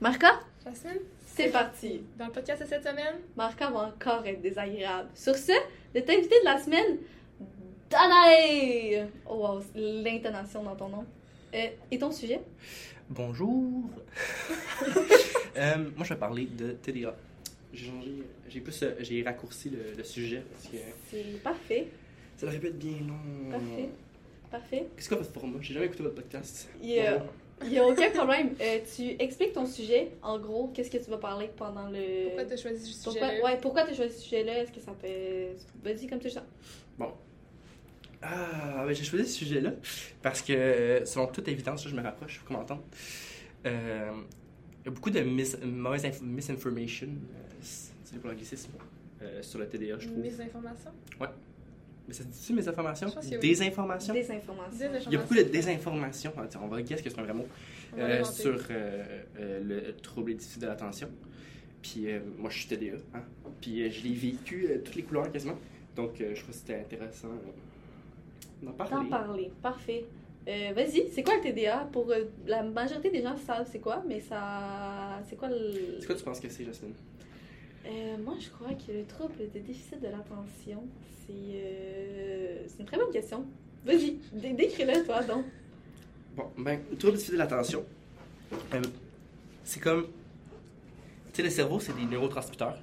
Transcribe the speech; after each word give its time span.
Marca, 0.00 0.40
Jasmine, 0.64 1.00
c'est 1.26 1.50
parti. 1.50 2.02
dans 2.18 2.26
le 2.26 2.32
podcast 2.32 2.62
de 2.62 2.68
cette 2.68 2.82
semaine, 2.84 3.16
Marca 3.36 3.70
va 3.70 3.88
encore 3.94 4.24
être 4.26 4.40
désagréable. 4.40 5.08
Sur 5.14 5.34
ce, 5.36 5.52
notre 5.94 6.10
invité 6.12 6.34
de 6.40 6.44
la 6.44 6.58
semaine, 6.58 6.98
Danae! 7.90 9.08
Oh 9.28 9.36
wow, 9.36 9.60
l'intonation 9.74 10.62
dans 10.62 10.76
ton 10.76 10.88
nom. 10.88 11.04
Euh, 11.54 11.66
et 11.90 11.98
ton 11.98 12.12
sujet? 12.12 12.40
Bonjour. 13.10 13.90
Euh, 15.56 15.76
moi, 15.96 16.04
je 16.04 16.14
vais 16.14 16.20
parler 16.20 16.44
de 16.46 16.70
TDA. 16.70 17.16
J'ai 17.72 17.86
changé, 17.86 18.12
j'ai 18.48 18.60
plus, 18.60 18.80
euh, 18.84 18.94
j'ai 19.00 19.24
raccourci 19.24 19.70
le, 19.70 19.92
le 19.96 20.04
sujet 20.04 20.44
parce 20.52 20.68
que 20.68 20.76
C'est 21.10 21.42
parfait, 21.42 21.88
ça 22.36 22.46
aurait 22.46 22.60
pu 22.60 22.68
être 22.68 22.78
bien 22.78 22.98
long. 23.00 23.50
parfait, 23.50 23.88
parfait. 24.52 24.86
Qu'est-ce 24.94 25.08
que 25.08 25.16
votre 25.16 25.32
format? 25.32 25.58
J'ai 25.60 25.74
jamais 25.74 25.86
écouté 25.86 26.04
votre 26.04 26.14
podcast. 26.14 26.68
Il 26.80 26.90
y 26.90 27.00
a, 27.00 27.24
il 27.64 27.72
y 27.72 27.78
a 27.78 27.86
aucun 27.86 28.10
problème. 28.10 28.54
Euh, 28.60 28.78
tu 28.96 29.16
expliques 29.18 29.52
ton 29.52 29.66
sujet. 29.66 30.10
En 30.22 30.38
gros, 30.38 30.68
qu'est-ce 30.68 30.90
que 30.90 30.98
tu 30.98 31.10
vas 31.10 31.18
parler 31.18 31.50
pendant 31.56 31.88
le... 31.88 32.26
pourquoi 32.26 32.44
tu 32.44 32.52
as 32.52 32.56
choisi 32.56 32.92
ce 32.92 33.04
Pourquoi, 33.04 33.28
sujet 33.30 33.42
ouais, 33.42 33.58
pourquoi 33.60 33.84
tu 33.84 33.90
as 33.90 33.94
choisi 33.94 34.14
ce 34.14 34.20
sujet-là? 34.22 34.58
Est-ce 34.62 34.72
que 34.72 34.80
ça 34.80 34.92
peut... 34.92 35.56
Vas-y, 35.84 36.06
comme 36.06 36.18
tu 36.18 36.24
le 36.26 36.30
sens. 36.32 36.42
Ah, 38.20 38.84
ben, 38.84 38.92
j'ai 38.92 39.04
choisi 39.04 39.30
ce 39.30 39.38
sujet-là 39.38 39.72
parce 40.22 40.42
que, 40.42 41.02
selon 41.04 41.28
toute 41.28 41.46
évidence, 41.46 41.84
là, 41.84 41.90
je 41.92 41.96
me 41.96 42.02
rapproche, 42.02 42.38
faut 42.40 42.46
qu'on 42.48 42.54
m'entende. 42.54 42.80
Euh, 43.64 44.10
il 44.82 44.86
y 44.86 44.88
a 44.88 44.90
beaucoup 44.90 45.10
de 45.10 45.20
mis, 45.20 45.44
mauvaise 45.64 46.04
inf- 46.04 46.22
misinformation, 46.22 47.06
euh, 47.06 47.38
c'est 47.62 48.18
pour 48.18 48.28
l'anglicisme, 48.30 48.72
euh, 49.22 49.40
sur 49.42 49.60
le 49.60 49.68
TDA, 49.68 49.98
je 50.00 50.08
trouve. 50.08 50.18
Mes 50.18 50.40
informations. 50.40 50.90
Mais 52.08 52.14
ça 52.14 52.24
se 52.24 52.28
dit-tu 52.28 52.54
mes 52.54 52.66
que 53.30 53.34
oui. 53.36 53.38
Des 53.38 53.62
informations. 53.62 54.14
Il 55.06 55.12
y 55.12 55.16
a 55.16 55.18
beaucoup 55.20 55.34
de 55.34 55.42
désinformation, 55.42 56.32
Ah, 56.38 56.46
tiens, 56.48 56.60
on 56.64 56.68
va 56.68 56.80
guess 56.80 57.02
que 57.02 57.10
c'est 57.10 57.18
un 57.18 57.22
vrai 57.22 57.34
mot, 57.34 57.46
euh, 57.98 58.24
sur 58.24 58.58
euh, 58.70 59.04
euh, 59.38 59.60
le 59.62 59.94
trouble 59.96 60.30
et 60.30 60.34
déficit 60.34 60.62
de 60.62 60.66
l'attention. 60.66 61.08
Puis 61.82 62.10
euh, 62.10 62.20
moi, 62.38 62.48
je 62.50 62.58
suis 62.60 62.68
TDA, 62.68 62.96
hein? 63.14 63.22
puis 63.60 63.82
euh, 63.82 63.90
je 63.90 64.02
l'ai 64.02 64.14
vécu 64.14 64.66
euh, 64.68 64.78
toutes 64.82 64.96
les 64.96 65.02
couleurs 65.02 65.30
quasiment. 65.30 65.58
Donc, 65.94 66.20
euh, 66.20 66.34
je 66.34 66.40
trouve 66.40 66.54
que 66.54 66.56
c'était 66.60 66.80
intéressant 66.80 67.28
d'en 68.62 68.72
parler. 68.72 68.94
D'en 68.94 69.04
parler. 69.04 69.50
Parfait. 69.62 70.04
Euh, 70.48 70.72
Vas-y, 70.74 71.08
c'est 71.12 71.22
quoi 71.22 71.34
le 71.36 71.42
TDA? 71.42 71.88
Pour 71.92 72.10
euh, 72.10 72.24
la 72.46 72.62
majorité 72.62 73.10
des 73.10 73.22
gens 73.22 73.36
savent 73.36 73.68
c'est 73.70 73.80
quoi, 73.80 74.02
mais 74.08 74.20
ça. 74.20 75.20
C'est 75.28 75.36
quoi 75.36 75.48
le. 75.48 75.98
C'est 76.00 76.06
quoi 76.06 76.14
tu 76.16 76.24
penses 76.24 76.40
que 76.40 76.48
c'est, 76.48 76.64
Jasmine? 76.64 76.94
Euh, 77.88 78.16
moi, 78.22 78.34
je 78.38 78.48
crois 78.50 78.74
que 78.74 78.92
le 78.92 79.04
trouble 79.04 79.34
de 79.38 79.58
déficit 79.60 80.00
de 80.00 80.08
l'attention, 80.08 80.84
c'est. 81.26 81.32
euh, 81.32 82.64
C'est 82.68 82.80
une 82.80 82.86
très 82.86 82.98
bonne 82.98 83.10
question. 83.12 83.44
Vas-y, 83.84 84.18
dé- 84.32 84.52
décris-le, 84.52 85.04
toi, 85.06 85.22
donc. 85.22 85.44
Bon, 86.36 86.44
ben, 86.58 86.80
le 86.90 86.96
trouble 86.96 87.12
du 87.14 87.18
déficit 87.18 87.32
de 87.34 87.38
l'attention, 87.38 87.84
euh, 88.74 88.82
c'est 89.64 89.80
comme. 89.80 90.06
Tu 91.32 91.36
sais, 91.36 91.42
le 91.42 91.50
cerveau, 91.50 91.80
c'est 91.80 91.96
des 91.96 92.04
neurotransmetteurs 92.04 92.78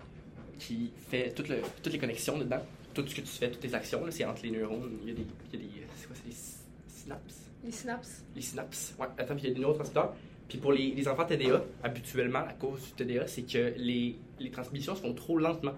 qui 0.58 0.92
fait 1.10 1.32
toutes, 1.34 1.50
le- 1.50 1.62
toutes 1.84 1.94
les 1.94 2.00
connexions 2.00 2.38
dedans. 2.38 2.62
Tout 2.94 3.06
ce 3.06 3.14
que 3.14 3.22
tu 3.22 3.28
fais, 3.28 3.52
toutes 3.52 3.60
tes 3.62 3.74
actions, 3.76 4.06
là, 4.06 4.12
c'est 4.12 4.24
entre 4.26 4.42
les 4.44 4.52
neurones. 4.52 4.98
Il 5.04 5.10
y 5.10 5.12
a 5.12 5.16
des. 5.16 5.26
Il 5.54 5.60
y 5.60 5.64
a 5.64 5.68
des 5.68 5.70
c'est 5.98 6.08
quoi, 6.08 6.16
c'est 6.16 6.30
des 6.30 6.36
sy- 6.36 6.56
synapses? 7.04 7.42
Les 7.64 7.72
synapses. 7.72 8.24
Les 8.36 8.42
synapses. 8.42 8.96
Ouais, 9.00 9.08
attends, 9.18 9.36
puis 9.36 9.44
il 9.44 9.50
y 9.50 9.52
a 9.52 9.54
des 9.56 9.60
neurotransmetteurs. 9.62 10.16
Puis 10.48 10.58
pour 10.60 10.74
les, 10.74 10.92
les 10.92 11.08
enfants 11.08 11.26
TDA, 11.26 11.64
habituellement, 11.84 12.42
la 12.42 12.54
cause 12.54 12.82
du 12.82 12.92
TDA, 12.92 13.28
c'est 13.28 13.42
que 13.44 13.74
les, 13.78 14.16
les 14.40 14.52
transmissions 14.52 14.96
se 14.96 15.02
font 15.02 15.14
trop 15.14 15.38
lentement. 15.38 15.74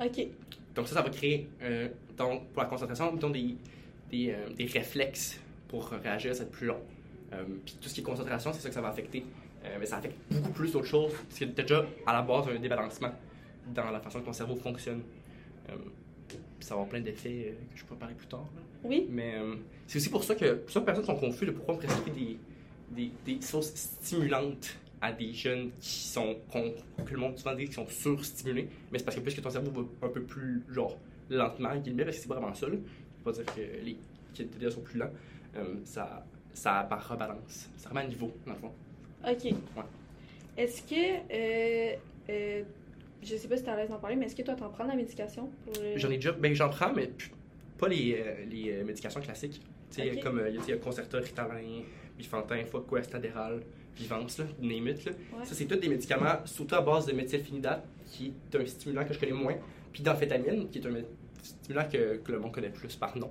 Ok. 0.00 0.26
Donc 0.74 0.86
ça, 0.86 0.94
ça 0.94 1.02
va 1.02 1.10
créer, 1.10 1.48
euh, 1.62 1.88
donc, 2.16 2.46
pour 2.48 2.62
la 2.62 2.68
concentration, 2.68 3.12
mettons, 3.12 3.30
des, 3.30 3.56
des, 4.10 4.30
euh, 4.30 4.50
des 4.54 4.66
réflexes 4.66 5.40
pour 5.68 5.88
réagir, 5.88 6.34
ça 6.34 6.40
va 6.40 6.44
être 6.44 6.52
plus 6.52 6.66
long. 6.66 6.80
Euh, 7.32 7.44
puis 7.64 7.76
tout 7.80 7.88
ce 7.88 7.94
qui 7.94 8.00
est 8.00 8.04
concentration, 8.04 8.52
c'est 8.52 8.60
ça 8.60 8.68
que 8.68 8.74
ça 8.74 8.80
va 8.80 8.88
affecter. 8.88 9.24
Mais 9.78 9.84
ça 9.84 9.98
affecte 9.98 10.16
beaucoup 10.30 10.52
plus 10.52 10.72
d'autres 10.72 10.86
choses, 10.86 11.12
parce 11.12 11.40
que 11.40 11.44
tu 11.44 11.62
déjà 11.62 11.84
à 12.06 12.14
la 12.14 12.22
base 12.22 12.46
un 12.48 12.58
débalancement 12.58 13.10
dans 13.74 13.90
la 13.90 14.00
façon 14.00 14.20
que 14.20 14.24
ton 14.24 14.32
cerveau 14.32 14.56
fonctionne. 14.56 15.02
Puis 15.66 16.38
ça 16.60 16.70
va 16.70 16.74
avoir 16.76 16.88
plein 16.88 17.00
d'effets 17.00 17.54
que 17.74 17.78
je 17.78 17.84
pourrais 17.84 17.98
parler 17.98 18.14
plus 18.14 18.28
tard. 18.28 18.46
là. 18.56 18.62
Oui. 18.84 19.06
Mais 19.10 19.34
c'est 19.86 19.98
aussi 19.98 20.08
pour 20.08 20.24
ça 20.24 20.36
que 20.36 20.54
plusieurs 20.54 20.86
personnes 20.86 21.04
sont 21.04 21.16
confuses 21.16 21.48
de 21.48 21.52
pourquoi 21.52 21.74
on 21.74 21.76
prescrit 21.76 22.10
des, 22.12 22.38
des, 22.90 23.10
des 23.24 23.40
choses 23.40 23.72
stimulantes 23.74 24.76
à 25.00 25.12
des 25.12 25.32
jeunes 25.32 25.70
qui 25.80 25.90
sont, 26.08 26.36
qu'on- 26.50 26.74
que 27.04 27.12
le 27.12 27.18
monde 27.20 27.38
souvent 27.38 27.54
dit 27.54 27.64
qu'ils 27.66 27.74
sont 27.74 27.86
surstimulés. 27.88 28.68
Mais 28.90 28.98
c'est 28.98 29.04
parce 29.04 29.16
que 29.16 29.20
plus 29.22 29.34
que 29.34 29.40
ton 29.40 29.50
cerveau 29.50 29.70
va 30.00 30.06
un 30.08 30.10
peu 30.10 30.22
plus, 30.22 30.62
genre, 30.70 30.98
lentement, 31.30 31.76
guillemets, 31.76 32.04
parce 32.04 32.16
que 32.16 32.22
c'est 32.22 32.28
pas 32.28 32.34
vraiment 32.36 32.54
ça, 32.54 32.68
là. 32.68 32.76
Pas 33.24 33.32
dire 33.32 33.44
que 33.46 33.60
les 33.84 33.96
qui 34.34 34.44
TDA 34.46 34.70
sont 34.70 34.80
plus 34.80 34.98
lents. 34.98 35.10
Euh, 35.56 35.74
ça, 35.84 36.24
ça 36.52 36.82
rebalance. 36.82 37.68
Ça 37.76 37.88
remet 37.90 38.00
à 38.00 38.06
niveau, 38.06 38.32
dans 38.46 38.52
le 38.52 38.58
fond. 38.58 38.72
Ok. 39.28 39.52
Est-ce 40.56 40.82
que. 40.82 40.94
Euh, 41.32 41.96
euh, 42.30 42.62
je 43.22 43.36
sais 43.36 43.48
pas 43.48 43.56
si 43.56 43.64
t'es 43.64 43.70
à 43.70 43.76
l'aise 43.76 43.88
d'en 43.90 43.98
parler, 43.98 44.16
mais 44.16 44.26
est-ce 44.26 44.36
que 44.36 44.42
toi, 44.42 44.54
t'en 44.54 44.68
prends 44.70 44.84
de 44.84 44.90
la 44.90 44.96
médication 44.96 45.50
le- 45.66 45.98
J'en 45.98 46.10
ai 46.10 46.16
déjà, 46.16 46.32
ben 46.32 46.54
j'en 46.54 46.68
prends, 46.68 46.92
mais 46.92 47.10
pas 47.78 47.88
les, 47.88 48.14
euh, 48.20 48.44
les 48.48 48.70
euh, 48.72 48.84
médications 48.84 49.20
classiques. 49.20 49.60
Tu 49.90 50.02
sais, 50.02 50.20
comme 50.20 50.38
euh, 50.38 50.48
il 50.50 50.56
y 50.56 50.58
a- 50.58 50.62
il 50.62 50.70
y 50.70 50.72
a 50.72 50.76
Concerta, 50.76 51.18
Ritalin, 51.18 51.82
Bifantin, 52.18 52.64
Foquest, 52.66 53.14
Adderall, 53.14 53.62
Vivance, 53.96 54.38
là, 54.38 54.44
name 54.60 54.88
it, 54.88 55.04
là. 55.06 55.12
Ouais. 55.12 55.44
Ça, 55.44 55.54
c'est 55.54 55.64
tous 55.66 55.76
des 55.76 55.88
médicaments, 55.88 56.36
surtout 56.44 56.74
à 56.74 56.80
base 56.82 57.06
de 57.06 57.12
méthylphénidate, 57.12 57.84
qui 58.06 58.32
est 58.52 58.56
un 58.56 58.66
stimulant 58.66 59.04
que 59.04 59.14
je 59.14 59.18
connais 59.18 59.32
moins, 59.32 59.56
puis 59.92 60.02
d'amphétamine, 60.02 60.68
qui 60.68 60.78
est 60.78 60.86
un 60.86 61.02
stimulant 61.42 61.88
que, 61.90 62.16
que 62.18 62.32
le 62.32 62.38
monde 62.38 62.52
connaît 62.52 62.70
plus 62.70 62.94
par 62.96 63.16
nom. 63.16 63.30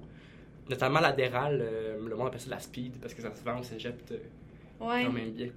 Notamment 0.69 0.99
l'Adderall, 0.99 1.59
euh, 1.61 1.97
le 2.09 2.15
monde 2.15 2.27
appelle 2.27 2.41
ça 2.41 2.49
la 2.49 2.59
speed, 2.59 2.99
parce 2.99 3.13
que 3.13 3.21
ça 3.21 3.33
se 3.33 3.43
vend, 3.43 3.61
s'injecte 3.63 4.11
euh, 4.11 4.17
Ouais. 4.79 5.05
quand 5.05 5.11
même 5.13 5.31
bien. 5.31 5.49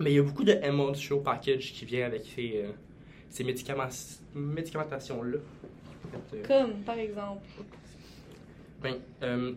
Mais 0.00 0.12
il 0.12 0.16
y 0.16 0.18
a 0.18 0.22
beaucoup 0.22 0.44
de 0.44 0.52
M1 0.52 0.94
Show 0.98 1.20
Package 1.20 1.72
qui 1.74 1.84
vient 1.84 2.06
avec 2.06 2.24
ces, 2.24 2.62
euh, 2.64 2.70
ces 3.28 3.44
médicaments, 3.44 3.88
médicamentations-là. 4.34 5.38
Euh, 6.34 6.42
Comme, 6.46 6.82
par 6.82 6.98
exemple. 6.98 7.42
ben, 8.82 8.96
euh, 9.22 9.52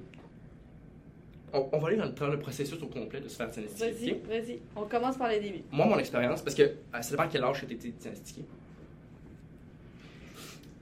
on, 1.55 1.69
on 1.71 1.79
va 1.79 1.87
aller 1.87 1.97
dans 1.97 2.05
le, 2.05 2.11
dans 2.11 2.27
le 2.27 2.39
processus 2.39 2.81
au 2.81 2.87
complet 2.87 3.21
de 3.21 3.27
se 3.27 3.35
faire 3.35 3.49
diagnostiquer. 3.49 4.21
Vas-y, 4.27 4.41
vas-y. 4.41 4.59
On 4.75 4.83
commence 4.85 5.17
par 5.17 5.29
le 5.29 5.39
début. 5.39 5.63
Moi, 5.71 5.85
mon 5.85 5.97
expérience, 5.97 6.41
parce 6.41 6.55
que 6.55 6.63
euh, 6.63 7.01
ça 7.01 7.11
dépend 7.11 7.23
à 7.23 7.27
quel 7.27 7.43
âge 7.43 7.65
tu 7.67 7.73
été 7.73 7.89
diagnostiqué. 7.89 8.43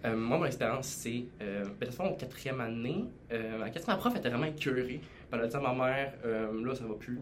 Euh, 0.06 0.18
moi, 0.18 0.38
mon 0.38 0.46
expérience, 0.46 0.88
c'est. 0.88 1.24
Euh, 1.42 1.64
ben, 1.64 1.70
de 1.70 1.86
toute 1.86 1.96
façon, 1.96 2.04
en 2.10 2.14
quatrième 2.16 2.60
année, 2.60 3.06
euh, 3.32 3.64
quatrième 3.70 3.98
prof 4.00 4.16
était 4.18 4.30
vraiment 4.30 4.46
écœurée. 4.48 5.00
Puis 5.00 5.02
Elle 5.32 5.40
a 5.42 5.48
dit 5.48 5.56
à 5.56 5.60
ma 5.62 5.74
mère, 5.74 6.14
euh, 6.26 6.66
là, 6.66 6.76
ça 6.76 6.84
va 6.86 6.94
plus. 6.96 7.20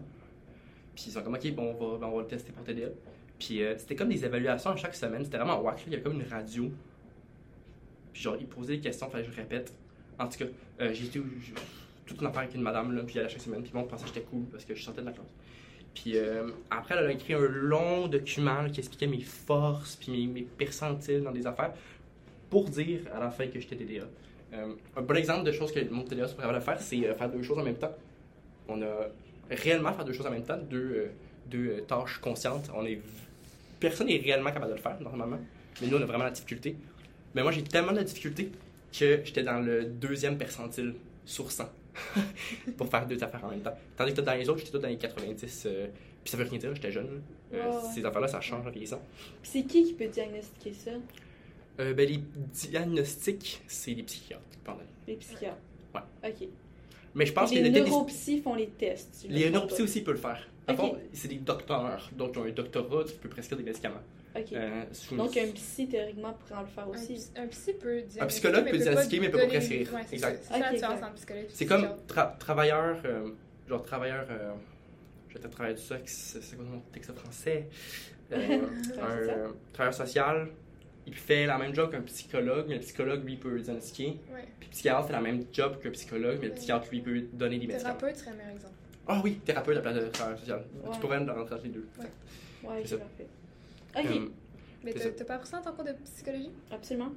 Puis 0.94 1.04
ils 1.06 1.12
sont 1.12 1.22
comme, 1.22 1.34
ok, 1.34 1.52
bon, 1.54 1.74
on 1.78 1.92
va, 1.92 1.98
ben, 1.98 2.06
on 2.08 2.16
va 2.16 2.22
le 2.22 2.28
tester 2.28 2.50
pour 2.52 2.64
TDA. 2.64 2.88
Puis 3.38 3.62
euh, 3.62 3.74
c'était 3.78 3.94
comme 3.94 4.08
des 4.08 4.24
évaluations 4.24 4.74
chaque 4.76 4.94
semaine. 4.94 5.24
C'était 5.24 5.36
vraiment 5.38 5.60
wack. 5.60 5.82
Il 5.86 5.92
y 5.92 5.94
avait 5.94 6.02
comme 6.02 6.20
une 6.20 6.26
radio. 6.28 6.70
Puis 8.12 8.22
genre, 8.22 8.36
ils 8.38 8.46
posaient 8.46 8.74
des 8.76 8.80
questions, 8.80 9.08
fallait 9.08 9.24
que 9.24 9.30
je 9.30 9.36
répète. 9.36 9.72
En 10.18 10.28
tout 10.28 10.38
cas, 10.38 10.44
euh, 10.80 10.92
j'ai 10.92 11.06
été 11.06 11.18
où- 11.20 11.24
j'ai- 11.40 11.54
toute 12.06 12.20
une 12.20 12.26
affaire 12.26 12.40
avec 12.40 12.54
une 12.54 12.62
madame, 12.62 12.94
là, 12.94 13.02
puis 13.02 13.18
à 13.18 13.28
chaque 13.28 13.40
semaine. 13.40 13.62
Puis 13.62 13.72
bon, 13.72 13.80
on 13.80 13.84
pensait 13.84 14.04
que 14.04 14.08
j'étais 14.14 14.26
cool 14.26 14.44
parce 14.50 14.64
que 14.64 14.74
je 14.74 14.82
sortais 14.82 15.00
de 15.00 15.06
la 15.06 15.12
classe. 15.12 15.32
Puis 15.94 16.16
euh, 16.16 16.48
après, 16.70 16.94
elle 16.96 17.06
a 17.06 17.12
écrit 17.12 17.34
un 17.34 17.46
long 17.48 18.08
document 18.08 18.68
qui 18.70 18.80
expliquait 18.80 19.06
mes 19.06 19.20
forces, 19.20 19.96
puis 19.96 20.26
mes, 20.26 20.42
percentiles 20.42 21.22
dans 21.22 21.32
des 21.32 21.46
affaires, 21.46 21.72
pour 22.50 22.68
dire 22.68 23.00
à 23.14 23.20
la 23.20 23.30
fin 23.30 23.46
que 23.46 23.60
j'étais 23.60 23.76
TDA. 23.76 24.04
Euh, 24.54 24.74
un 24.96 25.02
bon 25.02 25.16
exemple 25.16 25.44
de 25.44 25.52
choses 25.52 25.72
que 25.72 25.80
mon 25.90 26.02
TDA 26.02 26.28
serait 26.28 26.42
capable 26.42 26.58
de 26.58 26.64
faire, 26.64 26.80
c'est 26.80 27.06
euh, 27.06 27.14
faire 27.14 27.30
deux 27.30 27.42
choses 27.42 27.58
en 27.58 27.62
même 27.64 27.76
temps. 27.76 27.94
On 28.68 28.80
a 28.82 29.08
réellement 29.50 29.92
faire 29.92 30.04
deux 30.04 30.12
choses 30.12 30.26
en 30.26 30.30
même 30.30 30.44
temps, 30.44 30.58
deux, 30.58 31.10
deux 31.46 31.82
tâches 31.86 32.18
conscientes. 32.18 32.70
On 32.74 32.84
est, 32.84 33.00
personne 33.80 34.06
n'est 34.06 34.18
réellement 34.18 34.50
capable 34.50 34.72
de 34.72 34.76
le 34.76 34.82
faire, 34.82 34.98
normalement. 35.00 35.38
Mais 35.80 35.88
nous, 35.88 35.96
on 35.96 36.02
a 36.02 36.06
vraiment 36.06 36.24
la 36.24 36.30
difficulté. 36.30 36.76
Mais 37.34 37.42
moi, 37.42 37.52
j'ai 37.52 37.64
tellement 37.64 37.92
de 37.92 38.02
difficulté 38.02 38.50
que 38.92 39.20
j'étais 39.24 39.42
dans 39.42 39.60
le 39.60 39.84
deuxième 39.84 40.36
percentile 40.36 40.94
sur 41.24 41.50
100 41.50 41.64
pour 42.76 42.88
faire 42.88 43.06
deux 43.06 43.22
affaires 43.22 43.44
en 43.44 43.50
même 43.50 43.60
temps. 43.62 43.76
Tandis 43.96 44.14
que 44.14 44.20
dans 44.20 44.34
les 44.34 44.48
autres, 44.48 44.60
j'étais 44.60 44.72
tout 44.72 44.78
dans 44.78 44.88
les 44.88 44.96
90. 44.96 45.64
euh, 45.66 45.86
puis 46.22 46.30
ça 46.30 46.36
veut 46.36 46.44
rien 46.44 46.58
dire, 46.58 46.74
j'étais 46.74 46.92
jeune. 46.92 47.22
Euh. 47.52 47.70
Ces 47.94 48.04
affaires-là, 48.04 48.28
ça 48.28 48.40
change 48.40 48.66
en 48.66 48.70
vieillissant. 48.70 49.02
Puis 49.42 49.50
c'est 49.52 49.62
qui 49.64 49.84
qui 49.84 49.92
peut 49.94 50.06
diagnostiquer 50.06 50.72
ça? 50.72 50.90
Euh, 51.80 51.94
ben, 51.94 52.08
les 52.08 52.20
diagnostics, 52.52 53.62
c'est 53.66 53.92
les 53.94 54.02
psychiatres. 54.02 54.42
Pardon. 54.64 54.82
Les 55.06 55.16
psychiatres. 55.16 55.56
Ouais. 55.94 56.00
Ok. 56.24 56.48
Mais 57.14 57.26
je 57.26 57.32
pense 57.32 57.50
Puis 57.50 57.58
que 57.58 57.64
les 57.64 57.70
le- 57.70 57.80
neuropsys 57.84 58.40
font 58.40 58.54
les 58.54 58.68
tests. 58.68 59.26
les 59.28 59.50
pas. 59.50 59.64
aussi 59.64 60.00
peuvent 60.02 60.14
le 60.14 60.20
faire. 60.20 60.46
Dans 60.66 60.72
le 60.74 60.78
Ok. 60.78 60.86
fond, 60.86 60.98
c'est 61.12 61.28
des 61.28 61.36
docteurs. 61.36 62.08
Donc, 62.16 62.32
ils 62.34 62.38
ont 62.38 62.44
un 62.44 62.50
doctorat, 62.50 63.04
tu 63.04 63.12
peux 63.14 63.28
prescrire 63.28 63.58
des 63.58 63.64
médicaments. 63.64 64.00
Euh, 64.34 64.84
Donc 65.12 65.36
un 65.36 65.46
psy, 65.52 65.88
théoriquement, 65.88 66.32
pourrait 66.32 66.54
en 66.54 66.62
le 66.62 66.66
faire 66.68 66.84
Un, 66.84 66.88
aussi. 66.90 67.14
psy- 67.14 67.30
un 67.36 67.46
psy 67.48 67.72
peut 67.74 67.96
diagnostiquer. 68.02 68.22
Un 68.22 68.26
psychologue 68.26 68.70
peut 68.70 68.78
diagnostiquer, 68.78 69.20
mais 69.20 69.28
peut 69.28 69.38
pas 69.38 69.46
prescrire. 69.46 69.94
Ouais, 69.94 70.00
Exact. 70.12 70.42
ça. 70.44 70.48
C'est 70.48 70.52
ça 70.54 70.58
la 70.58 70.66
Ok, 70.68 70.74
différence 70.74 70.98
ok. 70.98 71.04
entre 71.04 71.14
psychologue 71.14 71.44
et 71.44 71.48
C'est 71.52 71.66
comme 71.66 71.86
tra- 72.08 72.38
travailleur, 72.38 72.96
euh, 73.04 73.30
genre 73.68 73.82
travailleur, 73.82 74.26
euh, 74.30 74.52
je 75.28 75.34
vais 75.38 75.48
travailleur 75.48 75.76
du 75.78 75.82
sexe, 75.84 76.38
c'est 76.40 76.56
quoi 76.56 76.64
le 76.64 76.70
nom 76.70 76.82
texte 76.92 77.12
français? 77.14 77.68
Euh, 78.32 78.36
Travailleur 78.96 79.18
social? 79.20 79.40
un 79.46 79.72
travailleur 79.72 79.94
social, 79.94 80.48
il 81.06 81.14
fait 81.14 81.46
la 81.46 81.58
même 81.58 81.74
job 81.74 81.90
qu'un 81.90 82.00
psychologue, 82.02 82.66
mais 82.68 82.74
le 82.76 82.80
psychologue, 82.80 83.24
lui, 83.24 83.36
peut 83.36 83.58
diagnostiquer. 83.60 84.18
Ouais. 84.32 84.44
Puis 84.60 84.68
le 84.68 84.72
psychiatre 84.72 85.06
fait 85.06 85.12
la 85.12 85.20
même 85.20 85.44
job 85.52 85.78
qu'un 85.82 85.90
psychologue, 85.90 86.38
mais 86.40 86.48
le 86.48 86.54
psychiatre, 86.54 86.88
lui, 86.90 87.00
peut 87.00 87.20
donner 87.34 87.58
des 87.58 87.66
médicaments. 87.66 87.96
Thérapeute 87.98 88.16
serait 88.16 88.30
un 88.30 88.34
meilleur 88.34 88.52
exemple. 88.54 88.74
Ah 89.06 89.20
oui, 89.22 89.40
thérapeute 89.44 89.72
à 89.72 89.74
la 89.74 89.80
place 89.82 90.04
de 90.04 90.08
travailleur 90.10 90.38
social. 90.38 90.64
Ouais. 90.84 90.90
Tu 90.94 91.00
pourrais 91.00 91.18
rentrer 91.18 91.54
entre 91.54 91.64
les 91.64 91.70
deux. 91.70 91.86
Ouais, 91.98 92.82
C'est 92.84 92.98
parfait. 92.98 93.26
Ok, 93.96 94.04
Euh, 94.06 94.28
Mais 94.84 94.92
C'est 94.96 95.10
t'as 95.12 95.18
t'as 95.18 95.24
pas 95.24 95.34
appris 95.34 95.48
ça 95.48 95.58
en 95.58 95.62
ton 95.62 95.72
cours 95.72 95.84
de 95.84 95.92
psychologie? 96.04 96.50
absolument. 96.70 97.12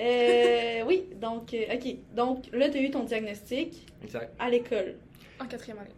Euh, 0.00 0.82
oui, 0.86 1.06
donc, 1.20 1.52
euh, 1.54 1.74
ok. 1.74 1.96
Donc, 2.14 2.44
là, 2.52 2.68
tu 2.70 2.78
as 2.78 2.82
eu 2.82 2.90
ton 2.90 3.02
diagnostic 3.04 3.86
exact. 4.02 4.32
à 4.38 4.48
l'école. 4.48 4.94
En 5.40 5.46
quatrième 5.46 5.78
année. 5.78 5.90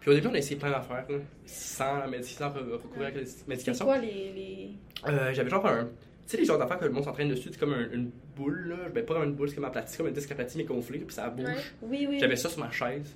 Puis 0.00 0.10
au 0.10 0.14
début, 0.14 0.28
on 0.28 0.34
a 0.34 0.38
essayé 0.38 0.56
plein 0.56 0.70
d'affaires, 0.70 1.04
là, 1.08 1.16
sans, 1.46 2.02
sans 2.22 2.48
re- 2.50 2.72
recourir 2.72 3.06
à 3.08 3.10
la 3.10 3.26
C'est 3.26 3.48
médication. 3.48 3.84
quoi 3.84 3.98
les. 3.98 4.06
les... 4.32 4.70
Euh, 5.08 5.32
J'avais 5.34 5.50
genre 5.50 5.66
un. 5.66 5.84
Tu 5.84 5.90
sais, 6.26 6.36
les 6.38 6.44
genres 6.44 6.58
d'affaires 6.58 6.78
que 6.78 6.84
le 6.84 6.90
monde 6.92 7.04
s'entraîne 7.04 7.28
dessus, 7.28 7.48
c'est 7.52 7.58
comme 7.58 7.72
un- 7.74 7.90
une 7.92 8.10
boule, 8.36 8.68
là. 8.68 8.88
Ben, 8.92 9.04
pas 9.04 9.14
comme 9.14 9.24
une 9.24 9.34
boule, 9.34 9.48
c'est 9.48 9.54
comme 9.56 9.64
aplati, 9.64 9.92
c'est 9.92 9.98
comme 9.98 10.06
un 10.08 10.10
disque 10.12 10.30
aplati, 10.32 10.58
mais 10.58 10.64
gonflé, 10.64 10.98
puis 10.98 11.14
ça 11.14 11.28
bouge. 11.30 11.46
Ouais. 11.46 11.54
Oui, 11.82 12.06
oui. 12.10 12.18
J'avais 12.20 12.36
ça 12.36 12.48
sur 12.48 12.60
ma 12.60 12.70
chaise. 12.70 13.14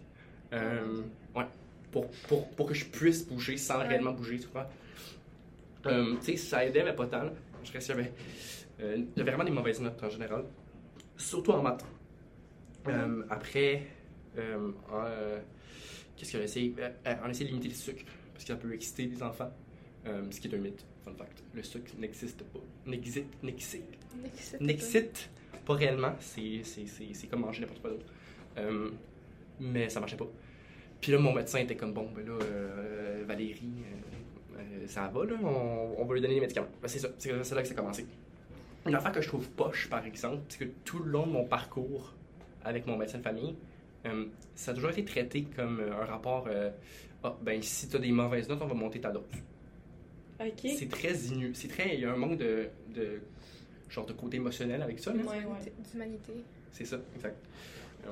Euh, 0.53 1.03
ouais. 1.37 1.45
Pour, 1.93 2.09
pour, 2.29 2.49
pour 2.51 2.67
que 2.67 2.75
je 2.75 2.85
puisse 2.87 3.27
bouger 3.27 3.57
sans 3.57 3.79
Ouais. 3.81 3.87
réellement 3.89 4.13
bouger, 4.13 4.39
tu 4.39 4.47
vois. 4.53 4.69
Euh, 5.87 6.17
tu 6.17 6.23
sais, 6.33 6.37
ça 6.37 6.65
aidait, 6.65 6.85
mais 6.85 6.93
pas 6.95 7.07
tant. 7.07 7.23
là. 7.25 7.33
Je 7.63 7.73
restais, 7.73 7.93
j'avais, 7.95 8.13
euh, 8.81 9.03
j'avais 9.17 9.31
vraiment 9.31 9.45
des 9.45 9.51
mauvaises 9.51 9.81
notes 9.81 10.03
en 10.03 10.09
général. 10.09 10.45
Surtout 11.17 11.53
en 11.53 11.63
maths. 11.63 11.85
Euh, 12.89 13.23
après, 13.29 13.83
euh, 14.39 14.71
euh, 14.93 15.39
qu'est-ce 16.17 16.33
qu'on 16.33 16.41
a 16.41 16.45
essayé 16.45 16.75
euh, 16.79 17.15
On 17.23 17.27
a 17.27 17.31
essayé 17.31 17.45
de 17.47 17.51
limiter 17.51 17.69
le 17.69 17.75
sucre, 17.75 18.05
parce 18.33 18.45
que 18.45 18.53
ça 18.53 18.57
peut 18.57 18.73
exciter 18.75 19.07
les 19.07 19.23
enfants. 19.23 19.51
Ce 20.31 20.41
qui 20.41 20.49
est 20.49 20.55
un 20.55 20.59
mythe, 20.59 20.85
fun 21.05 21.13
fact. 21.15 21.45
Le 21.53 21.63
sucre 21.63 21.93
n'existe 21.99 22.43
pas. 22.45 22.61
N'existe, 22.87 23.27
n'existe, 24.61 25.31
pas 25.67 25.75
réellement. 25.75 26.15
C'est, 26.21 26.63
c'est, 26.65 26.87
c'est, 26.87 27.13
c'est 27.13 27.27
comme 27.27 27.41
manger 27.41 27.61
n'importe 27.61 27.81
quoi 27.83 27.91
d'autre. 27.91 28.07
Euh, 28.57 28.91
mais 29.61 29.91
ça 29.91 30.01
marchait 30.01 30.17
pas. 30.17 30.29
Puis 31.01 31.13
là, 31.13 31.19
mon 31.19 31.33
médecin 31.35 31.59
était 31.59 31.77
comme 31.77 31.93
bon, 31.93 32.11
ben 32.15 32.27
là, 32.27 32.33
euh, 32.43 33.25
Valérie, 33.27 33.80
ça 34.91 35.09
va, 35.09 35.25
là, 35.25 35.35
on, 35.43 35.95
on 35.99 36.05
va 36.05 36.15
lui 36.15 36.21
donner 36.21 36.35
des 36.35 36.41
médicaments. 36.41 36.69
Ben, 36.83 36.89
c'est 36.89 36.99
ça, 36.99 37.09
c'est, 37.19 37.45
c'est 37.45 37.55
là 37.55 37.63
que 37.63 37.69
ça 37.69 37.75
a 37.75 37.77
commencé. 37.77 38.07
Une 38.87 38.95
affaire 38.95 39.13
que 39.13 39.21
je 39.21 39.29
trouve 39.29 39.49
poche, 39.51 39.89
par 39.91 40.05
exemple, 40.07 40.43
c'est 40.49 40.59
que 40.59 40.71
tout 40.85 41.01
le 41.01 41.11
long 41.11 41.27
de 41.27 41.33
mon 41.33 41.45
parcours 41.45 42.15
avec 42.65 42.87
mon 42.87 42.97
médecin 42.97 43.19
de 43.19 43.23
famille, 43.23 43.55
euh, 44.07 44.27
ça 44.55 44.71
a 44.71 44.75
toujours 44.75 44.91
été 44.91 45.05
traité 45.05 45.45
comme 45.55 45.81
euh, 45.81 45.93
un 46.01 46.05
rapport. 46.07 46.47
euh, 46.49 46.71
ah, 47.23 47.37
ben 47.43 47.61
si 47.63 47.89
tu 47.89 47.97
as 47.97 47.99
des 47.99 48.13
mauvaises 48.13 48.49
notes, 48.49 48.61
on 48.63 48.67
va 48.67 48.75
monter 48.75 49.01
ta 49.01 49.11
dose. 49.11 49.23
Ok. 50.41 50.71
C'est 50.79 50.89
très 50.89 51.15
inu. 51.15 51.55
C'est 51.55 51.69
très. 51.69 51.95
Il 51.95 52.01
y 52.01 52.05
a 52.07 52.13
un 52.13 52.17
manque 52.17 52.39
de, 52.39 52.69
de. 52.95 53.21
genre 53.91 54.07
de 54.07 54.15
côté 54.15 54.39
émotionnel 54.39 54.81
avec 54.81 54.99
ça, 54.99 55.13
là. 55.13 55.23
Ouais, 55.23 55.41
D'humanité. 55.41 55.73
D'humanité. 55.93 56.33
C'est 56.73 56.87
ça, 56.87 56.99
exact. 57.15 57.37
Euh, 58.07 58.11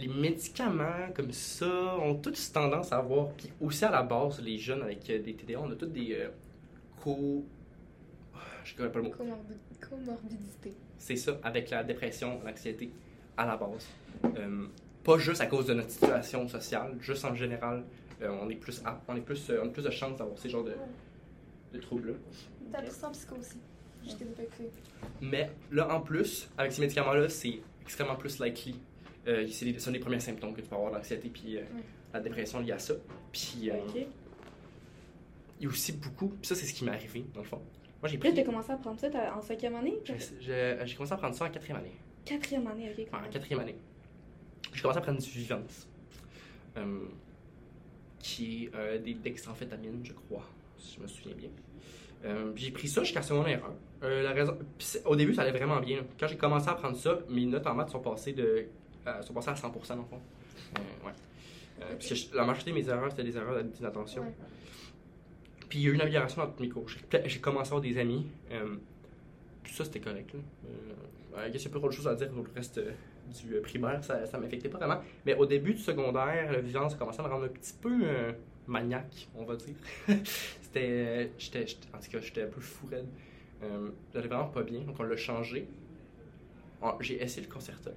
Les 0.00 0.08
médicaments 0.08 1.10
comme 1.14 1.30
ça 1.32 1.96
ont 1.98 2.14
tous 2.14 2.52
tendance 2.52 2.90
à 2.92 2.98
avoir, 2.98 3.28
puis 3.32 3.50
aussi 3.60 3.84
à 3.84 3.90
la 3.90 4.02
base, 4.02 4.40
les 4.40 4.56
jeunes 4.58 4.82
avec 4.82 5.08
euh, 5.10 5.20
des 5.22 5.34
TDA, 5.34 5.60
on 5.60 5.70
a 5.70 5.74
tous 5.76 5.86
des 5.86 6.14
euh, 6.14 6.28
co. 7.02 7.44
Je 8.64 8.74
connais 8.76 8.88
pas 8.90 8.98
le 9.00 9.04
mot. 9.06 9.10
Comorbi- 9.10 9.80
Comorbidité. 9.88 10.72
C'est 10.98 11.16
ça, 11.16 11.38
avec 11.42 11.68
la 11.70 11.82
dépression, 11.84 12.40
l'anxiété, 12.44 12.90
à 13.36 13.44
la 13.46 13.56
base. 13.56 13.86
Euh, 14.36 14.66
pas 15.04 15.18
juste 15.18 15.40
à 15.40 15.46
cause 15.46 15.66
de 15.66 15.74
notre 15.74 15.90
situation 15.90 16.46
sociale, 16.48 16.96
juste 17.00 17.24
en 17.24 17.34
général, 17.34 17.84
euh, 18.22 18.28
on 18.42 18.48
est 18.48 18.54
plus 18.56 18.80
apte, 18.84 19.02
on 19.08 19.16
est 19.16 19.20
plus, 19.20 19.50
on 19.62 19.66
a 19.66 19.70
plus 19.70 19.82
de 19.84 19.90
chances 19.90 20.16
d'avoir 20.18 20.38
ces 20.38 20.48
genres 20.50 20.64
de, 20.64 20.74
de 21.74 21.78
troubles-là. 21.78 22.14
T'as 22.72 22.86
ça 22.90 23.08
en 23.08 23.12
psycho 23.12 23.36
aussi. 23.36 23.58
Je 24.06 24.14
t'ai 24.14 24.24
pas 24.26 24.42
écouté. 24.42 24.70
Mais 25.20 25.50
là, 25.72 25.92
en 25.94 26.00
plus, 26.00 26.48
avec 26.56 26.72
ces 26.72 26.80
médicaments-là, 26.80 27.28
c'est 27.28 27.60
extrêmement 27.82 28.16
plus 28.16 28.38
likely. 28.40 28.76
Euh, 29.26 29.46
c'est 29.48 29.64
les, 29.66 29.74
ce 29.74 29.80
sont 29.80 29.90
les 29.90 29.98
premiers 29.98 30.20
symptômes 30.20 30.54
que 30.54 30.60
tu 30.60 30.68
peux 30.68 30.76
avoir 30.76 30.92
l'anxiété 30.92 31.28
puis 31.28 31.58
euh, 31.58 31.62
la 32.12 32.20
dépression 32.20 32.60
liée 32.60 32.72
à 32.72 32.78
ça. 32.78 32.94
Puis 33.32 33.70
euh, 33.70 33.76
il 35.58 35.64
y 35.64 35.66
a 35.66 35.68
aussi 35.68 35.92
beaucoup, 35.92 36.28
puis 36.28 36.46
ça, 36.46 36.54
c'est 36.54 36.64
ce 36.64 36.72
qui 36.72 36.84
m'est 36.84 36.92
arrivé, 36.92 37.24
dans 37.34 37.40
le 37.40 37.46
fond. 37.46 37.60
Moi, 38.00 38.08
j'ai 38.08 38.16
pris. 38.16 38.32
t'as 38.32 38.44
commencé 38.44 38.72
à 38.72 38.76
prendre 38.76 38.98
ça 38.98 39.08
en 39.36 39.42
cinquième 39.42 39.74
année? 39.74 39.98
J'ai 40.40 40.94
commencé 40.96 41.12
à 41.12 41.16
prendre 41.16 41.34
ça 41.34 41.44
en 41.44 41.50
quatrième 41.50 41.78
année. 41.78 41.92
Quatrième 42.24 42.66
année, 42.66 42.90
ok. 42.96 43.06
quand 43.10 43.18
En 43.18 43.28
quatrième 43.28 43.60
année. 43.60 43.76
J'ai 44.72 44.80
commencé 44.80 44.98
à 44.98 45.02
prendre 45.02 45.20
du 45.20 45.28
Vivance, 45.28 45.86
euh, 46.78 47.08
qui 48.20 48.70
est 48.72 48.98
des 49.00 49.14
dextramphétamines, 49.14 50.00
je 50.02 50.12
crois, 50.12 50.46
si 50.78 50.96
je 50.96 51.02
me 51.02 51.06
souviens 51.06 51.34
bien. 51.34 51.50
Euh, 52.24 52.52
j'ai 52.54 52.70
pris 52.70 52.88
ça 52.88 53.02
jusqu'à 53.02 53.22
secondaire 53.22 53.62
1. 54.02 54.06
Euh, 54.06 54.22
la 54.22 54.32
raison, 54.32 54.58
au 55.06 55.16
début, 55.16 55.34
ça 55.34 55.42
allait 55.42 55.56
vraiment 55.56 55.80
bien. 55.80 56.04
Quand 56.18 56.26
j'ai 56.26 56.36
commencé 56.36 56.68
à 56.68 56.74
prendre 56.74 56.96
ça, 56.96 57.18
mes 57.28 57.46
notes 57.46 57.66
en 57.66 57.74
maths 57.74 57.90
sont 57.90 58.00
passées, 58.00 58.32
de, 58.32 58.66
euh, 59.18 59.22
sont 59.22 59.32
passées 59.34 59.50
à 59.50 59.54
100% 59.54 59.60
dans 59.88 59.96
le 59.96 60.02
fond. 60.04 60.20
Euh, 60.76 61.06
ouais. 61.06 61.12
Euh, 61.82 61.92
Parce 61.94 62.08
que 62.08 62.14
je- 62.14 62.34
la 62.34 62.44
majorité 62.44 62.70
de 62.70 62.76
mes 62.76 62.88
erreurs, 62.88 63.10
c'était 63.10 63.24
des 63.24 63.36
erreurs 63.36 63.62
d'inattention. 63.64 64.22
Ouais. 64.22 64.34
Puis 65.68 65.78
il 65.78 65.82
y 65.84 65.86
a 65.88 65.90
eu 65.90 65.94
une 65.94 66.00
amélioration 66.00 66.44
dans 66.44 66.50
tous 66.50 66.62
mes 66.62 66.68
cours. 66.68 66.86
J'ai 66.88 67.40
commencé 67.40 67.68
à 67.72 67.76
avoir 67.76 67.80
des 67.80 67.96
amis. 67.98 68.26
Euh, 68.50 68.76
puis 69.62 69.72
ça, 69.72 69.84
c'était 69.84 70.00
correct. 70.00 70.32
Là. 70.34 70.40
Euh, 71.38 71.48
il 71.48 71.54
y 71.60 71.66
a 71.66 71.70
pas 71.70 71.78
trop 71.78 71.88
de 71.88 71.92
choses 71.94 72.08
à 72.08 72.14
dire 72.16 72.28
pour 72.30 72.42
le 72.44 72.50
reste 72.54 72.80
du 73.40 73.54
primaire. 73.62 74.02
Ça 74.02 74.20
ne 74.20 74.38
m'affectait 74.42 74.68
pas 74.68 74.78
vraiment. 74.78 75.00
Mais 75.24 75.34
au 75.36 75.46
début 75.46 75.74
du 75.74 75.80
secondaire, 75.80 76.50
le 76.52 76.60
vivant, 76.60 76.88
ça 76.88 76.96
commençait 76.96 77.20
à 77.20 77.22
me 77.22 77.28
rendre 77.28 77.44
un 77.44 77.48
petit 77.48 77.72
peu 77.80 78.02
maniaque, 78.66 79.28
on 79.36 79.44
va 79.44 79.54
dire. 79.56 79.74
c'était. 80.60 81.30
j'étais- 81.38 81.66
En 81.94 81.98
tout 81.98 82.10
cas, 82.10 82.20
j'étais 82.20 82.42
un 82.42 82.48
peu 82.48 82.60
fou 82.60 82.88
raide. 82.88 83.06
J'allais 84.12 84.26
vraiment 84.28 84.48
pas 84.48 84.62
bien. 84.64 84.80
Donc 84.80 84.96
on 84.98 85.04
l'a 85.04 85.16
changé. 85.16 85.68
J'ai 87.00 87.22
essayé 87.22 87.46
le 87.46 87.52
concerta. 87.52 87.90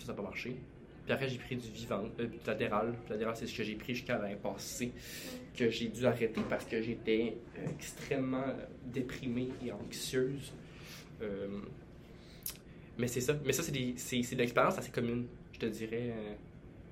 Ça 0.00 0.08
n'a 0.08 0.14
pas 0.14 0.22
marché. 0.22 0.56
Puis 1.04 1.12
après, 1.14 1.28
j'ai 1.28 1.38
pris 1.38 1.56
du 1.56 1.68
vivant, 1.70 2.04
euh, 2.20 2.26
du 2.26 2.38
latéral. 2.46 2.94
Le 3.08 3.14
latéral, 3.14 3.34
c'est 3.36 3.46
ce 3.46 3.56
que 3.56 3.62
j'ai 3.64 3.74
pris 3.74 3.94
jusqu'à 3.94 4.18
l'année 4.18 4.36
passée, 4.36 4.92
que 5.56 5.68
j'ai 5.70 5.88
dû 5.88 6.06
arrêter 6.06 6.40
parce 6.48 6.64
que 6.64 6.80
j'étais 6.82 7.36
euh, 7.58 7.66
extrêmement 7.70 8.44
euh, 8.46 8.64
déprimée 8.86 9.48
et 9.64 9.72
anxieuse. 9.72 10.52
Euh, 11.22 11.48
mais 12.98 13.08
c'est 13.08 13.20
ça. 13.20 13.34
Mais 13.44 13.52
ça, 13.52 13.62
c'est 13.62 13.72
des- 13.72 13.94
c'est 13.96 14.22
c'est 14.22 14.34
de 14.36 14.40
l'expérience 14.40 14.78
assez 14.78 14.90
commune, 14.90 15.26
je 15.52 15.58
te 15.58 15.66
dirais. 15.66 16.12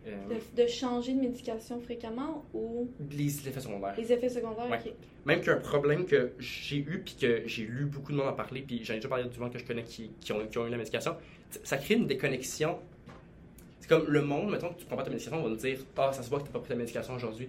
De, 0.07 0.63
de 0.63 0.67
changer 0.67 1.13
de 1.13 1.21
médication 1.21 1.79
fréquemment 1.81 2.43
ou 2.55 2.89
les 3.11 3.47
effets 3.47 3.61
secondaires. 3.61 3.95
les 3.99 4.11
effets 4.11 4.31
secondaires? 4.31 4.71
Ouais. 4.71 4.95
Même 5.27 5.43
qu'un 5.43 5.59
problème 5.59 6.07
que 6.07 6.33
j'ai 6.39 6.79
eu, 6.79 7.03
puis 7.05 7.15
que 7.21 7.43
j'ai 7.47 7.65
lu 7.65 7.85
beaucoup 7.85 8.13
de 8.13 8.17
monde 8.17 8.29
en 8.29 8.33
parler, 8.33 8.63
puis 8.63 8.83
j'en 8.85 8.95
ai 8.95 8.97
déjà 8.99 9.09
parlé 9.09 9.25
du 9.29 9.39
monde 9.39 9.53
que 9.53 9.59
je 9.59 9.67
connais 9.67 9.85
qui, 9.85 10.11
qui, 10.21 10.33
ont, 10.33 10.47
qui 10.47 10.57
ont 10.57 10.67
eu 10.67 10.71
la 10.71 10.79
médication, 10.79 11.15
ça 11.63 11.77
crée 11.77 11.95
une 11.97 12.07
déconnexion. 12.07 12.79
C'est 13.81 13.89
comme 13.89 14.07
le 14.09 14.23
monde, 14.23 14.51
mettons 14.51 14.71
que 14.73 14.81
tu 14.81 14.87
prends 14.87 14.97
pas 14.97 15.05
ta 15.05 15.11
médication, 15.11 15.39
on 15.39 15.43
va 15.45 15.49
nous 15.51 15.57
dire 15.57 15.79
Ah, 15.97 16.13
ça 16.13 16.23
se 16.23 16.29
voit 16.31 16.41
que 16.41 16.47
tu 16.47 16.51
pas 16.53 16.59
pris 16.61 16.69
ta 16.71 16.75
médication 16.75 17.15
aujourd'hui. 17.15 17.49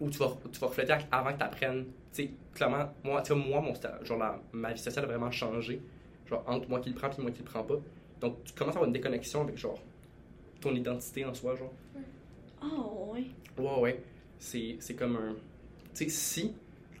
Ou 0.00 0.10
tu 0.10 0.18
vas, 0.18 0.32
tu 0.52 0.58
vas 0.58 0.66
refléter 0.66 0.94
avant 1.10 1.32
que 1.32 1.38
tu 1.38 1.44
apprennes. 1.44 1.84
Tu 2.12 2.24
sais, 2.24 2.30
clairement, 2.54 2.92
moi, 3.04 3.22
tu 3.22 3.28
sais, 3.32 3.34
moi 3.38 3.60
mon, 3.60 3.72
genre, 4.04 4.18
la- 4.18 4.40
ma 4.52 4.72
vie 4.72 4.80
sociale 4.80 5.04
a 5.04 5.08
vraiment 5.08 5.30
changé. 5.30 5.80
Genre, 6.28 6.42
entre 6.46 6.68
moi 6.68 6.80
qui 6.80 6.90
le 6.90 6.94
prends 6.96 7.10
et 7.10 7.22
moi 7.22 7.30
qui 7.30 7.38
le 7.38 7.44
prends 7.44 7.62
pas. 7.62 7.76
Donc, 8.20 8.44
tu 8.44 8.52
commences 8.52 8.74
à 8.74 8.78
avoir 8.78 8.86
une 8.88 8.92
déconnexion 8.92 9.42
avec, 9.42 9.56
genre, 9.56 9.78
ton 10.60 10.74
identité 10.74 11.24
en 11.24 11.34
soi, 11.34 11.56
genre. 11.56 11.72
Ah, 12.60 12.66
ouais. 13.12 13.24
Ouais, 13.58 13.80
ouais. 13.80 14.02
C'est, 14.38 14.76
c'est 14.80 14.94
comme 14.94 15.16
un. 15.16 15.34
Tu 15.94 16.04
sais, 16.04 16.08
si, 16.08 16.54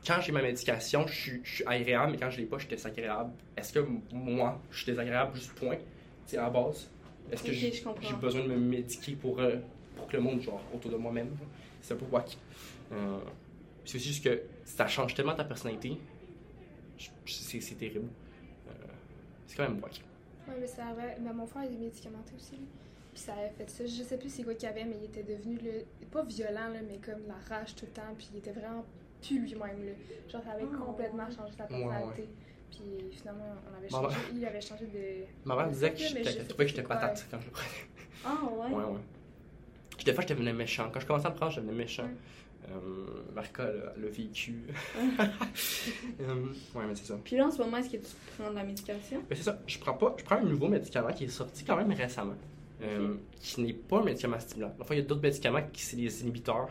quand 0.06 0.20
j'ai 0.20 0.32
ma 0.32 0.42
médication, 0.42 1.06
je 1.06 1.14
suis, 1.14 1.40
je 1.44 1.54
suis 1.56 1.64
agréable, 1.66 2.12
mais 2.12 2.18
quand 2.18 2.30
je 2.30 2.38
l'ai 2.38 2.46
pas, 2.46 2.58
je 2.58 2.66
suis 2.66 2.70
désagréable. 2.76 3.30
Est-ce 3.56 3.72
que 3.72 3.86
moi, 4.12 4.60
je 4.70 4.76
suis 4.78 4.86
désagréable 4.86 5.34
juste 5.34 5.52
point, 5.52 5.76
tu 5.76 5.82
sais, 6.26 6.38
à 6.38 6.42
la 6.44 6.50
base? 6.50 6.88
Est-ce 7.30 7.42
que 7.44 7.52
j'ai, 7.52 7.72
besoin 8.20 8.42
de 8.42 8.48
me 8.48 8.56
médiquer 8.56 9.12
pour, 9.14 9.40
euh, 9.40 9.56
pour 9.96 10.06
que 10.06 10.16
le 10.16 10.22
monde, 10.22 10.40
genre, 10.42 10.62
autour 10.74 10.90
de 10.90 10.96
moi-même? 10.96 11.30
C'est 11.80 11.94
un 11.94 11.96
peu 11.96 12.06
wack. 12.10 12.36
Euh, 12.92 13.18
c'est 13.84 13.96
aussi 13.96 14.08
juste 14.08 14.24
que 14.24 14.42
ça 14.64 14.86
change 14.86 15.14
tellement 15.14 15.34
ta 15.34 15.44
personnalité. 15.44 15.96
C'est, 17.26 17.78
terrible. 17.78 18.08
Euh, 18.68 18.72
c'est 19.46 19.56
quand 19.56 19.68
même 19.68 19.80
wack. 19.82 20.02
Ouais, 20.48 20.54
mais 20.60 20.66
ça 20.66 20.86
avait. 20.86 21.16
Mais 21.20 21.32
mon 21.32 21.46
frère, 21.46 21.64
il 21.64 21.74
est 21.74 21.78
médicamenté 21.78 22.32
aussi. 22.36 22.52
lui. 22.56 22.66
Puis 23.12 23.22
ça 23.22 23.34
avait 23.34 23.50
fait 23.50 23.68
ça. 23.68 23.84
Je 23.84 24.02
sais 24.02 24.16
plus 24.18 24.28
c'est 24.32 24.42
quoi 24.44 24.54
qu'il 24.54 24.68
avait, 24.68 24.84
mais 24.84 24.96
il 25.00 25.04
était 25.04 25.22
devenu 25.22 25.58
le. 25.62 25.84
Pas 26.10 26.22
violent, 26.24 26.68
là, 26.68 26.80
mais 26.86 26.98
comme 26.98 27.22
la 27.26 27.34
rage 27.54 27.74
tout 27.74 27.86
le 27.86 27.92
temps. 27.92 28.14
Puis 28.16 28.28
il 28.32 28.38
était 28.38 28.52
vraiment 28.52 28.84
plus 29.20 29.38
lui-même. 29.40 29.84
Là. 29.86 29.92
Genre, 30.30 30.42
ça 30.42 30.52
avait 30.52 30.64
Oh. 30.64 30.84
complètement 30.84 31.26
changé 31.30 31.52
sa 31.56 31.64
Ouais, 31.64 31.68
personnalité. 31.84 32.28
Puis 32.72 33.16
finalement, 33.18 33.44
on 33.70 33.76
avait 33.78 33.88
Maman- 33.90 34.08
changé. 34.10 34.20
Il 34.34 34.44
avait 34.44 34.60
changé 34.60 34.86
de. 34.86 35.24
Ma 35.48 35.54
mère 35.56 35.66
Je 35.68 35.72
disait 35.74 35.92
que 35.92 35.98
je 35.98 36.54
que 36.54 36.66
j'étais 36.66 36.82
patate 36.82 37.26
quand 37.30 37.38
je 37.40 37.44
le 37.46 37.50
prenais. 37.52 37.68
Ah, 38.24 38.38
ouais? 38.44 38.74
Ouais, 38.74 38.84
ouais. 38.92 39.00
Puis 39.96 40.04
Des 40.04 40.14
fois, 40.14 40.24
je 40.26 40.28
devenais 40.34 40.52
méchant. 40.52 40.90
Quand 40.92 41.00
je 41.00 41.06
commençais 41.06 41.26
à 41.26 41.30
le 41.30 41.36
prendre, 41.36 41.52
je 41.52 41.60
devenais 41.60 41.76
méchant. 41.76 42.04
Ouais. 42.04 42.70
Euh, 42.70 43.22
Marca 43.34 43.64
l'a 43.64 44.08
vécu. 44.08 44.54
Euh, 46.20 46.46
ouais, 46.74 46.84
mais 46.86 46.94
c'est 46.94 47.06
ça. 47.06 47.18
Puis 47.24 47.36
là, 47.36 47.46
en 47.46 47.50
ce 47.50 47.58
moment, 47.58 47.76
est-ce 47.78 47.90
que 47.90 47.96
tu 47.96 48.12
prends 48.38 48.50
de 48.50 48.54
la 48.56 48.64
médication? 48.64 49.22
Mais 49.28 49.36
c'est 49.36 49.42
ça. 49.42 49.58
Je 49.66 49.78
prends 49.78 49.94
pas. 49.94 50.14
Je 50.18 50.24
prends 50.24 50.36
un 50.36 50.42
nouveau 50.44 50.68
médicament 50.68 51.12
qui 51.12 51.24
est 51.24 51.28
sorti 51.28 51.64
quand 51.64 51.76
même 51.76 51.92
récemment. 51.92 52.34
euh, 52.82 53.14
Qui 53.40 53.62
n'est 53.62 53.72
pas 53.72 53.98
un 53.98 54.04
médicament 54.04 54.38
stimulant. 54.40 54.72
Enfin, 54.80 54.94
il 54.94 54.98
y 55.00 55.02
a 55.02 55.04
d'autres 55.04 55.22
médicaments 55.22 55.62
qui 55.72 55.82
sont 55.82 55.96
des 55.96 56.22
inhibiteurs. 56.22 56.68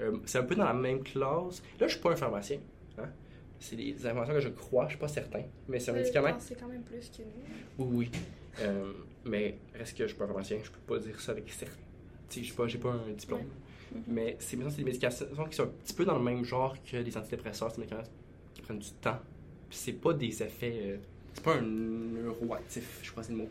Euh, 0.00 0.18
c'est 0.24 0.38
un 0.38 0.42
peu 0.44 0.54
dans 0.54 0.64
la 0.64 0.72
même 0.74 1.02
classe. 1.02 1.62
Là, 1.80 1.86
je 1.86 1.92
suis 1.92 2.00
pas 2.00 2.12
un 2.12 2.16
pharmacien. 2.16 2.58
hein. 2.98 3.04
C'est 3.60 3.76
des 3.76 4.06
informations 4.06 4.34
que 4.34 4.40
je 4.40 4.48
crois, 4.50 4.84
je 4.84 4.90
suis 4.90 4.98
pas 4.98 5.08
certain. 5.08 5.42
Mais 5.68 5.80
c'est 5.80 5.90
un 5.90 5.94
Euh, 5.94 5.98
médicament. 5.98 6.36
C'est 6.38 6.58
quand 6.60 6.68
même 6.68 6.82
plus 6.82 7.08
que 7.10 7.22
nous. 7.22 7.84
Oui, 7.86 8.10
oui. 8.12 8.20
Euh, 8.60 8.92
mais 9.24 9.58
reste 9.74 9.96
que 9.96 10.04
je 10.04 10.08
suis 10.08 10.16
pas 10.18 10.24
un 10.24 10.28
pharmacien, 10.28 10.58
je 10.62 10.70
peux 10.70 10.94
pas 10.94 10.98
dire 10.98 11.18
ça 11.20 11.32
avec 11.32 11.48
certitude. 11.50 11.82
Je 12.30 12.48
sais 12.50 12.54
pas, 12.54 12.66
j'ai 12.68 12.78
pas 12.78 12.90
un 12.90 13.10
diplôme. 13.12 13.40
Mhm. 13.94 14.02
Mais 14.08 14.36
c'est 14.40 14.56
maintenant, 14.56 14.70
c'est 14.70 14.78
des 14.78 14.84
médications 14.84 15.26
qui 15.50 15.56
sont 15.56 15.62
un 15.64 15.66
petit 15.66 15.94
peu 15.94 16.04
dans 16.04 16.16
le 16.18 16.24
même 16.24 16.44
genre 16.44 16.76
que 16.82 16.96
les 16.96 17.16
antidépresseurs, 17.16 17.70
c'est 17.70 17.76
des 17.76 17.82
médicaments 17.82 18.02
qui 18.54 18.62
prennent 18.62 18.78
du 18.78 18.90
temps. 19.00 19.18
Puis 19.68 19.78
c'est 19.78 19.92
pas 19.92 20.12
des 20.12 20.42
effets. 20.42 20.80
euh, 20.82 20.96
c'est 21.34 21.44
pas 21.44 21.54
un 21.56 21.62
neuroactif, 21.62 23.00
je 23.02 23.10
crois 23.10 23.22
que 23.22 23.26
c'est 23.28 23.32
le 23.34 23.38
mot. 23.40 23.48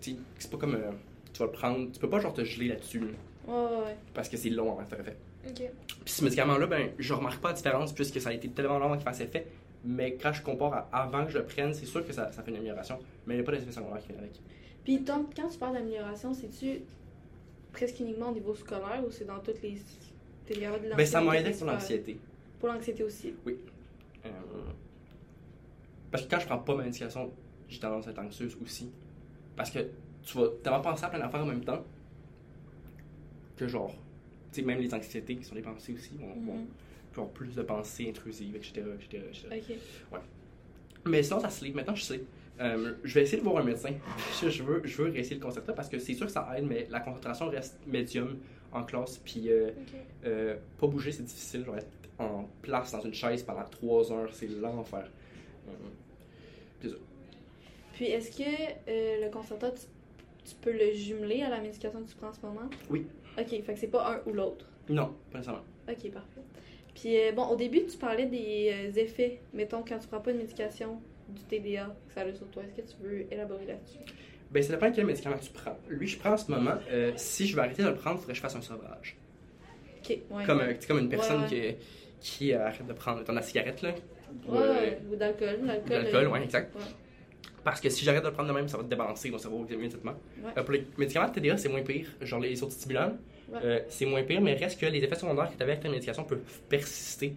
C'est 0.00 0.50
pas 0.50 0.56
comme. 0.58 0.74
euh, 0.74 0.90
tu 1.32 1.38
vas 1.40 1.46
le 1.46 1.52
prendre. 1.52 1.90
Tu 1.92 1.98
peux 2.00 2.08
pas 2.10 2.18
genre 2.20 2.32
te 2.34 2.44
geler 2.44 2.68
là-dessus, 2.68 3.00
là, 3.00 3.06
Ouais, 3.46 3.54
ouais, 3.54 3.84
ouais. 3.86 3.96
parce 4.14 4.28
que 4.28 4.36
c'est 4.36 4.50
long 4.50 4.80
de 4.80 4.84
faire 4.86 5.00
effet. 5.00 5.16
Ok. 5.48 5.62
Puis 6.04 6.14
ce 6.14 6.24
médicament-là, 6.24 6.66
ben, 6.66 6.90
je 6.98 7.12
remarque 7.14 7.40
pas 7.40 7.48
la 7.48 7.54
différence 7.54 7.92
puisque 7.92 8.20
ça 8.20 8.30
a 8.30 8.32
été 8.32 8.48
tellement 8.48 8.78
long 8.78 8.86
avant 8.86 8.94
qu'il 8.96 9.04
fasse 9.04 9.20
effet. 9.20 9.46
Mais 9.84 10.14
quand 10.14 10.32
je 10.32 10.42
compare 10.42 10.88
à 10.92 11.02
avant 11.02 11.24
que 11.24 11.32
je 11.32 11.38
le 11.38 11.44
prenne, 11.44 11.74
c'est 11.74 11.86
sûr 11.86 12.06
que 12.06 12.12
ça, 12.12 12.30
ça 12.32 12.42
fait 12.42 12.50
une 12.50 12.58
amélioration. 12.58 12.98
Mais 13.26 13.34
il 13.34 13.38
n'y 13.38 13.42
a 13.42 13.46
pas 13.46 13.52
d'effet 13.52 13.72
secondaire 13.72 14.00
qui 14.00 14.08
vient 14.08 14.18
avec. 14.18 14.32
Puis 14.84 14.98
donc, 14.98 15.34
quand 15.34 15.48
tu 15.48 15.58
parles 15.58 15.74
d'amélioration, 15.74 16.32
c'est-tu 16.34 16.82
presque 17.72 17.98
uniquement 18.00 18.28
au 18.28 18.34
niveau 18.34 18.54
scolaire 18.54 19.02
ou 19.06 19.10
c'est 19.10 19.24
dans 19.24 19.38
toutes 19.40 19.62
les. 19.62 19.78
Capable 20.46 20.90
de 20.90 20.94
Ben, 20.94 21.06
ça 21.06 21.20
m'a 21.20 21.34
l'anxiété 21.34 21.48
aidé 21.50 21.58
pour 21.58 21.66
l'anxiété. 21.66 22.20
Pour 22.58 22.68
l'anxiété 22.68 23.04
aussi? 23.04 23.34
Euh, 23.46 24.30
Parce 26.10 26.24
que 26.24 26.30
quand 26.30 26.40
je 26.40 26.46
prends 26.46 26.58
pas 26.58 26.74
ma 26.74 26.82
médication, 26.84 27.30
j'ai 27.68 27.78
tendance 27.78 28.06
à 28.08 28.10
être 28.10 28.18
anxieuse 28.18 28.56
aussi. 28.62 28.90
Parce 29.56 29.70
que 29.70 29.78
tu 30.24 30.36
vas 30.36 30.48
tellement 30.62 30.80
penser 30.80 31.04
à 31.04 31.08
plein 31.08 31.20
d'affaires 31.20 31.42
en 31.42 31.46
même 31.46 31.64
temps 31.64 31.82
que 33.56 33.66
genre, 33.66 33.94
sais, 34.56 34.62
même 34.62 34.80
les 34.80 34.92
anxiétés 34.94 35.36
qui 35.36 35.44
sont 35.44 35.54
des 35.54 35.62
pensées 35.62 35.92
aussi 35.92 36.10
vont, 36.18 36.34
vont 36.40 36.66
avoir 37.12 37.28
plus 37.28 37.54
de 37.54 37.62
pensées 37.62 38.08
intrusives, 38.08 38.56
etc. 38.56 38.82
etc., 38.94 39.24
etc. 39.30 39.76
Ok. 40.12 40.20
Mais 41.06 41.22
sinon, 41.22 41.40
ça 41.40 41.50
se 41.50 41.64
lit. 41.64 41.72
Maintenant, 41.72 41.94
je 41.94 42.02
sais. 42.02 42.20
Euh, 42.60 42.94
je 43.02 43.14
vais 43.14 43.22
essayer 43.22 43.38
de 43.38 43.42
voir 43.42 43.56
un 43.58 43.64
médecin. 43.64 43.90
je, 44.42 44.62
veux, 44.62 44.82
je 44.84 45.02
veux 45.02 45.10
réessayer 45.10 45.36
le 45.36 45.42
concept-là 45.42 45.74
parce 45.74 45.88
que 45.88 45.98
c'est 45.98 46.14
sûr 46.14 46.26
que 46.26 46.32
ça 46.32 46.48
aide, 46.56 46.66
mais 46.66 46.86
la 46.90 47.00
concentration 47.00 47.48
reste 47.48 47.78
médium 47.86 48.38
en 48.72 48.84
classe. 48.84 49.18
Puis 49.18 49.50
euh, 49.50 49.70
euh, 50.24 50.56
pas 50.78 50.86
bouger, 50.86 51.12
c'est 51.12 51.24
difficile. 51.24 51.64
Genre 51.64 51.76
être 51.76 51.88
en 52.18 52.48
place 52.60 52.92
dans 52.92 53.00
une 53.00 53.14
chaise 53.14 53.42
pendant 53.42 53.64
trois 53.64 54.12
heures, 54.12 54.32
c'est 54.32 54.48
l'enfer. 54.48 55.10
Puis 57.94 58.06
est-ce 58.06 58.36
que 58.36 59.22
le 59.24 59.30
concerta, 59.30 59.70
tu, 59.70 59.82
tu 60.44 60.54
peux 60.60 60.72
le 60.72 60.92
jumeler 60.92 61.42
à 61.42 61.50
la 61.50 61.60
médication 61.60 62.02
que 62.02 62.08
tu 62.08 62.16
prends 62.16 62.28
en 62.28 62.34
ce 62.34 62.40
moment? 62.40 62.70
Oui. 62.90 63.06
Ok, 63.38 63.48
fait 63.48 63.74
que 63.74 63.78
c'est 63.78 63.86
pas 63.88 64.12
un 64.14 64.28
ou 64.30 64.34
l'autre. 64.34 64.66
non, 64.88 65.14
pas 65.30 65.38
nécessairement. 65.38 65.64
Ok, 65.88 66.10
parfait. 66.12 66.40
Puis 66.94 67.16
euh, 67.18 67.32
bon, 67.32 67.46
au 67.46 67.56
début, 67.56 67.84
tu 67.86 67.96
parlais 67.96 68.26
des 68.26 68.70
euh, 68.94 69.00
effets, 69.00 69.40
mettons, 69.54 69.82
quand 69.86 69.98
tu 69.98 70.06
prends 70.08 70.20
pas 70.20 70.30
une 70.30 70.38
médication 70.38 71.00
du 71.28 71.42
TDA 71.44 71.94
que 72.08 72.12
ça 72.14 72.20
a 72.22 72.32
sur 72.34 72.46
toi. 72.48 72.62
Est-ce 72.64 72.82
que 72.82 72.96
tu 72.96 73.02
veux 73.02 73.32
élaborer 73.32 73.64
là-dessus? 73.66 73.98
Ben, 74.50 74.62
ça 74.62 74.74
dépend 74.74 74.90
de 74.90 74.94
quel 74.96 75.06
médicament 75.06 75.38
tu 75.40 75.50
prends. 75.50 75.78
Lui, 75.88 76.06
je 76.06 76.18
prends 76.18 76.32
en 76.32 76.36
ce 76.36 76.50
moment. 76.50 76.74
euh, 76.90 77.12
si 77.16 77.46
je 77.46 77.56
veux 77.56 77.62
arrêter 77.62 77.82
de 77.82 77.88
le 77.88 77.94
prendre, 77.94 78.16
il 78.16 78.20
faudrait 78.20 78.32
que 78.34 78.36
je 78.36 78.42
fasse 78.42 78.56
un 78.56 78.60
sauvage. 78.60 79.16
Ok, 80.04 80.18
ouais. 80.30 80.44
Comme, 80.44 80.60
comme 80.86 80.98
une 80.98 81.08
personne 81.08 81.42
Ouais, 81.44 81.78
Qui, 82.20 82.38
qui 82.48 82.52
arrête 82.52 82.86
de 82.86 82.92
prendre 82.92 83.24
de 83.24 83.32
la 83.32 83.40
cigarette, 83.40 83.80
là. 83.80 83.94
Ou, 84.46 84.52
Ouais, 84.52 84.98
ou 85.10 85.16
d'alcool. 85.16 85.60
Euh, 85.90 86.28
ouais, 86.28 86.42
exact. 86.44 86.76
Parce 87.64 87.80
que 87.80 87.88
si 87.88 88.04
j'arrête 88.04 88.22
de 88.22 88.28
le 88.28 88.32
prendre 88.34 88.48
de 88.48 88.54
même, 88.54 88.68
ça 88.68 88.76
va 88.76 88.82
débalancer 88.82 89.30
mon 89.30 89.38
cerveau 89.38 89.64
immédiatement. 89.70 90.14
Ouais. 90.42 90.50
Euh, 90.56 90.62
pour 90.62 90.72
les 90.72 90.84
médicaments 90.98 91.28
de 91.28 91.32
TDA, 91.34 91.56
c'est 91.56 91.68
moins 91.68 91.82
pire. 91.82 92.08
Genre 92.20 92.40
les 92.40 92.60
autres 92.62 92.72
stimulants, 92.72 93.16
Ouais. 93.52 93.58
euh, 93.64 93.80
c'est 93.88 94.06
moins 94.06 94.22
pire, 94.22 94.40
mais 94.40 94.54
reste 94.54 94.80
que 94.80 94.86
les 94.86 94.98
effets 95.04 95.14
secondaires 95.14 95.50
que 95.50 95.56
tu 95.56 95.62
avais 95.62 95.72
avec 95.72 95.84
ta 95.84 95.88
médication 95.90 96.24
peuvent 96.24 96.40
persister. 96.68 97.34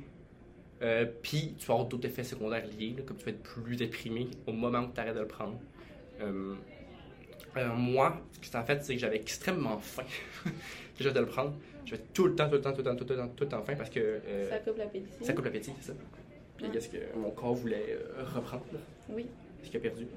Euh, 0.81 1.05
Puis 1.21 1.55
tu 1.57 1.65
vas 1.67 1.73
avoir 1.75 1.87
d'autres 1.87 2.07
effets 2.07 2.23
secondaires 2.23 2.65
liés, 2.77 2.95
là, 2.97 3.03
comme 3.05 3.17
tu 3.17 3.25
vas 3.25 3.31
être 3.31 3.43
plus 3.43 3.75
déprimé 3.75 4.27
au 4.47 4.51
moment 4.51 4.79
où 4.79 4.91
tu 4.93 4.99
arrêtes 4.99 5.15
de 5.15 5.19
le 5.21 5.27
prendre. 5.27 5.59
Euh, 6.21 6.55
moi, 7.75 8.19
ce 8.41 8.49
que 8.49 8.57
a 8.57 8.63
fait, 8.63 8.83
c'est 8.83 8.95
que 8.95 8.99
j'avais 8.99 9.15
extrêmement 9.15 9.77
faim 9.77 10.03
déjà 10.97 11.11
de 11.11 11.19
le 11.19 11.25
prendre. 11.25 11.53
J'avais 11.85 12.01
tout 12.13 12.25
le 12.27 12.35
temps, 12.35 12.47
tout 12.49 12.55
le 12.55 12.61
temps, 12.61 12.71
tout 12.73 12.79
le 12.79 12.83
temps, 12.83 12.95
tout 12.95 13.05
le 13.07 13.15
temps, 13.15 13.27
tout 13.29 13.43
le 13.43 13.49
temps 13.49 13.61
faim 13.63 13.75
parce 13.77 13.89
que 13.89 14.19
Ça 14.49 14.57
coupe 14.59 14.77
l'appétit. 14.77 15.05
ça 15.21 15.33
coupe 15.33 15.45
l'appétit, 15.45 15.71
c'est 15.79 15.91
ça. 15.91 15.93
Puis 16.57 16.65
Ouais. 16.65 16.71
qu'est-ce 16.73 16.89
que 16.89 16.97
mon 17.17 17.31
corps 17.31 17.53
voulait 17.53 17.97
reprendre 18.33 18.63
Oui. 19.09 19.27
Ce 19.65 19.71
qu'il 19.71 19.79
a 19.79 19.83
perdu. 19.83 20.07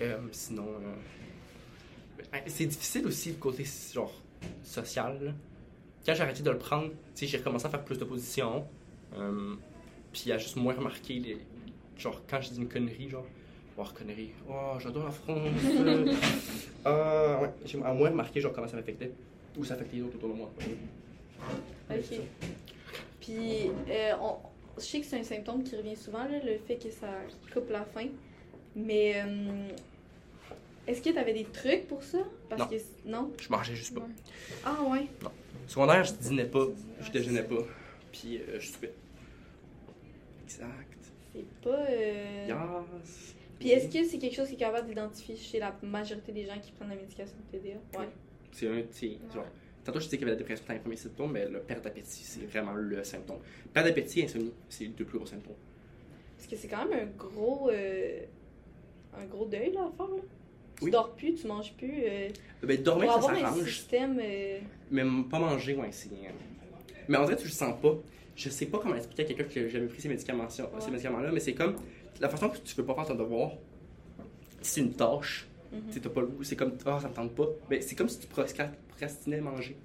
Euh, 0.00 0.18
sinon, 0.32 0.66
euh, 0.66 2.22
ben, 2.32 2.40
c'est 2.46 2.66
difficile 2.66 3.06
aussi 3.06 3.30
le 3.30 3.36
côté 3.36 3.64
genre 3.92 4.12
social. 4.62 5.18
là. 5.24 5.32
Quand 6.06 6.14
j'ai 6.14 6.22
arrêté 6.22 6.42
de 6.42 6.50
le 6.50 6.58
prendre, 6.58 6.88
tu 6.90 6.94
sais, 7.14 7.26
j'ai 7.26 7.38
recommencé 7.38 7.66
à 7.66 7.70
faire 7.70 7.84
plus 7.84 7.98
de 7.98 8.04
positions. 8.04 8.64
Euh, 9.16 9.54
puis 10.12 10.30
à 10.32 10.38
juste 10.38 10.56
moins 10.56 10.74
remarquer 10.74 11.14
les. 11.18 11.38
Genre, 11.98 12.20
quand 12.28 12.40
je 12.40 12.50
dis 12.50 12.58
une 12.58 12.68
connerie, 12.68 13.08
genre. 13.08 13.26
Oh, 13.76 13.84
connerie. 13.96 14.30
Oh, 14.48 14.74
j'adore 14.80 15.04
la 15.04 15.10
France. 15.10 15.38
euh, 15.80 16.14
euh, 16.86 17.38
ouais, 17.42 17.50
j'ai 17.64 17.82
à 17.82 17.92
moins 17.92 18.10
remarqué, 18.10 18.40
genre, 18.40 18.52
comment 18.52 18.66
ça 18.68 18.76
m'affectait. 18.76 19.12
Ou 19.56 19.64
ça 19.64 19.74
affectait 19.74 19.96
les 19.96 20.02
autres 20.02 20.16
autour 20.16 20.30
de 20.30 20.34
moi. 20.34 20.50
Ok. 21.90 22.18
Puis, 23.20 23.70
euh, 23.90 24.12
on- 24.20 24.36
je 24.78 24.82
sais 24.84 25.00
que 25.00 25.06
c'est 25.06 25.18
un 25.18 25.24
symptôme 25.24 25.62
qui 25.64 25.76
revient 25.76 25.96
souvent, 25.96 26.24
là, 26.24 26.38
le 26.44 26.58
fait 26.58 26.76
que 26.76 26.90
ça 26.90 27.08
coupe 27.52 27.70
la 27.70 27.84
faim. 27.84 28.08
Mais 28.78 29.14
euh, 29.16 29.68
est-ce 30.86 31.02
que 31.02 31.10
tu 31.10 31.18
avais 31.18 31.34
des 31.34 31.44
trucs 31.44 31.86
pour 31.88 32.02
ça? 32.02 32.18
Parce 32.48 32.62
Non. 32.62 32.68
que 32.68 32.76
non? 33.04 33.32
Je 33.40 33.48
mangeais 33.50 33.74
juste 33.74 33.94
pas. 33.94 34.06
Ah 34.64 34.82
ouais. 34.88 35.06
Secondaire, 35.66 36.04
je 36.04 36.12
dînais 36.14 36.44
pas. 36.46 36.66
Je 37.00 37.10
déjeunais 37.10 37.42
pas. 37.42 37.62
Puis 38.12 38.38
euh, 38.38 38.58
je 38.60 38.68
soupais. 38.68 38.92
Exact. 40.44 40.70
C'est 41.34 41.44
pas. 41.62 41.70
euh, 41.90 42.46
Yes. 42.48 43.34
Puis 43.58 43.70
est-ce 43.70 43.92
que 43.92 44.04
c'est 44.04 44.18
quelque 44.18 44.36
chose 44.36 44.48
qui 44.48 44.54
est 44.54 44.58
capable 44.58 44.86
d'identifier 44.86 45.36
chez 45.36 45.58
la 45.58 45.74
majorité 45.82 46.30
des 46.32 46.46
gens 46.46 46.58
qui 46.62 46.70
prennent 46.72 46.90
la 46.90 46.94
médication 46.94 47.34
de 47.52 47.58
TDA? 47.58 47.74
Ouais. 47.98 48.08
C'est 48.52 48.68
un. 48.68 48.76
Genre, 49.34 49.44
tantôt, 49.84 49.98
je 49.98 50.04
disais 50.04 50.16
qu'il 50.16 50.26
y 50.26 50.30
avait 50.30 50.32
la 50.32 50.36
dépression 50.38 50.64
dans 50.68 50.74
les 50.74 50.80
premiers 50.80 50.96
symptômes, 50.96 51.32
mais 51.32 51.48
le 51.48 51.58
perte 51.60 51.82
d'appétit, 51.82 52.22
c'est 52.22 52.46
vraiment 52.46 52.72
le 52.74 53.02
symptôme. 53.02 53.38
Perte 53.74 53.86
d'appétit 53.86 54.20
et 54.20 54.24
insomnie, 54.24 54.52
c'est 54.68 54.84
les 54.84 54.90
deux 54.90 55.04
plus 55.04 55.18
gros 55.18 55.26
symptômes. 55.26 55.56
Parce 56.36 56.48
que 56.48 56.56
c'est 56.56 56.68
quand 56.68 56.86
même 56.86 57.08
un 57.08 57.10
gros. 57.18 57.68
euh, 57.70 58.20
un 59.22 59.26
gros 59.26 59.46
deuil 59.46 59.72
là, 59.72 59.82
à 59.92 59.96
faire. 59.96 60.06
Là. 60.14 60.22
Tu 60.78 60.84
Oui. 60.84 60.90
dors 60.90 61.10
plus, 61.14 61.34
tu 61.34 61.46
manges 61.46 61.72
plus. 61.74 61.92
euh, 62.06 62.28
Ben, 62.62 62.80
dormir, 62.82 63.12
ça 63.14 63.20
s'arrange. 63.22 63.64
système. 63.68 64.20
euh, 64.22 64.58
Mais 64.90 65.02
pas 65.30 65.38
manger, 65.38 65.74
ouais, 65.74 65.88
c'est. 65.90 66.08
euh, 66.10 66.30
Mais 67.08 67.16
en 67.16 67.24
vrai, 67.24 67.36
tu 67.36 67.44
le 67.44 67.50
sens 67.50 67.74
pas. 67.80 67.94
Je 68.36 68.48
sais 68.50 68.66
pas 68.66 68.78
comment 68.78 68.94
expliquer 68.94 69.22
à 69.22 69.26
quelqu'un 69.26 69.44
que 69.44 69.50
j'ai 69.52 69.68
jamais 69.70 69.86
pris 69.88 70.00
ces 70.00 70.08
médicaments-là, 70.08 71.30
mais 71.32 71.40
c'est 71.40 71.54
comme 71.54 71.74
la 72.20 72.28
façon 72.28 72.48
que 72.48 72.58
tu 72.58 72.74
veux 72.76 72.84
pas 72.84 72.94
faire 72.94 73.06
ton 73.06 73.14
devoir. 73.16 73.52
C'est 74.62 74.80
une 74.80 74.92
tâche, 74.92 75.48
tu 75.72 75.94
sais, 75.94 76.00
t'as 76.00 76.08
pas 76.10 76.20
le 76.20 76.26
goût, 76.28 76.44
c'est 76.44 76.56
comme, 76.56 76.72
ah, 76.86 76.98
ça 77.00 77.08
me 77.08 77.14
tente 77.14 77.34
pas. 77.34 77.46
Ben, 77.68 77.82
c'est 77.82 77.94
comme 77.96 78.08
si 78.08 78.20
tu 78.20 78.26
procra- 78.28 78.70
procrastinais 78.88 79.40
manger. 79.40 79.76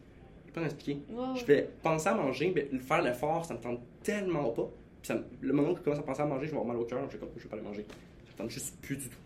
Je 0.45 0.47
peux 0.51 0.53
pas 0.53 0.61
m'expliquer. 0.61 0.99
Je 1.35 1.45
vais 1.45 1.69
penser 1.81 2.09
à 2.09 2.13
manger, 2.13 2.51
mais 2.53 2.67
le 2.71 2.79
faire 2.79 3.01
l'effort, 3.01 3.45
ça 3.45 3.55
me 3.55 3.59
tente 3.59 3.79
tellement 4.03 4.49
pas. 4.51 4.69
Puis 5.01 5.07
ça 5.07 5.17
le 5.41 5.53
moment 5.53 5.71
où 5.71 5.75
je 5.77 5.81
commence 5.81 5.99
à 5.99 6.03
penser 6.03 6.21
à 6.21 6.25
manger, 6.25 6.45
je 6.45 6.51
vais 6.51 6.57
avoir 6.57 6.73
mal 6.73 6.77
au 6.81 6.85
cœur, 6.85 6.99
je 7.09 7.13
vais 7.13 7.19
comme, 7.19 7.29
je 7.35 7.43
vais 7.43 7.49
pas 7.49 7.55
aller 7.55 7.65
manger. 7.65 7.85
Ça 8.27 8.31
me 8.33 8.37
tente 8.37 8.49
juste 8.51 8.75
plus 8.81 8.97
du 8.97 9.09
tout. 9.09 9.17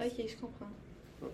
Ok, 0.00 0.12
je 0.26 0.36
comprends. 0.36 0.66
Ouais. 1.22 1.28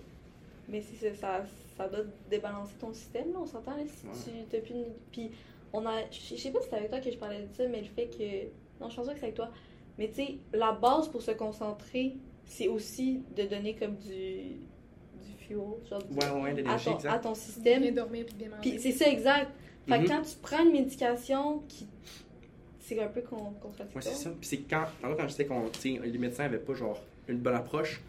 Mais 0.68 0.80
si 0.80 0.96
ça, 0.96 1.44
ça 1.76 1.88
doit 1.88 2.04
débalancer 2.30 2.74
ton 2.80 2.92
système, 2.92 3.32
là, 3.32 3.38
on 3.42 3.46
s'entend, 3.46 3.76
là, 3.76 3.82
si 3.86 4.06
Ouais. 4.06 4.12
tu 4.24 4.46
t'as 4.50 4.58
plus 4.60 4.74
une- 4.74 4.92
Puis, 5.12 5.30
on 5.72 5.84
a... 5.86 6.08
Je 6.10 6.36
sais 6.36 6.50
pas 6.50 6.60
si 6.60 6.68
c'est 6.70 6.76
avec 6.76 6.88
toi 6.90 7.00
que 7.00 7.10
je 7.10 7.18
parlais 7.18 7.42
de 7.42 7.52
ça, 7.54 7.66
mais 7.68 7.80
le 7.80 7.88
fait 7.88 8.06
que... 8.06 8.82
Non, 8.82 8.90
je 8.90 8.96
pense 8.96 9.06
pas 9.06 9.12
que 9.12 9.18
c'est 9.18 9.24
avec 9.26 9.34
toi. 9.36 9.50
Mais 9.98 10.08
tu 10.08 10.14
sais, 10.14 10.34
la 10.52 10.72
base 10.72 11.08
pour 11.08 11.22
se 11.22 11.30
concentrer, 11.32 12.14
c'est 12.46 12.68
aussi 12.68 13.22
de 13.36 13.44
donner 13.44 13.74
comme 13.74 13.96
du... 13.96 14.10
du 14.10 15.32
fuel, 15.46 15.58
genre 15.88 16.02
du- 16.02 16.16
Ouais, 16.16 16.30
ouais, 16.42 16.50
à, 16.50 16.52
l'énergie, 16.54 16.84
ton, 16.86 16.92
à 16.92 16.94
exact. 16.96 17.20
ton 17.22 17.28
Bien 17.32 17.34
système. 17.34 17.94
dormir 17.94 18.26
puis 18.26 18.34
bien 18.36 18.48
manger. 18.48 18.60
Puis 18.70 18.80
c'est 18.80 18.92
ça, 18.92 19.08
exact. 19.10 19.50
Fait 19.86 20.02
que 20.02 20.08
quand 20.08 20.22
tu 20.22 20.36
prends 20.40 20.64
une 20.64 20.72
médication 20.72 21.58
qui... 21.68 21.86
C'est 22.80 23.00
un 23.02 23.08
peu 23.08 23.22
con- 23.22 23.36
Ouais, 23.36 23.50
contradictoire. 23.62 24.02
c'est 24.04 24.14
ça. 24.14 24.30
Puis 24.30 24.46
c'est 24.48 24.58
quand, 24.58 24.84
tantôt, 25.00 25.14
quand 25.16 25.22
je 25.22 25.28
disais 25.28 25.46
qu'on, 25.46 25.68
tu 25.70 25.80
sais, 25.96 26.00
les 26.04 26.18
médecins 26.18 26.44
avaient 26.44 26.58
pas 26.58 26.74
genre 26.74 27.00
une 27.28 27.38
bonne 27.38 27.54
approche, 27.54 28.02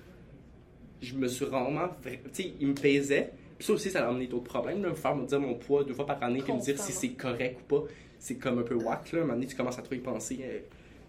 je 1.06 1.16
me 1.16 1.28
suis 1.28 1.46
vraiment, 1.46 1.70
vra- 1.72 1.90
tu 2.04 2.20
sais, 2.34 2.54
ils 2.60 2.68
me 2.68 2.74
pesaient. 2.74 3.32
Puis 3.58 3.68
ça 3.68 3.74
aussi, 3.74 3.90
ça 3.90 4.06
a 4.06 4.10
amené 4.10 4.28
d'autres 4.28 4.44
problèmes, 4.46 4.84
là, 4.84 4.90
me 4.90 4.96
faire 4.96 5.16
me 5.16 5.26
dire 5.26 5.40
mon 5.40 5.54
poids 5.56 5.84
deux 5.86 5.94
fois 5.94 6.06
par 6.06 6.22
année, 6.24 6.42
puis 6.42 6.52
me 6.52 6.60
dire 6.60 6.76
si 6.82 6.92
c'est 6.92 7.10
correct 7.14 7.60
ou 7.62 7.80
pas. 7.80 7.88
C'est 8.20 8.36
comme 8.36 8.60
un 8.60 8.64
peu 8.64 8.76
whack, 8.76 9.12
là. 9.12 9.20
À 9.20 9.22
un 9.22 9.26
moment 9.26 9.34
donné, 9.36 9.48
tu 9.48 9.56
commences 9.56 9.78
à 9.80 9.82
trop 9.82 9.96
y 9.96 10.00
penser 10.00 10.40
euh, 10.44 10.60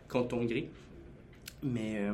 contre 0.09 0.29
ton 0.29 0.45
gré. 0.45 0.69
Mais, 1.63 1.99
euh, 1.99 2.13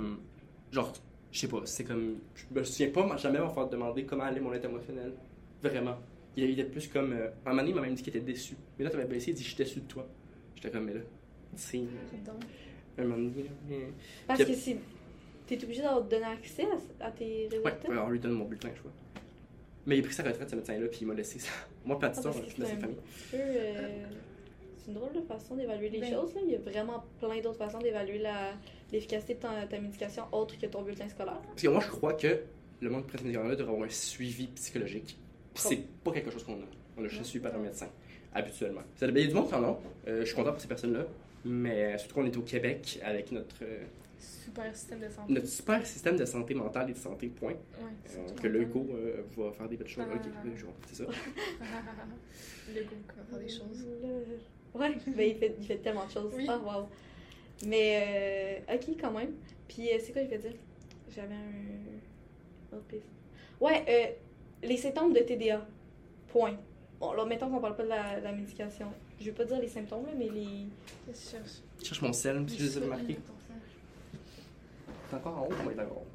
genre, 0.71 0.93
je 1.31 1.39
sais 1.41 1.49
pas, 1.49 1.63
c'est 1.65 1.85
comme. 1.85 2.17
Je 2.35 2.45
me 2.59 2.65
souviens 2.65 2.91
pas, 2.91 3.17
jamais 3.17 3.39
m'en 3.41 3.51
faire 3.53 3.69
demander 3.69 4.05
comment 4.05 4.25
allait 4.25 4.41
mon 4.41 4.53
état 4.55 4.69
émotionnel. 4.69 5.13
Vraiment. 5.63 5.97
Il 6.37 6.45
était 6.51 6.65
plus 6.65 6.87
comme. 6.89 7.13
euh, 7.13 7.29
à 7.45 7.51
un 7.51 7.53
moment 7.53 7.63
donné, 7.63 7.71
il 7.71 7.75
m'a 7.75 7.81
même 7.83 7.95
dit 7.95 8.03
qu'il 8.03 8.17
était 8.17 8.25
déçu. 8.25 8.55
Mais 8.79 8.85
là, 8.85 8.91
t'avais 8.91 9.05
baissé, 9.05 9.33
il 9.33 9.35
dit 9.35 9.43
Je 9.43 9.49
suis 9.49 9.57
déçu 9.57 9.81
de 9.81 9.87
toi. 9.87 10.07
J'étais 10.55 10.71
comme, 10.71 10.85
mais 10.85 10.95
là, 10.95 11.01
c'est. 11.57 11.79
Donc, 11.79 12.37
Un 12.99 13.03
moment 13.05 13.17
donné, 13.17 13.45
mais- 13.69 13.89
Parce 14.27 14.45
que 14.45 14.55
c'est... 14.55 14.77
T'es 15.47 15.63
obligé 15.65 15.83
d'avoir 15.83 16.03
donné 16.03 16.25
accès 16.25 16.65
à, 17.01 17.07
à 17.07 17.11
tes 17.11 17.49
Ouais, 17.49 17.59
résultats? 17.71 17.89
ouais, 17.89 17.99
on 17.99 18.09
lui 18.11 18.21
donne 18.21 18.33
mon 18.33 18.45
bulletin, 18.45 18.71
je 18.75 18.81
crois. 18.81 18.93
Mais 19.87 19.97
il 19.97 20.01
a 20.01 20.03
pris 20.05 20.15
sa 20.15 20.23
retraite, 20.23 20.49
ce 20.49 20.55
médecin-là, 20.55 20.87
puis 20.89 20.99
il 21.03 21.07
m'a 21.09 21.15
laissé 21.15 21.39
ça. 21.41 21.51
Moi, 21.85 21.99
pas 21.99 22.09
de 22.09 22.19
a 22.19 22.23
c'est 22.23 22.59
laissé 22.59 22.73
un 22.73 22.79
famille. 22.79 22.97
peu, 23.31 23.37
euh, 23.37 24.05
c'est 24.79 24.89
une 24.89 24.95
drôle 24.95 25.13
de 25.13 25.21
façon 25.23 25.57
d'évaluer 25.57 25.89
les 25.89 26.01
Ben. 26.01 26.13
choses. 26.13 26.35
Là. 26.35 26.41
Il 26.45 26.53
y 26.53 26.55
a 26.55 26.59
vraiment 26.59 27.05
plein 27.21 27.41
d'autres 27.41 27.59
façons 27.59 27.79
d'évaluer 27.81 28.19
la- 28.19 28.53
l'efficacité 28.93 29.35
de 29.35 29.41
ta, 29.41 29.67
ta 29.67 29.79
médication 29.81 30.25
autre 30.33 30.57
que 30.59 30.67
ton 30.67 30.83
bulletin 30.83 31.09
scolaire. 31.09 31.41
Parce 31.49 31.63
que 31.63 31.69
moi, 31.69 31.81
je 31.81 31.89
crois 31.89 32.13
que 32.15 32.43
le 32.81 32.91
monde 32.91 33.03
de 33.03 33.07
presse 33.09 33.23
médicale 33.23 33.57
devrait 33.57 33.73
avoir 33.73 33.87
un 33.87 33.91
suivi 33.91 34.47
psychologique. 34.49 35.19
Puis 35.55 35.65
c'est 35.67 35.83
pas 36.05 36.13
quelque 36.13 36.31
chose 36.31 36.45
qu'on 36.45 36.55
a. 36.55 36.67
On 36.97 37.05
a 37.05 37.09
juste 37.09 37.25
suivi 37.25 37.43
par 37.43 37.55
un 37.55 37.59
médecin, 37.59 37.89
habituellement. 38.35 38.83
Ça, 38.97 39.07
il 39.07 39.19
y 39.19 39.25
a 39.25 39.27
du 39.27 39.35
monde 39.35 39.49
qui 39.49 39.55
en 39.55 39.65
ont. 39.65 39.79
Euh, 40.07 40.21
je 40.21 40.27
suis 40.27 40.35
content 40.37 40.53
pour 40.53 40.61
ces 40.61 40.69
personnes-là. 40.69 41.07
Mais 41.45 41.99
surtout 41.99 42.15
qu'on 42.15 42.27
est 42.27 42.37
au 42.37 42.43
Québec 42.43 43.01
avec 43.05 43.33
notre, 43.33 43.57
euh, 43.63 43.83
Super 44.45 44.77
système 44.77 45.01
de 45.01 45.09
santé. 45.09 45.33
notre 45.33 45.49
super 45.49 45.87
système 45.87 46.17
de 46.17 46.25
santé 46.25 46.55
mentale 46.55 46.91
et 46.91 46.93
de 46.93 46.99
santé, 46.99 47.27
point. 47.29 47.53
Ouais, 47.53 47.57
Euh, 48.17 48.29
que 48.41 48.47
le 48.47 48.61
mental. 48.61 48.73
go 48.73 48.87
euh, 48.95 49.23
va 49.37 49.53
faire 49.53 49.69
des 49.69 49.77
belles 49.77 49.89
choses. 49.89 50.05
Ah. 50.09 50.19
C'est 50.87 50.95
ça. 50.97 51.05
Va 51.11 51.15
faire 53.31 53.39
des 53.39 53.49
choses. 53.49 53.87
Ouais, 54.75 54.89
ben, 55.07 55.29
il, 55.29 55.35
fait, 55.37 55.55
il 55.61 55.67
fait 55.67 55.77
tellement 55.77 56.07
de 56.07 56.11
choses. 56.11 56.33
Oui. 56.35 56.47
Ah, 56.49 56.59
wow. 56.59 56.89
Mais, 57.67 58.63
euh, 58.71 58.75
ok, 58.75 58.97
quand 58.99 59.11
même. 59.13 59.33
Puis, 59.69 59.91
euh, 59.93 59.99
c'est 60.01 60.13
quoi 60.13 60.23
je 60.25 60.29
vais 60.31 60.39
dire? 60.39 60.55
J'avais 61.15 61.35
un. 61.35 62.77
autre 62.77 62.87
piste. 62.87 63.03
Ouais, 63.61 63.85
euh, 63.87 64.67
les 64.67 64.79
symptômes 64.79 65.13
de 65.13 65.21
TDA. 65.21 65.67
Point. 66.29 66.57
Bon, 66.99 67.13
là, 67.13 67.27
mettons 67.27 67.51
qu'on 67.51 67.61
parle 67.61 67.77
pas 67.77 67.83
de 67.83 67.89
la, 67.91 68.19
la 68.21 68.33
médication. 68.33 68.87
Je 69.21 69.27
vais 69.27 69.33
pas 69.33 69.45
dire 69.45 69.61
les 69.61 69.69
symptômes, 69.69 70.07
là, 70.07 70.13
mais 70.17 70.31
les. 70.31 70.67
Qu'est-ce 71.07 71.21
que 71.21 71.25
tu 71.27 71.31
cherches? 71.37 71.59
Je 71.81 71.85
cherche 71.85 72.01
mon 72.03 72.13
sel, 72.15 72.43
si 72.49 72.57
je 72.59 72.65
les 72.65 72.79
ai 72.79 72.87
marqués. 72.87 73.19
C'est 75.13 75.19
encore 75.19 75.37
en 75.39 75.43
haut, 75.47 75.65
va 75.67 75.73
être 75.73 75.81
encore 75.81 76.07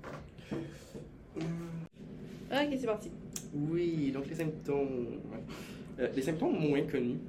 Ah, 2.49 2.63
ok, 2.63 2.77
c'est 2.79 2.85
parti. 2.87 3.11
Oui, 3.53 4.11
donc 4.11 4.27
les 4.27 4.33
symptômes. 4.35 5.19
Euh, 5.99 6.07
les 6.15 6.21
symptômes 6.23 6.57
moins 6.57 6.81
connus. 6.81 7.19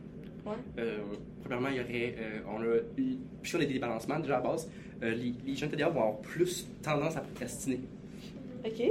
Ouais. 0.46 0.52
Euh, 0.78 0.98
premièrement, 1.42 1.68
il 1.68 1.76
y 1.76 1.80
aurait. 1.80 2.14
euh, 2.18 2.40
on 2.48 2.62
a 2.62 2.76
a 3.62 3.66
des 3.66 3.74
débalancements 3.74 4.18
déjà 4.18 4.38
à 4.38 4.42
la 4.42 4.48
base. 4.48 4.70
euh, 5.02 5.14
les, 5.14 5.34
les 5.46 5.54
jeunes 5.56 5.68
TDA 5.68 5.90
vont 5.90 6.00
avoir 6.00 6.18
plus 6.20 6.66
tendance 6.82 7.16
à 7.18 7.20
procrastiner. 7.20 7.80
Ok. 8.64 8.82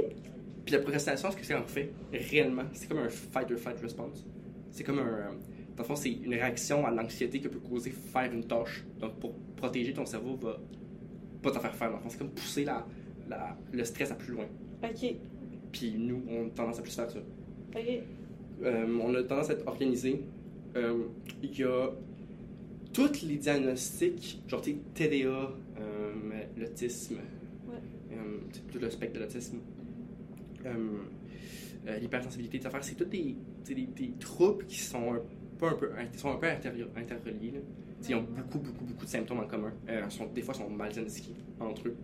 Puis 0.64 0.72
la 0.74 0.78
procrastination, 0.80 1.32
ce 1.32 1.36
que 1.36 1.44
c'est 1.44 1.54
en 1.56 1.64
fait, 1.64 1.90
réellement, 2.12 2.62
c'est 2.74 2.88
comme 2.88 2.98
un 2.98 3.08
fight 3.08 3.50
or 3.50 3.58
flight 3.58 3.80
response? 3.80 4.24
C'est 4.70 4.84
comme 4.84 5.00
un. 5.00 5.02
euh, 5.02 5.30
Dans 5.76 5.82
le 5.82 5.88
fond, 5.88 5.96
c'est 5.96 6.12
une 6.12 6.32
réaction 6.34 6.86
à 6.86 6.92
l'anxiété 6.92 7.40
que 7.40 7.48
peut 7.48 7.58
causer 7.58 7.90
faire 7.90 8.30
une 8.32 8.44
tâche. 8.44 8.84
Donc, 9.00 9.14
pour 9.18 9.32
protéger 9.56 9.92
ton 9.92 10.06
cerveau, 10.06 10.36
va 10.36 10.58
pas 11.42 11.50
t'en 11.50 11.60
faire 11.60 11.74
faire. 11.74 11.98
C'est 12.08 12.18
comme 12.18 12.30
pousser 12.30 12.64
la, 12.64 12.86
la- 13.28 13.56
le 13.72 13.84
stress 13.84 14.10
à 14.10 14.14
plus 14.14 14.32
loin. 14.34 14.44
Ok. 14.82 15.14
Puis 15.72 15.94
nous, 15.98 16.22
on 16.28 16.46
a 16.46 16.50
tendance 16.50 16.78
à 16.78 16.82
plus 16.82 16.94
faire 16.94 17.10
ça. 17.10 17.18
Ok. 17.18 18.00
Euh, 18.62 18.98
on 19.02 19.14
a 19.14 19.22
tendance 19.22 19.50
à 19.50 19.52
être 19.52 19.66
organisé. 19.66 20.22
Euh, 20.76 21.04
Il 21.42 21.58
y 21.58 21.64
a 21.64 21.88
tous 22.92 23.22
les 23.22 23.36
diagnostics, 23.36 24.42
genre 24.48 24.60
TDA, 24.62 25.26
euh, 25.80 26.12
l'autisme, 26.56 27.16
Ouais. 27.68 28.16
tout 28.72 28.78
le 28.80 28.90
spectre 28.90 29.14
de 29.18 29.20
l'autisme, 29.24 29.58
l'hypersensibilité, 32.00 32.58
des 32.58 32.66
affaires, 32.66 32.84
c'est 32.84 32.94
tous 32.96 33.04
des, 33.04 33.36
des, 33.66 33.74
des 33.86 34.10
troubles 34.18 34.66
qui 34.66 34.78
sont 34.78 35.14
un 35.14 35.20
peu, 35.58 35.66
un 35.66 35.74
peu, 35.74 35.90
qui 36.12 36.18
sont 36.18 36.30
un 36.30 36.36
peu 36.36 36.46
interreliés. 36.48 37.54
Ils 38.08 38.14
ont 38.14 38.22
beaucoup, 38.22 38.58
beaucoup, 38.58 38.84
beaucoup 38.84 39.04
de 39.04 39.10
symptômes 39.10 39.40
en 39.40 39.46
commun. 39.46 39.72
Euh, 39.88 40.08
sont, 40.08 40.26
des 40.26 40.42
fois, 40.42 40.54
ils 40.54 40.58
sont 40.58 40.70
mal 40.70 40.92
diagnostiqués 40.92 41.34
entre 41.60 41.88
eux. 41.88 41.96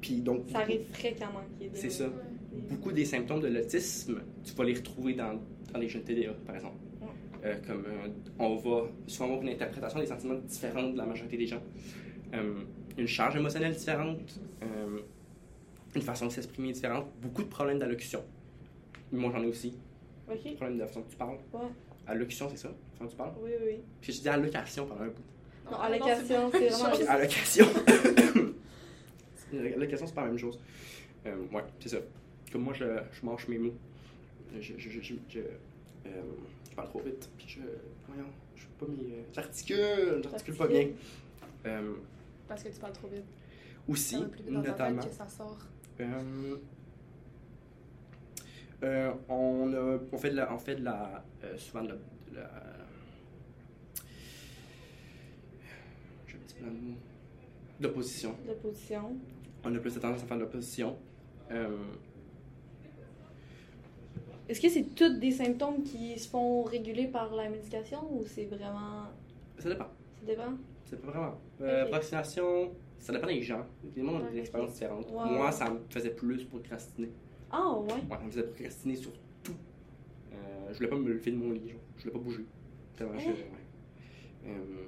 Puis 0.00 0.20
donc, 0.20 0.48
Ça 0.50 0.58
arrive 0.60 0.82
fréquemment 0.92 1.42
C'est 1.74 1.90
ça. 1.90 2.06
Beaucoup 2.68 2.92
des 2.92 3.04
symptômes 3.04 3.40
de 3.40 3.48
l'autisme, 3.48 4.20
tu 4.44 4.52
vas 4.54 4.64
les 4.64 4.74
retrouver 4.74 5.14
dans, 5.14 5.40
dans 5.72 5.78
les 5.78 5.88
jeunes 5.88 6.02
TDA, 6.02 6.32
par 6.44 6.56
exemple. 6.56 6.76
Ouais. 7.00 7.08
Euh, 7.44 7.56
comme 7.66 7.84
euh, 7.86 8.08
on 8.38 8.56
va 8.56 8.88
souvent 9.06 9.26
avoir 9.26 9.42
une 9.42 9.50
interprétation 9.50 10.00
des 10.00 10.06
sentiments 10.06 10.34
différente 10.34 10.92
de 10.92 10.98
la 10.98 11.06
majorité 11.06 11.36
des 11.36 11.46
gens. 11.46 11.62
Une 12.98 13.06
charge 13.06 13.36
émotionnelle 13.36 13.74
différente, 13.74 14.40
une 15.94 16.02
façon 16.02 16.26
de 16.26 16.30
s'exprimer 16.30 16.72
différente, 16.72 17.06
beaucoup 17.20 17.42
de 17.42 17.48
problèmes 17.48 17.78
d'allocution. 17.78 18.22
Moi, 19.12 19.30
j'en 19.34 19.42
ai 19.42 19.46
aussi. 19.46 19.74
Ok. 20.30 20.54
Problème 20.56 20.74
de 20.76 20.80
la 20.80 20.86
façon 20.86 21.02
que 21.02 21.10
tu 21.10 21.16
parles. 21.16 21.36
Ouais. 21.52 21.60
Allocution, 22.06 22.48
c'est 22.50 22.56
ça? 22.56 22.70
Que 23.00 23.06
tu 23.06 23.16
parles? 23.16 23.32
Oui, 23.40 23.50
oui. 23.64 23.80
Puis 24.00 24.12
je 24.12 24.20
dis 24.20 24.28
allocation 24.28 24.86
pendant 24.86 25.02
un 25.02 25.08
bout. 25.08 25.22
Non, 25.70 25.76
Ah, 25.80 25.84
allocation, 25.86 26.50
pas 26.50 26.58
c'est 26.58 26.68
vraiment 26.68 26.94
chose. 26.94 27.06
Allocation. 27.08 27.66
Allocation, 29.52 30.06
c'est 30.06 30.14
pas 30.14 30.22
la 30.22 30.28
même 30.28 30.38
chose. 30.38 30.58
Euh, 31.26 31.36
ouais, 31.52 31.64
c'est 31.80 31.88
ça. 31.90 31.98
Comme 32.50 32.62
moi, 32.62 32.74
je, 32.74 32.84
je 33.12 33.26
mâche 33.26 33.48
mes 33.48 33.58
mots. 33.58 33.74
Je, 34.60 34.60
je, 34.60 34.90
je, 34.90 35.00
je, 35.00 35.14
je, 35.28 35.38
euh, 35.40 36.10
je 36.70 36.74
parle 36.76 36.88
trop 36.88 37.00
vite. 37.00 37.28
Puis 37.38 37.46
je. 37.48 37.60
Voyons, 38.08 38.28
je 38.56 38.64
pas 38.78 38.86
mes. 38.86 39.14
euh, 39.14 39.22
J'articule, 39.32 40.20
j'articule 40.22 40.54
pas 40.56 40.66
bien. 40.66 40.88
Euh, 41.66 41.94
Parce 42.48 42.62
que 42.64 42.68
tu 42.68 42.80
parles 42.80 42.92
trop 42.92 43.08
vite. 43.08 43.24
aussi, 43.88 44.14
Ça 44.16 44.20
va 44.20 44.26
plus 44.26 44.42
vite 44.42 44.52
dans 44.52 44.62
ta 44.62 44.68
notamment. 44.70 45.02
tête 45.02 45.10
que 45.10 45.16
ça 45.16 45.28
sort. 45.28 45.58
Euh, 48.82 49.12
on, 49.28 49.72
a, 49.72 49.98
on 50.12 50.18
fait 50.18 50.30
de 50.30 50.36
la, 50.36 50.52
on 50.52 50.58
fait 50.58 50.74
de 50.76 50.84
la 50.84 51.24
euh, 51.44 51.56
souvent 51.56 51.84
de 51.84 51.88
la, 51.90 51.94
de 51.94 52.36
la 56.64 56.70
mot, 56.70 56.94
d'opposition. 57.80 58.34
On 59.64 59.74
a 59.74 59.78
plus 59.78 59.94
de 59.94 60.00
tendance 60.00 60.22
à 60.22 60.26
faire 60.26 60.36
de 60.36 60.42
l'opposition. 60.42 60.96
Euh, 61.50 61.76
Est-ce 64.48 64.60
que 64.60 64.68
c'est 64.68 64.94
tous 64.94 65.18
des 65.18 65.30
symptômes 65.30 65.82
qui 65.84 66.18
se 66.18 66.28
font 66.28 66.62
réguler 66.64 67.06
par 67.06 67.32
la 67.34 67.48
médication 67.48 68.00
ou 68.12 68.24
c'est 68.26 68.46
vraiment. 68.46 69.04
ça 69.58 69.68
dépend. 69.68 69.84
Ça 70.20 70.26
dépend? 70.26 70.52
C'est 70.84 71.00
pas 71.00 71.10
vraiment. 71.10 71.34
Euh, 71.60 71.82
Ok. 71.84 71.90
Procrastination, 71.90 72.72
ça 72.98 73.12
dépend 73.12 73.28
des 73.28 73.42
gens. 73.42 73.64
Les 73.94 74.02
gens 74.02 74.08
ont 74.14 74.30
des 74.30 74.38
expériences 74.38 74.72
différentes. 74.72 75.10
Moi, 75.12 75.52
ça 75.52 75.70
me 75.70 75.78
faisait 75.88 76.10
plus 76.10 76.44
procrastiner. 76.44 77.10
Ah, 77.52 77.78
ouais. 77.78 78.18
Me 78.24 78.30
faisait 78.30 78.42
procrastiner 78.44 78.96
sur 78.96 79.12
tout. 79.42 79.52
Euh, 80.32 80.36
je 80.72 80.76
voulais 80.78 80.88
pas 80.88 80.96
me 80.96 81.08
lever 81.12 81.30
de 81.30 81.36
mon 81.36 81.50
lit, 81.52 81.68
genre. 81.70 81.80
je 81.96 82.02
voulais 82.02 82.12
pas 82.12 82.18
bouger. 82.18 82.44
Tellement 82.96 83.18
je- 83.18 83.28
Hein? 83.28 83.32
ouais. 84.44 84.50
Euh, 84.50 84.86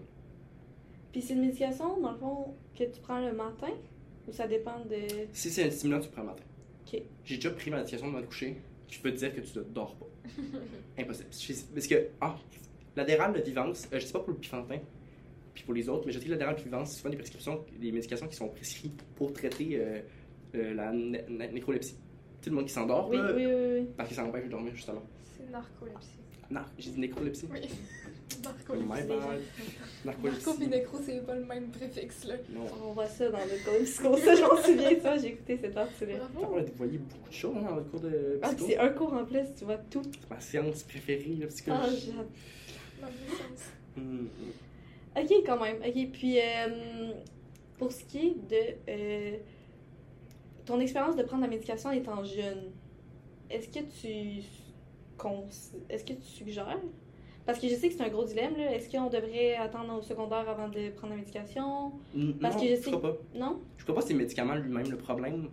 Puis 1.12 1.22
c'est 1.22 1.34
une 1.34 1.42
médication, 1.42 2.00
dans 2.00 2.12
le 2.12 2.18
fond, 2.18 2.54
que 2.76 2.84
tu 2.84 3.00
prends 3.00 3.20
le 3.20 3.32
matin? 3.34 3.68
Ou 4.26 4.32
ça 4.32 4.46
dépend 4.48 4.80
de. 4.86 4.96
Si 5.32 5.50
c'est 5.50 5.64
un 5.64 5.70
stimulant, 5.70 6.00
tu 6.00 6.08
prends 6.08 6.22
le 6.22 6.28
matin. 6.28 6.42
Ok. 6.86 7.02
J'ai 7.24 7.36
déjà 7.36 7.50
pris 7.50 7.70
ma 7.70 7.78
médication 7.78 8.10
de 8.10 8.16
me 8.16 8.22
coucher. 8.22 8.56
Je 8.88 8.98
peux 9.00 9.10
te 9.12 9.16
dire 9.16 9.34
que 9.34 9.40
tu 9.40 9.58
ne 9.58 9.64
dors 9.64 9.94
pas. 9.96 10.06
Impossible. 10.98 11.28
Je- 11.30 11.74
Parce 11.74 11.86
que, 11.86 12.08
ah, 12.20 12.36
de 12.96 13.40
Vivance, 13.42 13.88
euh, 13.92 13.98
je 14.00 14.06
sais 14.06 14.12
pas 14.12 14.20
pour 14.20 14.30
le 14.30 14.36
Pifantin, 14.38 14.78
puis 15.52 15.64
pour 15.64 15.74
les 15.74 15.88
autres, 15.88 16.04
mais 16.06 16.12
je 16.12 16.18
sais 16.18 16.24
que 16.24 16.30
l'adéral 16.30 16.56
de 16.56 16.62
Vivance, 16.62 16.90
c'est 16.92 16.96
souvent 16.98 17.10
des 17.10 17.16
prescriptions, 17.16 17.64
des 17.78 17.92
médications 17.92 18.26
qui 18.28 18.36
sont 18.36 18.48
prescrites 18.48 19.02
pour 19.16 19.32
traiter 19.32 19.78
euh, 19.78 20.00
euh, 20.54 20.74
la 20.74 20.92
né- 20.92 21.24
né- 21.28 21.50
nécrolepsie. 21.52 21.96
Sais, 22.44 22.50
le 22.50 22.56
monde 22.56 22.66
qui 22.66 22.72
s'endort, 22.74 23.08
Oui, 23.08 23.16
là, 23.16 23.32
oui, 23.34 23.46
oui, 23.46 23.54
oui. 23.80 23.86
parce 23.96 24.10
que 24.10 24.14
ça 24.14 24.22
empêche 24.24 24.44
de 24.44 24.50
dormir, 24.50 24.72
justement. 24.74 25.02
C'est 25.36 25.50
narcolepsie. 25.50 26.08
Non, 26.50 26.60
j'ai 26.78 26.90
dit 26.90 27.00
nécrolepsie. 27.00 27.48
Oui. 27.50 27.60
My 28.38 28.42
Narcolepsie. 28.44 28.86
bad. 29.08 29.08
Narco 30.04 30.22
Narcolepsie. 30.28 30.62
et 30.62 30.66
nécro, 30.66 30.98
c'est 31.02 31.26
pas 31.26 31.34
le 31.36 31.44
même 31.46 31.68
préfixe, 31.70 32.24
là. 32.26 32.34
Non. 32.50 32.66
On 32.84 32.92
voit 32.92 33.06
ça 33.06 33.30
dans 33.30 33.38
le 33.38 33.64
cours 33.64 33.72
de 33.80 33.84
psycho, 33.84 34.16
ça, 34.18 34.34
j'en 34.34 34.56
souviens, 34.62 35.00
ça, 35.00 35.16
j'ai 35.16 35.28
écouté 35.28 35.56
cette 35.58 35.72
partie-là. 35.74 36.14
On 36.38 36.56
a 36.58 36.60
dévoyé 36.62 36.98
beaucoup 36.98 37.28
de 37.30 37.34
choses 37.34 37.56
hein, 37.56 37.66
dans 37.70 37.76
le 37.76 37.82
cours 37.84 38.00
de 38.00 38.38
Ah, 38.42 38.48
puis 38.48 38.56
psycho. 38.56 38.70
c'est 38.72 38.78
un 38.78 38.88
cours 38.90 39.14
en 39.14 39.24
plus, 39.24 39.54
tu 39.58 39.64
vois 39.64 39.78
tout. 39.78 40.02
C'est 40.20 40.30
ma 40.30 40.40
séance 40.40 40.82
préférée, 40.82 41.36
la 41.40 41.46
Ah, 41.46 41.48
psychologie. 41.48 42.06
j'adore. 42.08 42.24
Le 43.00 43.06
même 43.06 43.28
sens. 43.30 43.70
Hum, 43.96 44.28
Ok, 45.16 45.30
quand 45.46 45.60
même. 45.62 45.76
Ok, 45.76 46.10
puis 46.12 46.38
euh, 46.40 47.12
pour 47.78 47.90
ce 47.92 48.04
qui 48.04 48.18
est 48.18 48.50
de 48.50 48.74
euh, 48.90 49.36
ton 50.64 50.80
expérience 50.80 51.16
de 51.16 51.22
prendre 51.22 51.42
la 51.42 51.48
médication 51.48 51.90
étant 51.92 52.24
jeune, 52.24 52.70
est-ce 53.50 53.68
que 53.68 53.84
tu 53.84 54.42
est-ce 55.88 56.04
que 56.04 56.12
tu 56.12 56.22
suggères? 56.26 56.78
Parce 57.46 57.58
que 57.58 57.68
je 57.68 57.74
sais 57.74 57.88
que 57.88 57.94
c'est 57.94 58.02
un 58.02 58.08
gros 58.08 58.24
dilemme 58.24 58.56
là. 58.56 58.74
Est-ce 58.74 58.90
qu'on 58.90 59.08
devrait 59.08 59.54
attendre 59.56 59.98
au 59.98 60.02
secondaire 60.02 60.48
avant 60.48 60.68
de 60.68 60.90
prendre 60.90 61.12
la 61.12 61.18
médication? 61.20 61.92
Parce 62.40 62.54
non, 62.56 62.60
que 62.60 62.66
je 62.66 62.74
je 62.76 62.80
sais- 62.80 62.90
crois 62.90 63.02
pas. 63.02 63.16
Non? 63.34 63.60
Je 63.76 63.82
crois 63.84 63.94
pas 63.96 64.00
que 64.00 64.06
c'est 64.08 64.12
le 64.14 64.18
médicament 64.20 64.54
lui-même 64.54 64.90
le 64.90 64.96
problème. 64.96 65.50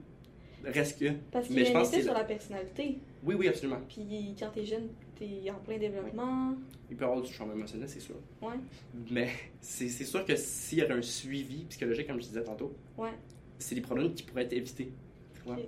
Reste 0.63 0.99
que. 0.99 1.11
Parce 1.31 1.47
qu'il 1.47 1.59
y 1.59 1.65
je 1.65 1.69
a 1.71 1.73
pense 1.73 1.87
effet 1.89 1.97
c'est 1.97 2.03
sur 2.03 2.13
la 2.13 2.23
personnalité. 2.23 2.99
Oui, 3.23 3.35
oui, 3.37 3.47
absolument. 3.47 3.79
Puis 3.89 4.35
quand 4.39 4.49
t'es 4.53 4.65
jeune, 4.65 4.89
t'es 5.17 5.49
en 5.51 5.55
plein 5.59 5.77
développement. 5.77 6.53
Il 6.89 6.95
peut 6.95 7.03
y 7.03 7.07
avoir 7.07 7.21
du 7.21 7.31
changement 7.31 7.53
émotionnel, 7.55 7.89
c'est 7.89 7.99
sûr. 7.99 8.15
Ouais. 8.41 8.55
Mais 9.09 9.29
c'est 9.59 9.89
c'est 9.89 10.05
sûr 10.05 10.23
que 10.25 10.35
s'il 10.35 10.77
y 10.79 10.81
avait 10.81 10.93
un 10.93 11.01
suivi 11.01 11.65
psychologique, 11.65 12.07
comme 12.07 12.21
je 12.21 12.27
disais 12.27 12.43
tantôt, 12.43 12.73
Ouais. 12.97 13.13
C'est 13.63 13.75
des 13.75 13.81
problèmes 13.81 14.13
qui 14.13 14.23
pourraient 14.23 14.43
être 14.43 14.53
évités. 14.53 14.91
Ouais. 15.45 15.53
Ok. 15.53 15.65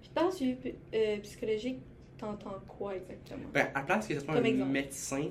Puis 0.00 0.10
par 0.14 0.32
suivi 0.32 0.74
euh, 0.94 1.18
psychologique, 1.20 1.78
t'entends 2.18 2.60
quoi 2.68 2.96
exactement? 2.96 3.48
Ben, 3.52 3.68
à 3.74 3.82
place 3.82 4.06
que 4.06 4.14
ce 4.14 4.20
soit 4.20 4.34
Comme 4.34 4.42
un 4.44 4.46
exemple. 4.48 4.70
médecin, 4.72 5.28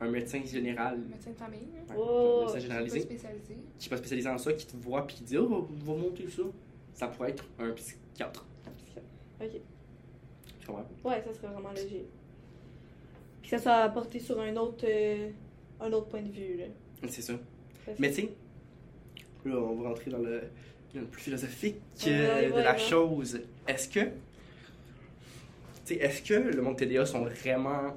un 0.00 0.10
médecin 0.10 0.42
général, 0.44 0.98
Médecin 0.98 1.30
de 1.30 1.36
famille, 1.36 1.60
hein? 1.76 1.84
ouais, 1.90 1.96
Oh, 1.98 2.36
un 2.36 2.40
médecin 2.40 2.54
Pas 2.54 2.60
généralisé, 2.60 3.00
spécialisé. 3.00 3.56
qui 3.78 3.86
n'est 3.88 3.90
pas 3.90 3.96
spécialisé 3.96 4.28
en 4.28 4.38
ça, 4.38 4.52
qui 4.52 4.66
te 4.66 4.76
voit 4.76 5.06
puis 5.06 5.16
qui 5.16 5.24
dit 5.24 5.38
Oh, 5.38 5.46
va, 5.48 5.56
va 5.94 5.98
monter 6.00 6.28
ça. 6.28 6.42
Ça 6.94 7.08
pourrait 7.08 7.30
être 7.30 7.44
un 7.58 7.70
psychiatre. 7.72 8.46
Ok. 9.40 9.50
Tu 10.60 10.66
comprends? 10.66 10.86
Ouais, 11.04 11.22
ça 11.22 11.32
serait 11.34 11.48
vraiment 11.48 11.70
logique. 11.70 12.06
Puis 13.42 13.50
ça 13.50 13.58
soit 13.58 13.74
apporté 13.74 14.18
sur 14.18 14.40
un 14.40 14.56
autre, 14.56 14.84
euh, 14.88 15.30
un 15.80 15.92
autre 15.92 16.08
point 16.08 16.22
de 16.22 16.30
vue. 16.30 16.56
Là. 16.58 16.64
C'est 17.08 17.22
ça. 17.22 17.34
Parce 17.84 17.98
Mais 17.98 18.10
que- 18.10 18.14
tu 18.16 18.22
sais, 18.22 18.30
là, 19.44 19.56
on 19.58 19.76
va 19.76 19.88
rentrer 19.90 20.10
dans 20.10 20.18
le, 20.18 20.40
dans 20.40 20.46
le 20.94 21.02
plus 21.04 21.22
philosophique 21.22 21.76
Ouais, 22.04 22.12
euh, 22.12 22.40
ouais, 22.50 22.56
de 22.56 22.60
la 22.62 22.72
ouais. 22.72 22.78
chose. 22.78 23.40
Est-ce 23.66 23.88
que 23.88 24.00
tu 24.00 24.10
sais, 25.84 25.94
est-ce 25.96 26.22
que 26.22 26.34
le 26.34 26.62
monde 26.62 26.76
TDA 26.76 27.06
sont 27.06 27.24
vraiment, 27.24 27.96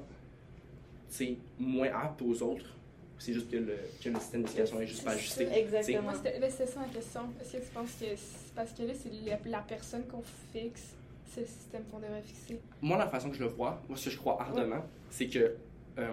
tu 1.10 1.16
sais, 1.16 1.36
moins 1.58 1.88
aptes 1.92 2.22
aux 2.22 2.42
autres? 2.42 2.66
Ou 2.66 3.18
c'est 3.20 3.32
juste 3.32 3.50
que 3.50 3.56
le, 3.56 3.76
que 4.02 4.08
le 4.08 4.18
système 4.20 4.42
d'éducation 4.42 4.80
est 4.80 4.86
juste 4.86 5.04
pas 5.04 5.10
ajusté? 5.12 5.46
C'est 5.50 5.60
Exactement. 5.60 6.12
C'était 6.14 6.66
ça 6.66 6.80
ma 6.80 6.86
question. 6.86 7.20
Est-ce 7.40 7.52
que 7.52 7.56
tu 7.58 7.70
penses 7.74 7.90
que 8.00 8.06
c'est 8.16 8.54
parce 8.54 8.72
que 8.72 8.82
là, 8.84 8.92
c'est 9.00 9.10
la, 9.28 9.38
la 9.50 9.58
personne 9.62 10.04
qu'on 10.06 10.22
fixe, 10.52 10.94
c'est 11.34 11.40
le 11.42 11.46
système 11.46 11.82
qu'on 11.90 11.98
devrait 11.98 12.22
fixer? 12.22 12.60
Moi, 12.80 12.96
la 12.96 13.08
façon 13.08 13.30
que 13.30 13.36
je 13.36 13.42
le 13.42 13.48
vois, 13.48 13.82
moi, 13.88 13.98
ce 13.98 14.04
que 14.06 14.10
je 14.10 14.16
crois 14.18 14.40
ardemment, 14.40 14.84
c'est 15.10 15.26
que 15.26 15.54
euh, 15.98 16.12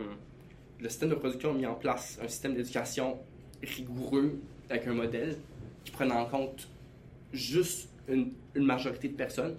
le 0.80 0.90
système 0.90 1.10
de 1.10 1.16
production 1.16 1.52
a 1.52 1.54
mis 1.54 1.66
en 1.68 1.76
place 1.76 2.18
un 2.24 2.28
système 2.28 2.56
d'éducation 2.56 3.20
rigoureux 3.64 4.40
avec 4.70 4.88
un 4.88 4.94
modèle 4.94 5.38
qui 5.88 5.92
prenne 5.92 6.12
en 6.12 6.26
compte 6.26 6.68
juste 7.32 7.88
une, 8.10 8.34
une 8.56 8.66
majorité 8.66 9.08
de 9.08 9.14
personnes. 9.16 9.56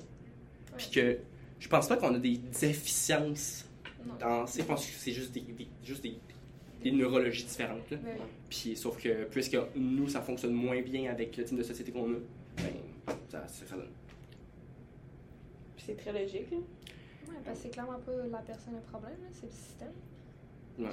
Puis 0.77 0.91
que 0.91 1.19
je 1.59 1.69
pense 1.69 1.88
pas 1.88 1.97
qu'on 1.97 2.14
a 2.14 2.19
des 2.19 2.37
déficiences 2.37 3.64
Non. 4.07 4.14
dans. 4.21 4.45
Je 4.47 4.62
pense 4.62 4.85
que 4.85 4.93
c'est 4.93 5.12
juste 5.12 5.33
des, 5.33 5.41
des- 5.41 5.69
juste 5.83 6.03
des, 6.03 6.19
des 6.83 6.91
neurologies 6.93 7.45
différentes. 7.45 7.91
là. 7.91 7.97
Ouais. 8.05 8.19
Puis 8.51 8.77
sauf 8.77 9.03
que 9.03 9.25
puisque 9.25 9.57
nous, 9.75 10.07
ça 10.09 10.21
fonctionne 10.21 10.53
moins 10.53 10.83
bien 10.83 11.11
avec 11.11 11.35
le 11.38 11.45
type 11.45 11.57
de 11.57 11.62
société 11.62 11.91
qu'on 11.93 12.11
a, 12.12 12.17
ben, 12.59 12.64
ça, 13.31 13.49
ça, 13.49 13.67
ça 13.67 13.77
donne. 13.77 13.88
Puis 15.77 15.85
c'est 15.87 15.97
très 15.97 16.12
logique. 16.12 16.51
là. 16.51 16.59
Ouais, 16.59 17.35
parce 17.43 17.57
que 17.59 17.62
c'est 17.64 17.71
clairement 17.71 17.99
pas 18.01 18.12
la 18.31 18.38
personne 18.38 18.75
le 18.75 18.81
problème, 18.83 19.17
c'est 19.33 19.47
le 19.47 19.53
système. 19.53 19.93
Ouais. 20.79 20.91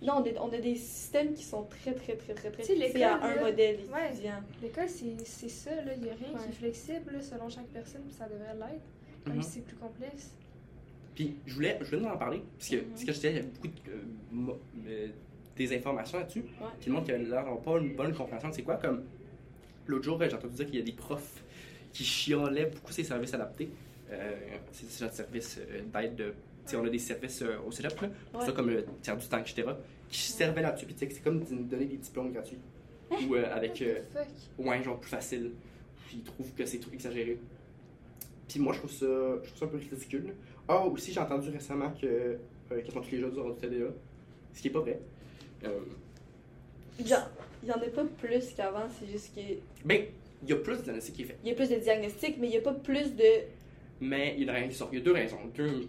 Non, 0.00 0.14
on 0.18 0.22
a, 0.24 0.40
on 0.40 0.52
a 0.52 0.58
des 0.58 0.76
systèmes 0.76 1.34
qui 1.34 1.42
sont 1.44 1.64
très, 1.64 1.92
très, 1.92 2.14
très, 2.16 2.32
très, 2.34 2.50
très 2.50 2.62
fixés 2.62 3.02
à 3.02 3.16
un 3.20 3.34
là, 3.34 3.42
modèle 3.42 3.80
ouais. 3.92 4.10
étudiant. 4.12 4.40
L'école, 4.62 4.88
c'est 4.88 5.16
c'est 5.24 5.48
ça, 5.48 5.74
là. 5.74 5.92
Il 5.96 6.02
n'y 6.04 6.10
a 6.10 6.14
rien 6.14 6.28
qui 6.28 6.34
Ouais. 6.34 6.48
est 6.48 6.52
flexible 6.52 7.12
là, 7.12 7.20
selon 7.20 7.48
chaque 7.48 7.66
personne, 7.66 8.02
ça 8.16 8.26
devrait 8.28 8.54
l'être. 8.54 8.82
Même 9.26 9.36
Mhm. 9.38 9.42
si 9.42 9.50
c'est 9.50 9.60
plus 9.64 9.76
complexe. 9.76 10.30
Puis 11.16 11.34
je 11.46 11.54
voulais, 11.54 11.78
je 11.80 11.86
voulais 11.86 12.02
nous 12.02 12.08
en 12.08 12.16
parler, 12.16 12.42
parce 12.56 12.70
que 12.70 12.76
Mhm. 12.76 12.82
ce 12.96 13.04
que 13.04 13.12
je 13.12 13.16
disais, 13.16 13.30
il 13.32 13.36
y 13.36 13.40
a 13.40 13.42
beaucoup 13.42 13.66
de 13.66 13.90
euh, 13.90 14.54
euh, 14.88 15.08
des 15.56 15.76
informations 15.76 16.18
là-dessus. 16.18 16.40
Ouais. 16.60 16.66
Puis 16.80 16.88
le 16.90 16.94
monde 16.94 17.04
qui 17.04 17.10
a 17.12 17.18
l'air 17.18 17.28
d'avoir 17.44 17.58
pas 17.60 17.78
une 17.78 17.96
bonne 17.96 18.14
compréhension 18.14 18.50
de 18.50 18.54
c'est 18.54 18.62
quoi. 18.62 18.76
Comme 18.76 19.02
l'autre 19.88 20.04
jour, 20.04 20.16
j'ai 20.22 20.32
entendu 20.32 20.54
dire 20.54 20.66
qu'il 20.66 20.76
y 20.76 20.82
a 20.82 20.84
des 20.84 20.92
profs 20.92 21.42
qui 21.92 22.04
chiolaient 22.04 22.66
beaucoup 22.66 22.92
ces 22.92 23.02
services 23.02 23.34
adaptés. 23.34 23.68
Euh, 24.12 24.36
c'est 24.70 24.88
c'est 24.88 25.04
notre 25.04 25.16
service 25.16 25.58
euh, 25.58 25.82
d'aide 25.92 26.34
on 26.76 26.84
a 26.84 26.90
des 26.90 26.98
services 26.98 27.42
euh, 27.42 27.56
au 27.66 27.70
cégep, 27.70 28.00
là, 28.00 28.08
pour 28.32 28.40
Ouais. 28.40 28.46
ça 28.46 28.52
comme 28.52 28.70
le 28.70 28.84
tiers 29.02 29.16
du 29.16 29.26
temps, 29.26 29.38
etc., 29.38 29.64
qui 30.08 30.18
servaient 30.20 30.62
là-dessus. 30.62 30.86
Puis 30.86 30.94
que 30.94 31.12
c'est 31.14 31.22
comme 31.22 31.40
donner 31.44 31.84
des 31.86 31.96
diplômes 31.96 32.32
gratuits. 32.32 32.58
Ou 33.10 33.34
euh, 33.36 33.44
avec. 33.54 33.80
Euh, 33.82 34.00
ouais, 34.58 34.82
genre 34.82 34.98
plus 35.00 35.10
facile. 35.10 35.52
Puis 36.06 36.18
ils 36.18 36.24
trouvent 36.24 36.52
que 36.54 36.64
c'est 36.66 36.78
trop 36.78 36.92
exagéré. 36.92 37.38
Puis 38.48 38.60
moi, 38.60 38.72
je 38.72 38.78
trouve 38.78 38.92
ça, 38.92 39.06
je 39.06 39.48
trouve 39.48 39.58
ça 39.58 39.64
un 39.64 39.68
peu 39.68 39.76
ridicule. 39.78 40.34
Ah, 40.66 40.84
aussi, 40.86 41.12
j'ai 41.12 41.20
entendu 41.20 41.50
récemment 41.50 41.90
que 42.00 42.06
euh, 42.06 42.80
quasiment 42.82 43.02
tous 43.02 43.10
les 43.12 43.20
jeunes 43.20 43.38
auront 43.38 43.50
du 43.50 43.58
TDA. 43.60 43.86
Ce 44.54 44.60
qui 44.62 44.68
est 44.68 44.70
pas 44.70 44.80
vrai. 44.80 45.00
Euh, 45.64 45.70
il 46.98 47.06
y 47.06 47.14
en 47.72 47.74
a 47.74 47.78
pas 47.78 48.04
plus 48.04 48.52
qu'avant, 48.56 48.86
c'est 48.98 49.06
juste 49.10 49.32
qu'il 49.34 49.58
ben, 49.84 50.04
il 50.42 50.48
y 50.48 50.52
a 50.52 50.56
plus 50.56 50.78
de 50.78 50.82
diagnostics 50.82 51.14
qui 51.14 51.22
est 51.22 51.26
fait. 51.26 51.36
y 51.44 51.50
a 51.50 51.54
plus 51.54 51.68
de 51.68 51.76
diagnostics, 51.76 52.36
mais 52.40 52.48
il 52.48 52.54
y 52.54 52.56
a 52.56 52.60
pas 52.60 52.72
plus 52.74 53.14
de. 53.14 53.24
Mais 54.00 54.34
il 54.38 54.44
y 54.44 54.50
a, 54.50 54.58
une 54.58 54.66
raison- 54.68 54.88
il 54.92 54.98
y 54.98 55.00
a 55.00 55.04
deux 55.04 55.12
raisons. 55.12 55.38
Deux 55.54 55.88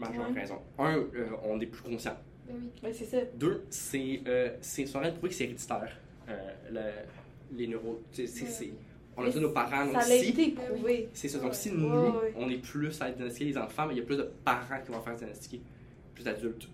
majeures 0.00 0.28
Ouais. 0.30 0.40
raisons. 0.40 0.58
Un, 0.78 0.96
euh, 0.96 1.26
on 1.44 1.60
est 1.60 1.66
plus 1.66 1.82
conscient. 1.82 2.16
Ben 2.46 2.54
oui. 2.60 2.70
Ben, 2.82 2.92
c'est 2.92 3.04
ça. 3.04 3.18
Deux, 3.34 3.62
c'est 3.70 4.20
euh, 4.26 4.50
c'est 4.60 4.86
souvent 4.86 5.02
prouvé 5.12 5.28
que 5.28 5.34
c'est 5.34 5.44
héréditaire. 5.44 5.96
Euh, 6.28 6.34
le- 6.70 7.56
les 7.56 7.76
c'est- 8.12 8.26
c'est- 8.26 8.72
On 9.16 9.24
a 9.24 9.30
tous 9.30 9.40
nos 9.40 9.50
parents. 9.50 9.86
Ça 9.86 9.92
Donc, 9.92 9.96
a 9.96 10.02
si, 10.02 10.28
été 10.30 10.50
prouvé. 10.52 11.08
c'est 11.12 11.28
ça. 11.28 11.38
Donc, 11.40 11.54
si 11.54 11.70
nous, 11.72 11.88
Ouais, 11.90 12.08
ouais. 12.22 12.34
on 12.36 12.48
est 12.48 12.58
plus 12.62 13.00
à 13.02 13.10
diagnostiquer 13.10 13.44
les 13.46 13.58
enfants, 13.58 13.86
mais 13.86 13.94
il 13.94 13.98
y 13.98 14.00
a 14.00 14.04
plus 14.04 14.16
de 14.16 14.30
parents 14.44 14.80
qui 14.84 14.90
vont 14.92 15.00
faire 15.02 15.14
diagnostiquer. 15.16 15.60
Plus 16.14 16.24
d'adultes. 16.24 16.68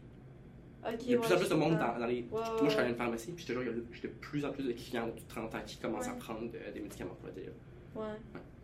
Ok, 0.86 0.92
Il 1.02 1.10
y 1.10 1.14
a 1.14 1.16
de 1.18 1.22
plus 1.22 1.34
en 1.34 1.38
plus 1.38 1.48
de 1.48 1.54
monde 1.54 1.78
dans, 1.78 1.98
dans 1.98 2.06
les. 2.06 2.20
Ouais, 2.20 2.26
Moi, 2.30 2.42
je 2.58 2.62
ouais, 2.64 2.68
travaille 2.68 2.86
à 2.86 2.88
une 2.90 2.94
pharmacie, 2.96 3.32
puis 3.32 3.42
je 3.42 3.48
te 3.48 3.52
jure, 3.52 3.62
il 3.62 3.68
y 3.68 3.70
a 3.70 3.74
j'ai 3.92 4.02
de 4.02 4.08
plus 4.08 4.44
en 4.44 4.52
plus 4.52 4.62
de 4.64 4.72
clients 4.72 5.06
de 5.06 5.12
plus 5.12 5.22
de 5.24 5.28
30 5.28 5.54
ans 5.54 5.58
qui 5.66 5.76
commencent 5.78 6.06
à 6.08 6.12
prendre 6.12 6.42
des 6.72 6.80
médicaments 6.80 7.14
pour 7.20 7.28
le. 7.34 8.00
Ouais. 8.00 8.16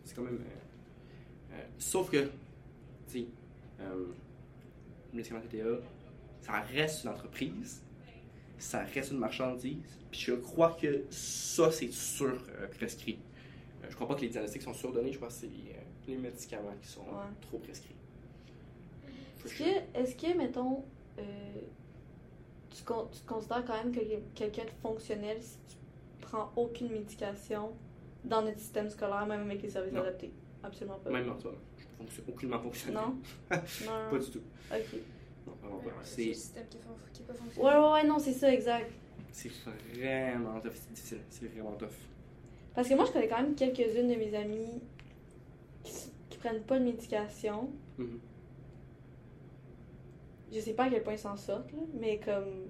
C'est 0.05 0.15
quand 0.15 0.21
même. 0.21 0.35
euh, 0.35 1.55
euh, 1.55 1.61
sauf 1.79 2.09
que, 2.09 2.17
tu 2.21 2.27
sais, 3.07 3.25
euh, 3.81 4.05
médicament 5.13 5.41
TDA, 5.41 5.77
ça 6.41 6.59
reste 6.61 7.03
une 7.03 7.09
entreprise, 7.11 7.81
ça 8.57 8.83
reste 8.83 9.11
une 9.11 9.19
marchandise, 9.19 9.97
puis 10.11 10.19
je 10.19 10.33
crois 10.33 10.71
que 10.79 11.03
ça, 11.09 11.71
c'est 11.71 11.91
sur 11.91 12.27
euh, 12.27 12.67
prescrit. 12.77 13.19
Euh, 13.83 13.87
je 13.89 13.95
crois 13.95 14.07
pas 14.07 14.15
que 14.15 14.21
les 14.21 14.29
diagnostics 14.29 14.61
sont 14.61 14.73
surdonnés, 14.73 15.11
je 15.11 15.17
crois 15.17 15.29
que 15.29 15.33
c'est 15.33 15.47
euh, 15.47 15.79
les 16.07 16.17
médicaments 16.17 16.73
qui 16.81 16.87
sont 16.87 17.01
Ouais. 17.01 17.31
trop 17.41 17.57
prescrits. 17.59 17.95
Est-ce 19.45 19.57
que, 19.57 19.99
est-ce 19.99 20.15
que, 20.15 20.37
mettons, 20.37 20.83
euh, 21.19 21.23
tu, 22.75 22.83
con- 22.83 23.07
tu 23.11 23.19
te 23.19 23.27
considères 23.27 23.65
quand 23.65 23.83
même 23.83 23.93
que 23.93 23.99
quelqu'un 24.35 24.63
de 24.63 24.69
fonctionnel 24.81 25.37
si 25.41 25.57
tu 25.67 25.75
prends 26.21 26.51
aucune 26.55 26.89
médication 26.91 27.73
dans 28.23 28.41
notre 28.41 28.59
système 28.59 28.89
scolaire, 28.89 29.25
même 29.25 29.41
avec 29.41 29.61
les 29.61 29.69
services 29.69 29.91
Non. 29.93 30.01
adaptés? 30.01 30.31
Absolument 30.63 30.97
pas. 30.99 31.09
Même 31.09 31.29
en 31.29 31.35
toi, 31.35 31.53
aucunement 32.27 32.59
fonctionnel. 32.59 33.01
Non? 33.03 33.17
pas 33.49 33.61
non. 34.11 34.17
du 34.19 34.29
tout. 34.31 34.41
Ok. 34.71 34.99
Non, 35.47 35.53
vraiment 35.61 35.79
pas. 35.79 35.91
C'est 36.03 36.15
C'est 36.15 36.25
le 36.27 36.33
système 36.33 36.65
qui 36.69 36.77
qui 37.13 37.21
est 37.21 37.25
pas 37.25 37.33
Ouais, 37.33 37.39
fonctionnel. 37.39 37.79
ouais, 37.79 37.91
ouais, 37.91 38.07
non, 38.07 38.19
c'est 38.19 38.33
ça, 38.33 38.53
exact. 38.53 38.91
c'est 39.31 39.49
vraiment 39.95 40.59
tough, 40.61 40.71
c'est 40.73 40.93
difficile, 40.93 41.19
c'est 41.29 41.47
vraiment 41.47 41.73
tough. 41.73 41.89
Parce 42.75 42.87
que 42.89 42.93
moi, 42.95 43.05
je 43.05 43.11
connais 43.11 43.27
quand 43.27 43.41
même 43.41 43.55
quelques-unes 43.55 44.07
de 44.07 44.15
mes 44.15 44.33
amies 44.35 44.81
qui, 45.83 46.37
prennent 46.37 46.63
pas 46.63 46.77
de 46.79 46.83
médication. 46.83 47.69
Mhm. 47.97 48.19
Je 50.51 50.59
sais 50.59 50.73
pas 50.73 50.83
à 50.85 50.89
quel 50.89 51.01
point 51.03 51.13
ils 51.13 51.19
s'en 51.19 51.37
sortent, 51.37 51.71
là, 51.71 51.79
mais 51.99 52.19
comme. 52.19 52.67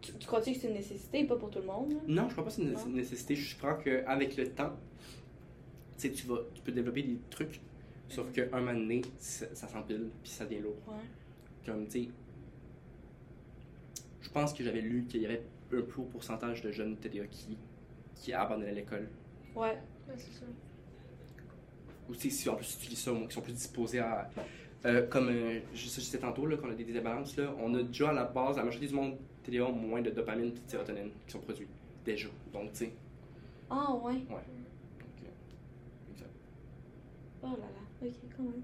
Tu, 0.00 0.12
tu 0.14 0.26
crois-tu 0.26 0.52
que 0.52 0.58
c'est 0.58 0.66
une 0.66 0.74
nécessité, 0.74 1.24
pas 1.24 1.36
pour 1.36 1.50
tout 1.50 1.60
le 1.60 1.66
monde? 1.66 1.92
là? 1.92 1.98
Non, 2.08 2.28
je 2.28 2.32
crois 2.32 2.44
pas 2.44 2.50
que 2.50 2.56
c'est 2.56 2.62
une 2.62 2.72
Non. 2.72 2.86
une 2.86 2.94
nécessité. 2.94 3.36
Je 3.36 3.56
crois 3.56 3.74
qu'avec 3.74 4.36
le 4.36 4.48
temps, 4.50 4.72
tu 5.96 6.08
sais, 6.08 6.10
tu 6.10 6.26
vas, 6.26 6.38
tu 6.52 6.60
peux 6.62 6.72
développer 6.72 7.04
des 7.04 7.18
trucs, 7.30 7.60
sauf 8.12 8.30
qu'un 8.32 8.46
moment 8.60 8.74
donné, 8.74 9.02
ça, 9.18 9.46
ça 9.54 9.68
s'empile, 9.68 10.08
puis 10.22 10.30
ça 10.30 10.44
devient 10.44 10.60
lourd. 10.60 10.76
Ouais. 10.86 10.94
Comme, 11.66 11.86
tu 11.86 12.04
sais, 12.04 12.08
je 14.20 14.30
pense 14.30 14.52
que 14.52 14.62
j'avais 14.64 14.80
lu 14.80 15.04
qu'il 15.08 15.22
y 15.22 15.26
avait 15.26 15.42
un 15.72 15.82
plus 15.82 16.00
haut 16.02 16.04
pourcentage 16.10 16.62
de 16.62 16.70
jeunes 16.70 16.96
TDA 16.96 17.26
qui, 17.26 17.56
qui 18.14 18.32
abandonnaient 18.32 18.72
l'école. 18.74 19.08
Ouais. 19.54 19.78
Ouais, 20.08 20.14
c'est 20.16 20.32
ça. 20.32 20.46
Ou 22.08 22.14
tu 22.14 22.22
sais, 22.22 22.30
si 22.30 22.48
en 22.48 22.56
plus 22.56 22.78
tu 22.80 22.90
lis 22.90 22.96
ça, 22.96 23.12
moi, 23.12 23.26
qui 23.28 23.34
sont 23.34 23.40
plus 23.42 23.52
disposés 23.52 24.00
à. 24.00 24.28
euh, 24.84 25.06
comme 25.06 25.28
euh, 25.28 25.60
je 25.72 25.86
je 25.88 26.00
disais 26.00 26.18
tantôt, 26.18 26.46
là, 26.46 26.56
qu'on 26.56 26.70
a 26.70 26.74
des 26.74 26.84
débalances, 26.84 27.36
là, 27.36 27.54
on 27.58 27.74
a 27.74 27.82
déjà 27.82 28.10
à 28.10 28.12
la 28.12 28.24
base, 28.24 28.56
la 28.56 28.64
majorité 28.64 28.88
du 28.88 28.94
monde 28.94 29.16
TDA 29.44 29.64
ont 29.66 29.72
moins 29.72 30.02
de 30.02 30.10
dopamine 30.10 30.46
et 30.46 30.50
de 30.50 30.58
sérotonine 30.66 31.10
qui 31.26 31.32
sont 31.32 31.40
produits. 31.40 31.68
Déjà. 32.04 32.28
Donc, 32.52 32.72
tu 32.72 32.78
sais. 32.78 32.92
Ah, 33.70 33.94
ouais. 33.94 34.14
Donc, 34.14 34.30
euh, 34.30 36.10
exact. 36.12 36.30
Oh 37.42 37.46
là 37.46 37.52
là, 37.52 37.81
ok, 38.02 38.12
quand 38.36 38.42
même. 38.42 38.62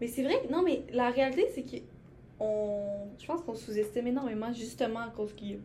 Mais 0.00 0.08
c'est 0.08 0.22
vrai 0.22 0.40
que, 0.42 0.52
non, 0.52 0.62
mais 0.62 0.82
la 0.92 1.10
réalité, 1.10 1.46
c'est 1.54 1.62
que 1.62 1.82
on, 2.40 3.08
je 3.18 3.26
pense 3.26 3.42
qu'on 3.42 3.54
sous-estime 3.54 4.06
énormément, 4.08 4.52
justement 4.52 5.00
à 5.00 5.10
cause 5.10 5.32
qu'il 5.34 5.50
y 5.50 5.54
a 5.54 5.56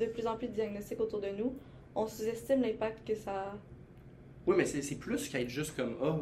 de 0.00 0.06
plus 0.06 0.26
en 0.26 0.36
plus 0.36 0.48
de 0.48 0.52
diagnostics 0.52 1.00
autour 1.00 1.20
de 1.20 1.28
nous. 1.28 1.54
On 1.94 2.06
sous-estime 2.06 2.62
l'impact 2.62 3.06
que 3.06 3.14
ça. 3.14 3.54
Oui, 4.46 4.54
mais 4.56 4.64
c'est 4.64 4.96
plus 4.96 5.28
qu'être 5.28 5.48
juste 5.48 5.76
comme 5.76 5.96
Ah, 6.02 6.16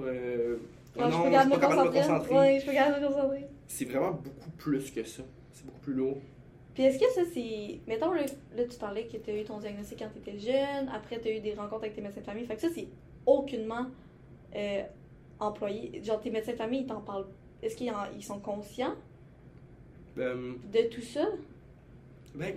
oh 0.96 1.00
non, 1.00 1.10
je 1.10 1.10
je 1.10 1.16
peux 1.16 1.22
suis 1.22 1.30
garder 1.30 1.50
pas 1.50 1.56
me 1.56 1.60
capable 1.60 1.82
de 1.82 1.88
me 1.88 2.00
concentrer. 2.00 2.34
Ouais, 2.34 2.60
je 2.60 2.66
peux 2.66 2.72
me 2.72 3.06
concentrer. 3.08 3.46
C'est 3.66 3.84
vraiment 3.86 4.12
beaucoup 4.12 4.50
plus 4.56 4.90
que 4.90 5.04
ça. 5.04 5.22
C'est 5.52 5.66
beaucoup 5.66 5.80
plus 5.80 5.94
lourd. 5.94 6.18
Puis 6.74 6.82
est-ce 6.82 6.98
que 6.98 7.10
ça, 7.12 7.22
c'est. 7.32 7.80
Mettons, 7.86 8.12
là, 8.12 8.22
là, 8.56 8.64
tu 8.64 8.78
parlais 8.78 9.06
que 9.06 9.16
tu 9.16 9.30
as 9.30 9.40
eu 9.40 9.44
ton 9.44 9.58
diagnostic 9.58 9.98
quand 9.98 10.10
tu 10.12 10.18
étais 10.18 10.38
jeune, 10.38 10.88
après, 10.92 11.20
tu 11.20 11.28
as 11.28 11.36
eu 11.36 11.40
des 11.40 11.54
rencontres 11.54 11.84
avec 11.84 11.94
tes 11.94 12.02
médecins 12.02 12.20
de 12.20 12.26
famille. 12.26 12.44
Fait 12.46 12.56
que 12.56 12.62
ça, 12.62 12.68
c'est 12.74 12.88
aucunement 13.26 13.86
euh, 14.54 14.82
employé. 15.40 16.02
Genre, 16.02 16.20
tes 16.20 16.30
médecins 16.30 16.52
de 16.52 16.56
famille, 16.56 16.80
ils 16.82 16.86
t'en 16.86 17.00
parlent. 17.00 17.26
Est-ce 17.62 17.76
qu'ils 17.76 17.90
en- 17.90 18.10
ils 18.16 18.22
sont 18.24 18.38
conscients 18.40 18.94
Euh, 20.18 20.54
de 20.72 20.88
tout 20.88 21.00
ça? 21.02 21.26
ben, 22.34 22.56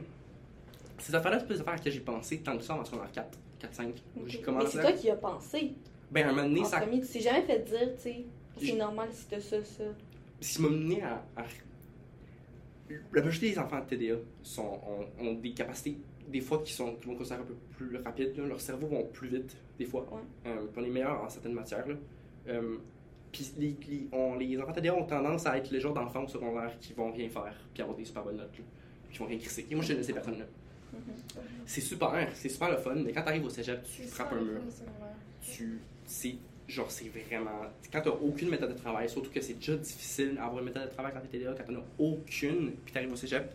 ces 0.99 1.13
affaires-là, 1.15 1.39
c'est 1.39 1.47
pas 1.47 1.53
des 1.53 1.61
affaires 1.61 1.81
que 1.81 1.89
j'ai 1.89 1.99
pensé 1.99 2.39
tant 2.39 2.57
que 2.57 2.63
ça 2.63 2.75
en 2.75 2.83
secondaire 2.85 3.11
4, 3.11 3.37
4, 3.59 3.73
5. 3.73 3.95
J'ai 4.25 4.37
Mais 4.37 4.43
commencé 4.43 4.67
c'est 4.71 4.79
à- 4.79 4.81
toi 4.83 4.91
qui 4.93 5.09
as 5.09 5.15
pensé. 5.15 5.73
Ben, 6.11 6.27
un 6.27 6.33
moment 6.33 6.47
donné, 6.47 6.61
En 6.61 6.65
ça. 6.65 6.79
premier, 6.81 7.01
tu 7.01 7.07
t'es 7.07 7.19
jamais 7.19 7.41
fait 7.43 7.59
dire, 7.59 7.95
tu 7.95 8.01
sais, 8.01 8.25
c'est 8.59 8.73
normal 8.75 9.09
si 9.11 9.25
t'as 9.27 9.39
ça, 9.39 9.63
ça. 9.63 9.83
Qui 10.39 10.61
m'a 10.61 10.69
mené 10.69 11.01
à, 11.03 11.23
à- 11.35 11.43
La 13.11 13.21
majorité 13.21 13.49
des 13.51 13.59
enfants 13.59 13.79
de 13.81 13.85
TDA 13.85 14.15
sont, 14.41 14.79
ont, 14.87 15.25
ont 15.25 15.33
des 15.33 15.51
capacités, 15.51 15.97
des 16.29 16.39
fois, 16.39 16.61
qui, 16.63 16.71
sont, 16.71 16.95
qui 16.95 17.07
vont 17.07 17.15
considérer 17.15 17.41
un 17.41 17.45
peu 17.45 17.55
plus 17.75 17.97
rapides. 17.97 18.37
là. 18.37 18.45
Leur 18.45 18.61
cerveau 18.61 18.87
vont 18.87 19.03
plus 19.05 19.27
vite, 19.27 19.57
des 19.77 19.85
fois. 19.85 20.07
Ouais. 20.11 20.21
Euh, 20.51 20.65
puis 20.71 20.81
on 20.81 20.85
est 20.85 20.89
meilleur 20.89 21.21
en 21.21 21.29
certaines 21.29 21.53
matières. 21.53 21.85
là. 21.87 21.95
Euh, 22.47 22.77
puis 23.31 23.51
les, 23.57 23.75
les- 23.89 24.07
on- 24.11 24.35
les 24.35 24.57
enfants 24.59 24.71
TDA 24.73 24.95
ont 24.95 25.03
tendance 25.03 25.45
à 25.45 25.57
être 25.57 25.69
le 25.71 25.79
genre 25.79 25.93
d'enfants 25.93 26.23
au 26.23 26.27
secondaire 26.27 26.71
qui 26.79 26.93
vont 26.93 27.11
rien 27.11 27.29
faire, 27.29 27.53
puis 27.73 27.81
avoir 27.83 27.97
des 27.97 28.05
super 28.05 28.23
bonnes 28.23 28.37
notes, 28.37 28.57
là, 28.57 28.63
qui 29.11 29.17
vont 29.19 29.25
rien 29.25 29.37
crisser. 29.37 29.65
Et 29.69 29.75
moi, 29.75 29.81
je 29.83 29.87
suis 29.89 29.97
de 29.97 30.03
ces 30.03 30.13
personnes-là. 30.13 30.45
C'est 31.65 31.81
super, 31.81 32.29
c'est 32.33 32.49
super 32.49 32.71
le 32.71 32.77
fun, 32.77 32.95
mais 32.95 33.11
quand 33.11 33.21
tu 33.23 33.27
arrives 33.29 33.45
au 33.45 33.49
cégep, 33.49 33.83
tu 33.83 34.03
frappes 34.03 34.33
un 34.33 34.41
mur. 34.41 34.61
Tu, 35.41 35.79
c'est 36.05 36.35
genre, 36.67 36.89
c'est 36.89 37.09
vraiment. 37.09 37.61
Quand 37.91 38.01
t'as 38.01 38.09
aucune 38.11 38.49
méthode 38.49 38.73
de 38.73 38.77
travail, 38.77 39.09
surtout 39.09 39.29
que 39.29 39.41
c'est 39.41 39.53
déjà 39.55 39.75
difficile 39.75 40.35
d'avoir 40.35 40.59
une 40.59 40.65
méthode 40.65 40.85
de 40.89 40.93
travail 40.93 41.11
quand 41.13 41.19
t'es 41.21 41.37
TDA, 41.37 41.53
quand 41.57 41.65
t'en 41.71 41.79
as 41.79 41.83
aucune, 41.99 42.71
puis 42.85 42.93
t'arrives 42.93 43.11
au 43.11 43.15
cégep, 43.17 43.51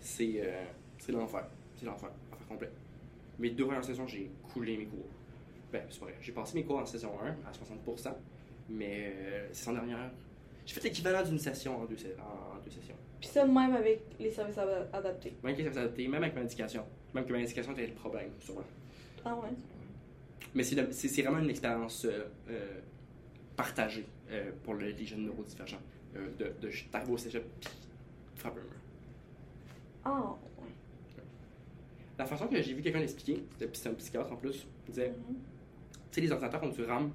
c'est 0.00 0.34
euh, 0.36 0.62
c'est 0.98 1.12
l'enfer. 1.12 1.44
C'est 1.78 1.86
l'enfer, 1.86 2.10
l'enfer 2.30 2.46
complet. 2.48 2.70
Mes 3.38 3.50
deux 3.50 3.64
premières 3.66 3.84
saisons, 3.84 4.06
j'ai 4.06 4.30
coulé 4.52 4.76
mes 4.76 4.84
cours. 4.86 5.06
Ben, 5.72 5.82
c'est 5.88 5.98
pas 6.00 6.06
vrai. 6.06 6.14
J'ai 6.20 6.32
passé 6.32 6.54
mes 6.54 6.64
cours 6.64 6.78
en 6.78 6.86
saison 6.86 7.12
1 7.22 7.28
à 7.48 7.52
60%, 7.52 8.14
mais 8.68 9.12
euh, 9.16 9.48
saison 9.52 9.72
dernière, 9.72 10.10
j'ai 10.66 10.74
fait 10.74 10.84
l'équivalent 10.84 11.22
d'une 11.22 11.38
session 11.38 11.80
en 11.80 11.84
deux, 11.86 11.96
sé- 11.96 12.14
en 12.20 12.58
deux 12.62 12.70
sessions. 12.70 12.94
Puis 13.20 13.28
ça, 13.30 13.46
même 13.46 13.74
avec 13.74 14.02
les 14.20 14.30
services 14.30 14.58
ad- 14.58 14.88
adaptés. 14.92 15.34
Même 15.42 15.56
que 15.56 15.64
ça 15.64 15.72
s'est 15.72 15.78
adapté, 15.78 16.06
même 16.08 16.22
avec 16.22 16.34
ma 16.34 16.42
indication. 16.42 16.84
Même 17.14 17.24
que 17.24 17.32
ma 17.32 17.38
indication 17.38 17.72
était 17.72 17.86
le 17.86 17.94
problème, 17.94 18.30
souvent. 18.40 18.64
Ah 19.24 19.34
ouais. 19.36 19.48
Mais 20.54 20.62
c'est 20.64 21.22
vraiment 21.22 21.38
une 21.38 21.48
expérience 21.50 22.04
euh, 22.04 22.24
euh, 22.50 22.80
partagée 23.56 24.04
euh, 24.30 24.50
pour 24.62 24.74
le- 24.74 24.88
les 24.90 25.06
jeunes 25.06 25.24
neurodivergents. 25.24 25.80
De 26.14 26.52
de 26.60 27.10
au 27.10 27.16
cégep 27.16 27.42
puis 27.58 27.70
frapper 28.36 28.60
un. 28.60 28.64
Ah, 30.04 30.36
La 32.18 32.26
façon 32.26 32.46
que 32.48 32.60
j'ai 32.60 32.74
vu 32.74 32.82
quelqu'un 32.82 33.00
l'expliquer, 33.00 33.42
c'était 33.58 33.70
c'est 33.72 33.88
un 33.88 33.94
psychiatre 33.94 34.30
en 34.30 34.36
plus, 34.36 34.66
il 34.86 34.90
disait. 34.90 35.08
Mhm. 35.08 35.36
Sais, 36.12 36.20
les 36.20 36.30
ordinateurs 36.30 36.62
ont 36.62 36.68
du 36.68 36.84
RAM. 36.84 37.10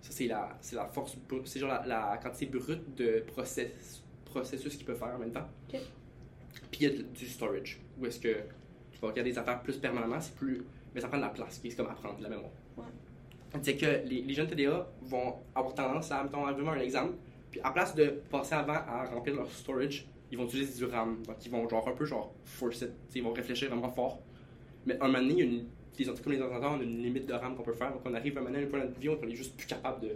Ça, 0.00 0.12
c'est 0.12 0.26
la, 0.26 0.56
c'est 0.60 0.76
la 0.76 0.86
force, 0.86 1.16
c'est 1.44 1.58
genre 1.58 1.70
la, 1.70 1.84
la 1.86 2.20
quantité 2.22 2.46
brute 2.46 2.94
de 2.94 3.24
process, 3.26 4.04
processus 4.24 4.76
qu'ils 4.76 4.86
peuvent 4.86 4.98
faire 4.98 5.14
en 5.16 5.18
même 5.18 5.32
temps. 5.32 5.48
Puis 6.70 6.80
il 6.80 6.82
y 6.82 6.86
a 6.86 7.02
du 7.02 7.26
storage, 7.26 7.80
où 7.98 8.06
est-ce 8.06 8.20
que 8.20 8.28
tu 8.92 8.98
vas 9.00 9.08
regarder 9.08 9.32
des 9.32 9.38
affaires 9.38 9.60
plus 9.62 9.76
permanemment, 9.78 10.20
c'est 10.20 10.34
plus. 10.34 10.62
Mais 10.94 11.00
ça 11.00 11.08
prend 11.08 11.16
de 11.16 11.22
la 11.22 11.30
place, 11.30 11.58
qui 11.58 11.68
est 11.68 11.76
comme 11.76 11.86
apprendre 11.88 12.18
de 12.18 12.22
la 12.22 12.28
mémoire. 12.28 12.52
Ouais. 12.76 12.84
Disait 13.60 13.76
que 13.76 14.06
les, 14.08 14.22
les 14.22 14.34
jeunes 14.34 14.46
TDA 14.46 14.86
vont 15.02 15.36
avoir 15.54 15.74
tendance 15.74 16.12
à, 16.12 16.22
mettons, 16.22 16.44
à 16.44 16.52
vraiment 16.52 16.72
un 16.72 16.80
exemple, 16.80 17.14
puis 17.50 17.60
à 17.62 17.70
place 17.70 17.94
de 17.94 18.20
passer 18.30 18.54
avant 18.54 18.74
à 18.74 19.06
remplir 19.06 19.36
leur 19.36 19.50
storage, 19.50 20.06
ils 20.30 20.36
vont 20.36 20.44
utiliser 20.44 20.84
du 20.84 20.84
RAM. 20.84 21.22
Donc 21.22 21.36
ils 21.44 21.50
vont 21.50 21.66
genre 21.68 21.88
un 21.88 21.92
peu 21.92 22.04
genre 22.04 22.34
force 22.44 22.82
it, 22.82 22.88
Tu 22.88 23.12
sais, 23.12 23.18
ils 23.20 23.24
vont 23.24 23.32
réfléchir 23.32 23.70
vraiment 23.70 23.90
fort. 23.90 24.20
Mais 24.86 24.96
un 25.00 25.06
moment 25.06 25.18
donné, 25.18 25.32
il 25.32 25.38
y 25.38 25.42
a 25.42 25.44
une, 25.44 25.66
les, 26.04 26.12
comme 26.20 26.32
les 26.32 26.40
ordinateurs 26.40 26.72
ont 26.72 26.80
une 26.80 27.02
limite 27.02 27.26
de 27.26 27.32
RAM 27.34 27.56
qu'on 27.56 27.62
peut 27.62 27.72
faire. 27.74 27.92
Donc 27.92 28.02
on 28.04 28.14
arrive 28.14 28.36
à 28.38 28.40
un 28.40 28.44
donné, 28.44 28.62
une 28.62 28.68
fois 28.68 28.78
dans 28.80 28.86
notre 28.86 29.00
vie, 29.00 29.08
on 29.08 29.22
est 29.22 29.34
juste 29.34 29.56
plus 29.56 29.66
capable 29.66 30.00
de 30.02 30.10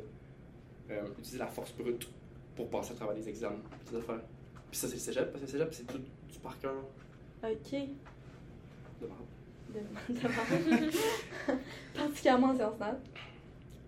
euh, 0.90 1.02
utiliser 1.18 1.38
la 1.38 1.46
force 1.46 1.72
brute 1.72 2.08
pour 2.56 2.68
passer 2.68 2.92
à 2.92 2.96
travers 2.96 3.14
les 3.16 3.28
examens. 3.28 3.56
Affaires. 3.96 4.20
Puis 4.70 4.78
ça, 4.80 4.88
c'est 4.88 4.94
le 4.94 5.00
cégep, 5.00 5.32
parce 5.32 5.40
que 5.40 5.46
le 5.46 5.52
cégep, 5.52 5.68
c'est 5.72 5.86
tout 5.86 5.98
du 5.98 6.38
par 6.42 6.58
cœur 6.58 6.72
Ok. 7.44 7.72
de 9.00 9.06
marde. 9.06 9.20
De, 9.74 10.14
de 10.14 10.90
Particulièrement 11.94 12.48
en 12.48 12.54
sciences 12.56 12.78
nat. 12.78 12.98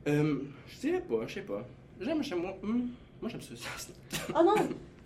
Euh, 0.09 0.41
je 0.69 0.79
dirais 0.81 1.01
pas, 1.03 1.27
je 1.27 1.35
sais 1.35 1.43
pas. 1.43 1.67
J'aime 2.01 2.23
chez 2.23 2.35
moi. 2.35 2.57
hmm, 2.63 2.89
moi, 3.21 3.31
j'aime 3.31 3.41
ça. 3.41 3.55
Ah 4.35 4.43
non! 4.43 4.55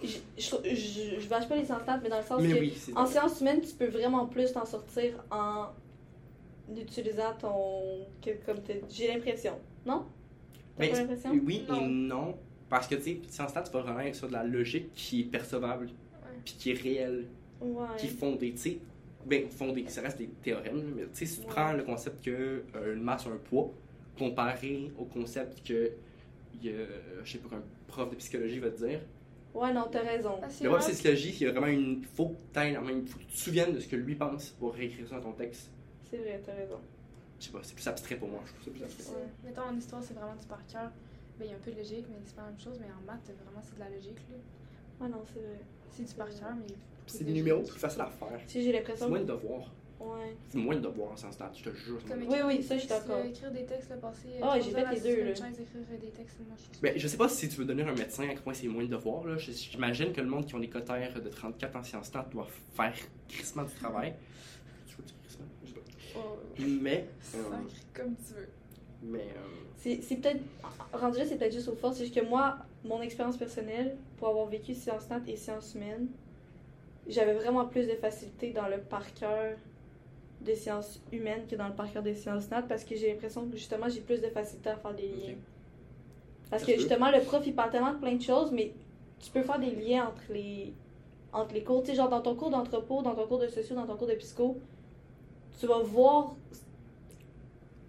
Je, 0.02 0.18
je, 0.36 0.74
je, 0.74 1.20
je 1.20 1.28
bâche 1.28 1.48
pas 1.48 1.56
les 1.56 1.64
sciences 1.64 1.86
nat, 1.86 2.00
mais 2.02 2.08
dans 2.08 2.18
le 2.18 2.24
sens 2.24 2.40
Mais 2.42 2.52
que 2.54 2.60
oui, 2.60 2.74
en 2.94 3.06
sciences 3.06 3.40
humaines, 3.40 3.60
tu 3.60 3.74
peux 3.74 3.88
vraiment 3.88 4.26
plus 4.26 4.52
t'en 4.52 4.64
sortir 4.64 5.14
en 5.30 5.66
utilisant 6.76 7.34
ton. 7.40 8.06
que- 8.22 8.44
Comme 8.44 8.60
t'as- 8.62 8.74
j'ai 8.90 9.08
l'impression. 9.08 9.58
Non? 9.86 10.04
C'est- 10.78 10.92
l'impression? 10.92 11.30
Oui 11.44 11.64
et 11.68 11.72
Non. 11.72 11.86
non. 11.88 12.34
Parce 12.68 12.86
que, 12.86 12.94
tu 12.96 13.02
sais, 13.02 13.20
sciences 13.28 13.50
stats, 13.50 13.62
tu 13.62 13.72
vas 13.72 13.80
vraiment 13.80 14.12
sur 14.12 14.28
de 14.28 14.32
la 14.34 14.44
logique 14.44 14.92
qui 14.92 15.20
est 15.22 15.24
percevable, 15.24 15.88
puis 16.44 16.54
qui 16.58 16.70
est 16.70 16.74
réelle, 16.80 17.26
Ouais. 17.60 17.86
qui 17.96 18.06
est 18.06 18.10
fondée. 18.10 18.50
Tu 18.52 18.58
sais, 18.58 18.78
ben, 19.26 19.48
fondée, 19.48 19.86
ça 19.88 20.02
reste 20.02 20.18
des 20.18 20.28
théorèmes, 20.42 20.92
mais 20.94 21.02
tu 21.04 21.08
sais, 21.14 21.26
si 21.26 21.40
tu 21.40 21.46
Ouais. 21.46 21.52
prends 21.52 21.72
le 21.72 21.82
concept 21.84 22.22
que 22.24 22.62
euh, 22.74 22.94
une 22.94 23.02
masse 23.02 23.26
a 23.26 23.30
un 23.30 23.36
poids, 23.38 23.72
comparé 24.18 24.90
au 24.98 25.04
concept 25.04 25.66
que, 25.66 25.92
il 26.54 26.66
y 26.66 26.68
a, 26.70 26.72
euh, 26.76 26.86
je 27.24 27.32
sais 27.32 27.38
pas, 27.38 27.48
qu'un 27.48 27.62
prof 27.86 28.10
de 28.10 28.16
psychologie 28.16 28.58
va 28.58 28.70
te 28.70 28.84
dire, 28.84 29.00
Ouais, 29.54 29.72
non, 29.72 29.86
t'as 29.90 30.02
raison. 30.02 30.38
Ah, 30.42 30.46
c'est 30.50 30.64
le 30.64 30.70
prof 30.70 30.86
de 30.86 30.92
psychologie, 30.92 31.34
il 31.40 31.46
y 31.46 31.48
a 31.48 31.52
vraiment 31.52 31.66
une. 31.68 32.02
faut 32.04 32.28
que 32.28 32.34
faut 33.06 33.18
que 33.18 33.24
tu 33.24 33.26
te 33.34 33.38
souviennes 33.40 33.72
de 33.74 33.80
ce 33.80 33.88
que 33.88 33.96
lui 33.96 34.14
pense 34.14 34.50
pour 34.50 34.74
réécrire 34.74 35.08
ça 35.08 35.16
dans 35.16 35.30
ton 35.30 35.32
texte. 35.32 35.70
C'est 36.10 36.16
vrai, 36.18 36.40
t'as 36.44 36.54
raison. 36.54 36.78
Je 37.40 37.46
sais 37.46 37.52
pas, 37.52 37.60
c'est 37.62 37.74
plus 37.74 37.86
abstrait 37.86 38.16
pour 38.16 38.28
moi, 38.28 38.40
je 38.46 38.52
trouve 38.52 38.64
ça 38.64 38.70
plus 38.70 38.82
abstrait. 38.82 39.04
C'est- 39.04 39.12
Ouais. 39.12 39.28
Mettons, 39.44 39.62
en 39.62 39.76
histoire, 39.76 40.02
c'est 40.02 40.14
vraiment 40.14 40.34
du 40.34 40.46
par 40.46 40.64
cœur. 40.66 40.90
Ben, 41.38 41.44
il 41.44 41.50
y 41.50 41.54
a 41.54 41.56
un 41.56 41.60
peu 41.60 41.70
de 41.70 41.76
logique, 41.76 42.04
mais 42.10 42.16
c'est 42.24 42.34
pas 42.34 42.42
la 42.42 42.48
même 42.48 42.60
chose. 42.60 42.76
Mais 42.80 42.86
en 42.90 43.04
maths, 43.06 43.30
vraiment, 43.44 43.62
c'est 43.62 43.74
de 43.76 43.80
la 43.80 43.90
logique. 43.90 44.18
là. 44.30 44.36
Ouais, 45.06 45.08
non, 45.12 45.22
c'est 45.32 45.38
vrai. 45.40 45.60
C'est 45.92 46.02
du 46.08 46.14
par 46.14 46.28
cœur, 46.28 46.54
mais. 46.56 46.74
C'est 47.06 47.20
de 47.20 47.28
des 47.28 47.32
numéros 47.34 47.62
plus 47.62 47.78
faciles 47.78 48.00
à 48.02 48.06
faire. 48.06 48.40
Si 48.46 48.60
j'ai 48.62 48.66
C'est 48.72 48.78
l'impression. 48.78 49.08
moins 49.08 49.20
de 49.20 49.24
devoirs. 49.24 49.70
Ouais. 50.00 50.36
C'est 50.48 50.58
moins 50.58 50.76
de 50.76 50.80
devoirs 50.80 51.12
en 51.12 51.16
sciences 51.16 51.34
stats, 51.34 51.50
je 51.56 51.64
te 51.64 51.74
jure. 51.74 51.98
c'est 52.02 52.08
Comme 52.12 52.22
Oui, 52.28 52.38
oui, 52.46 52.62
ça, 52.62 52.74
je 52.76 52.80
suis 52.80 52.88
d'accord. 52.88 53.16
euh, 53.16 53.24
Écrire 53.24 53.50
des 53.50 53.64
textes, 53.64 53.90
là, 53.90 53.96
passer. 53.96 54.28
Ah 54.36 54.38
trois 54.40 54.60
j'ai 54.60 54.70
fait 54.70 54.94
les 54.94 55.00
deux, 55.00 55.22
là. 55.24 55.30
une 55.30 55.36
chaise, 55.36 55.60
écrire 55.60 55.98
des 56.00 56.10
textes, 56.10 56.36
moi, 56.46 56.56
je 56.74 56.80
Ben, 56.80 56.96
je 56.98 57.08
sais 57.08 57.16
pas 57.16 57.28
si 57.28 57.48
tu 57.48 57.56
veux 57.56 57.64
devenir 57.64 57.88
un 57.88 57.94
médecin, 57.94 58.22
à 58.24 58.28
quel 58.28 58.40
point 58.40 58.54
c'est 58.54 58.68
moins 58.68 58.84
de 58.84 58.88
devoirs. 58.88 59.24
Là. 59.26 59.36
J'imagine 59.38 60.12
que 60.12 60.20
le 60.20 60.28
monde 60.28 60.46
qui 60.46 60.54
ont 60.54 60.60
des 60.60 60.68
cotères 60.68 61.20
de 61.20 61.28
34 61.28 61.76
en 61.76 61.82
sciences 61.82 62.06
stats 62.06 62.28
doit 62.30 62.46
faire 62.74 62.94
crissement 63.28 63.64
du 63.64 63.74
travail. 63.74 64.14
Je 64.88 64.96
veux 64.96 65.02
dire 65.02 65.14
crissement? 65.24 65.46
Ouais. 66.14 66.64
Mais, 66.66 67.08
euh, 67.34 67.42
Sacré 67.42 67.82
comme 67.94 68.14
tu 68.16 68.34
veux. 68.34 68.48
mais 69.02 69.20
euh, 69.20 69.48
C'est 69.76 70.00
c'est 70.02 70.16
peut-être. 70.16 70.40
Rendu 70.92 71.18
là, 71.18 71.24
c'est 71.26 71.36
peut-être 71.36 71.52
juste 71.52 71.68
aux 71.68 71.76
forces. 71.76 71.96
C'est 71.98 72.04
juste 72.04 72.18
que 72.18 72.24
moi, 72.24 72.58
mon 72.84 73.00
expérience 73.02 73.36
personnelle, 73.36 73.96
pour 74.16 74.28
avoir 74.28 74.46
vécu 74.46 74.74
sciences 74.74 75.08
nat 75.10 75.20
et 75.26 75.36
sciences 75.36 75.74
humaines, 75.74 76.08
j'avais 77.06 77.34
vraiment 77.34 77.66
plus 77.66 77.86
de 77.86 77.94
facilité 77.94 78.52
dans 78.52 78.68
le 78.68 78.78
par 78.78 79.12
cœur 79.14 79.56
des 80.40 80.54
sciences 80.54 81.00
humaines 81.12 81.46
que 81.50 81.56
dans 81.56 81.68
le 81.68 81.74
par 81.74 81.92
cœur 81.92 82.02
des 82.02 82.14
sciences 82.14 82.50
nat 82.50 82.62
parce 82.62 82.84
que 82.84 82.94
j'ai 82.96 83.10
l'impression 83.12 83.46
que 83.48 83.56
justement, 83.56 83.88
j'ai 83.88 84.00
plus 84.00 84.20
de 84.20 84.28
facilité 84.28 84.70
à 84.70 84.76
faire 84.76 84.94
des 84.94 85.08
liens. 85.08 85.36
Parce 86.50 86.64
que 86.64 86.72
justement, 86.74 87.10
le 87.10 87.20
prof, 87.20 87.42
il 87.46 87.54
parle 87.54 87.70
tellement 87.70 87.92
de 87.92 87.98
plein 87.98 88.14
de 88.14 88.22
choses, 88.22 88.52
mais 88.52 88.72
tu 89.20 89.30
peux 89.30 89.42
faire 89.42 89.58
des 89.58 89.70
liens 89.72 90.06
entre 90.08 90.32
les, 90.32 90.72
entre 91.32 91.52
les 91.54 91.62
cours. 91.62 91.82
Tu 91.82 91.90
sais, 91.90 91.96
genre 91.96 92.08
dans 92.08 92.22
ton 92.22 92.34
cours 92.34 92.50
d'anthropo, 92.50 93.02
dans 93.02 93.14
ton 93.14 93.26
cours 93.26 93.38
de 93.38 93.48
socio, 93.48 93.74
dans 93.74 93.86
ton 93.86 93.96
cours 93.96 94.06
de 94.06 94.14
psycho, 94.14 94.56
tu 95.58 95.66
vas 95.66 95.80
voir 95.80 96.34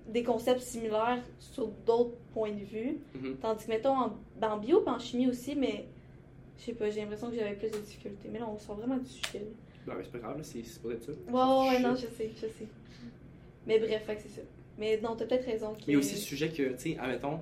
des 0.08 0.24
concepts 0.24 0.62
similaires 0.62 1.22
sur 1.40 1.68
d'autres 1.86 2.16
points 2.34 2.52
de 2.52 2.64
vue. 2.64 2.98
mhm. 3.16 3.38
Tandis 3.38 3.66
que, 3.66 3.70
mettons, 3.70 3.96
en, 3.96 4.14
en 4.42 4.58
bio 4.58 4.84
en 4.88 4.98
chimie 5.00 5.28
aussi, 5.28 5.56
mais 5.56 5.86
je 6.58 6.66
sais 6.66 6.74
pas, 6.74 6.90
j'ai 6.90 7.02
l'impression 7.02 7.30
que 7.30 7.36
j'avais 7.36 7.56
plus 7.56 7.70
de 7.70 7.78
difficultés. 7.78 8.30
Mais 8.32 8.40
là, 8.40 8.48
on 8.50 8.58
sort 8.58 8.76
vraiment 8.76 8.98
du 8.98 9.08
sujet. 9.08 9.40
là. 9.40 9.46
Non, 9.88 9.94
mais 9.98 10.04
c'est 10.04 10.12
pas 10.12 10.20
grave, 10.20 10.40
c'est 10.44 10.82
pas 10.82 10.92
être 10.92 11.04
ça. 11.04 11.12
Ouais, 11.12 11.34
ouais, 11.34 11.70
ouais, 11.76 11.80
non, 11.80 11.96
je 11.96 12.08
sais, 12.08 12.32
je 12.36 12.42
sais. 12.48 12.68
Mais 13.66 13.80
bref, 13.80 14.04
c'est 14.08 14.30
ça. 14.30 14.42
Mais 14.78 15.00
non, 15.02 15.16
t'as 15.16 15.26
peut-être 15.26 15.46
raison. 15.46 15.76
Mais 15.88 15.96
aussi 15.96 16.16
le 16.16 16.22
sujet 16.22 16.50
que, 16.50 16.72
tu 16.74 16.94
sais, 16.94 16.98
admettons, 17.00 17.40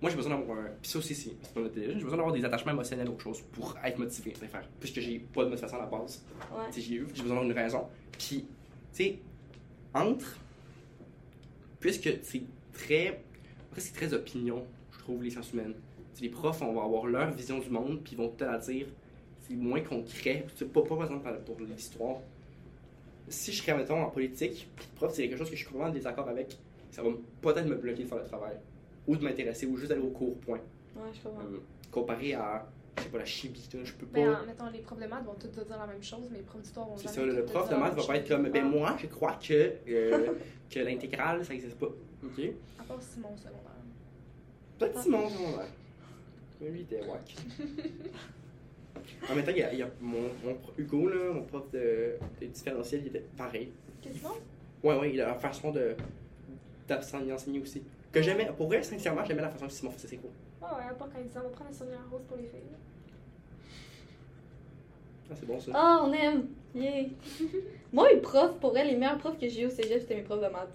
moi 0.00 0.10
j'ai 0.10 0.16
besoin 0.16 0.36
d'avoir 0.36 0.58
un. 0.58 0.68
Puis 0.82 0.90
ça 0.90 0.98
aussi, 0.98 1.14
c'est 1.14 1.30
c'est 1.40 1.54
pas 1.54 1.60
j'ai 1.74 1.94
besoin 1.94 2.16
d'avoir 2.16 2.32
des 2.32 2.44
attachements 2.44 2.72
émotionnels 2.72 3.08
aux 3.08 3.18
choses 3.18 3.40
pour 3.52 3.76
être 3.82 3.98
motivé 3.98 4.32
à 4.42 4.46
faire. 4.46 4.68
Puisque 4.80 5.00
j'ai 5.00 5.18
pas 5.18 5.44
de 5.44 5.50
motivation 5.50 5.78
à 5.78 5.82
la 5.82 5.86
base. 5.86 6.24
Ouais. 6.52 6.64
J'ai 6.76 6.94
eu, 6.94 7.06
j'ai 7.14 7.22
besoin 7.22 7.36
d'avoir 7.36 7.44
une 7.44 7.52
raison. 7.52 7.86
Puis, 8.18 8.44
sais, 8.96 9.18
entre. 9.94 10.38
Puisque 11.80 12.10
c'est 12.22 12.42
très. 12.72 13.20
Après, 13.68 13.80
c'est 13.80 13.92
très 13.92 14.12
opinion, 14.14 14.64
je 14.92 14.98
trouve, 14.98 15.22
les 15.22 15.30
sciences 15.30 15.52
humaines. 15.52 15.74
Les 16.20 16.30
profs, 16.30 16.62
on 16.62 16.72
va 16.72 16.82
avoir 16.82 17.06
leur 17.06 17.30
vision 17.32 17.58
du 17.58 17.68
monde, 17.68 18.00
puis 18.02 18.14
ils 18.14 18.18
vont 18.18 18.30
te 18.30 18.44
la 18.44 18.58
dire. 18.58 18.86
C'est 19.42 19.54
moins 19.54 19.80
concret. 19.80 20.46
Sais, 20.56 20.64
pas, 20.64 20.82
pas 20.82 20.96
par 20.96 21.04
exemple 21.04 21.40
pour 21.44 21.60
l'histoire. 21.60 22.16
Si 23.28 23.52
je 23.52 23.60
serais, 23.60 23.76
mettons, 23.76 24.02
en 24.02 24.10
politique, 24.10 24.68
puis 24.76 24.86
le 24.90 24.96
prof, 24.96 25.12
c'est 25.12 25.28
quelque 25.28 25.38
chose 25.38 25.50
que 25.50 25.56
je 25.56 25.60
suis 25.60 25.66
complètement 25.66 25.90
en 25.90 25.94
désaccord 25.94 26.28
avec, 26.28 26.56
ça 26.90 27.02
va 27.02 27.10
peut-être 27.42 27.66
me 27.66 27.74
bloquer 27.74 28.04
de 28.04 28.08
faire 28.08 28.18
le 28.18 28.24
travail. 28.24 28.56
Ou 29.06 29.16
de 29.16 29.22
m'intéresser, 29.22 29.66
ou 29.66 29.76
juste 29.76 29.90
d'aller 29.90 30.02
au 30.02 30.10
cours, 30.10 30.36
point. 30.38 30.60
Ouais, 30.96 31.10
je 31.12 31.20
comprends. 31.22 31.42
Euh, 31.42 31.60
comparé 31.90 32.34
à, 32.34 32.66
je 32.96 33.02
sais 33.02 33.08
pas, 33.08 33.18
la 33.18 33.24
chimie, 33.24 33.68
je 33.84 33.92
peux 33.92 34.06
pas. 34.06 34.20
Ben, 34.20 34.34
en- 34.34 34.46
mettons, 34.46 34.70
les 34.70 34.78
profs 34.80 34.98
de 35.00 35.06
maths 35.06 35.24
vont 35.24 35.34
tous 35.34 35.48
te 35.48 35.60
dire 35.64 35.78
la 35.78 35.86
même 35.86 36.02
chose, 36.02 36.28
mais 36.30 36.38
les 36.38 36.44
profs 36.44 36.62
d'histoire 36.62 36.86
vont 36.88 36.96
C'est 36.96 37.14
jamais 37.14 37.30
ça, 37.32 37.36
le 37.38 37.44
prof 37.44 37.68
de 37.68 37.74
maths 37.76 37.94
va 37.94 38.04
pas 38.06 38.16
être 38.16 38.28
comme, 38.28 38.48
ben 38.48 38.62
Ah, 38.64 38.68
moi, 38.68 38.96
je 39.00 39.06
crois 39.06 39.38
que, 39.42 39.72
euh, 39.88 40.32
que 40.70 40.80
l'intégrale, 40.80 41.44
ça 41.44 41.54
existe 41.54 41.76
pas. 41.78 41.86
Ok? 42.24 42.44
À 42.78 42.82
part 42.84 43.02
Simon 43.02 43.28
au 43.34 43.36
secondaire. 43.36 43.60
Peut-être 44.78 45.02
Simon, 45.02 45.28
secondaire. 45.28 45.68
Mais 46.60 46.70
lui, 46.70 46.78
il 46.80 46.82
était 46.94 47.06
wack. 47.06 47.34
en 49.30 49.34
même 49.34 49.44
temps, 49.44 49.50
il 49.52 49.58
y 49.58 49.62
a, 49.62 49.72
il 49.72 49.78
y 49.78 49.82
a 49.82 49.90
mon, 50.00 50.22
mon 50.44 50.56
Hugo, 50.78 51.08
là, 51.08 51.32
mon 51.32 51.42
prof 51.42 51.70
de, 51.70 52.16
de 52.40 52.46
différentiel, 52.46 53.02
il 53.02 53.08
était 53.08 53.26
pareil. 53.36 53.72
Qu'est-ce 54.02 54.20
que? 54.22 54.86
Ouais, 54.86 54.98
ouais, 54.98 55.12
il 55.12 55.20
a 55.20 55.26
la 55.28 55.34
façon 55.34 55.70
de 55.70 55.94
d'enseigner 56.88 57.32
enseigner 57.32 57.60
aussi. 57.60 57.82
Que 58.12 58.22
j'aimais, 58.22 58.48
pour 58.56 58.68
vrai, 58.68 58.82
sincèrement, 58.82 59.24
j'aimais 59.24 59.42
la 59.42 59.50
façon 59.50 59.66
que 59.66 59.72
Simon 59.72 59.90
faisait 59.90 60.08
ses 60.08 60.16
cours. 60.18 60.30
Ah 60.62 60.76
ouais, 60.76 60.84
à 60.90 60.94
part 60.94 61.08
quand 61.12 61.18
il 61.20 61.26
disait 61.26 61.38
on 61.38 61.42
va 61.44 61.48
prendre 61.50 61.70
un 61.70 61.72
souvenir 61.72 61.98
rose 62.10 62.22
pour 62.28 62.36
les 62.36 62.44
filles. 62.44 62.60
Ah, 65.30 65.34
c'est 65.38 65.46
bon 65.46 65.60
ça. 65.60 65.72
Ah, 65.74 66.02
on 66.04 66.12
aime! 66.12 66.46
Yeah! 66.74 67.06
Moi, 67.92 68.10
les 68.12 68.20
profs, 68.20 68.58
pour 68.58 68.70
vrai, 68.70 68.84
les 68.84 68.96
meilleurs 68.96 69.18
profs 69.18 69.38
que 69.38 69.48
j'ai 69.48 69.62
eu 69.62 69.66
au 69.66 69.70
cégep, 69.70 70.00
c'était 70.00 70.16
mes 70.16 70.22
profs 70.22 70.40
de 70.42 70.48
maths. 70.48 70.74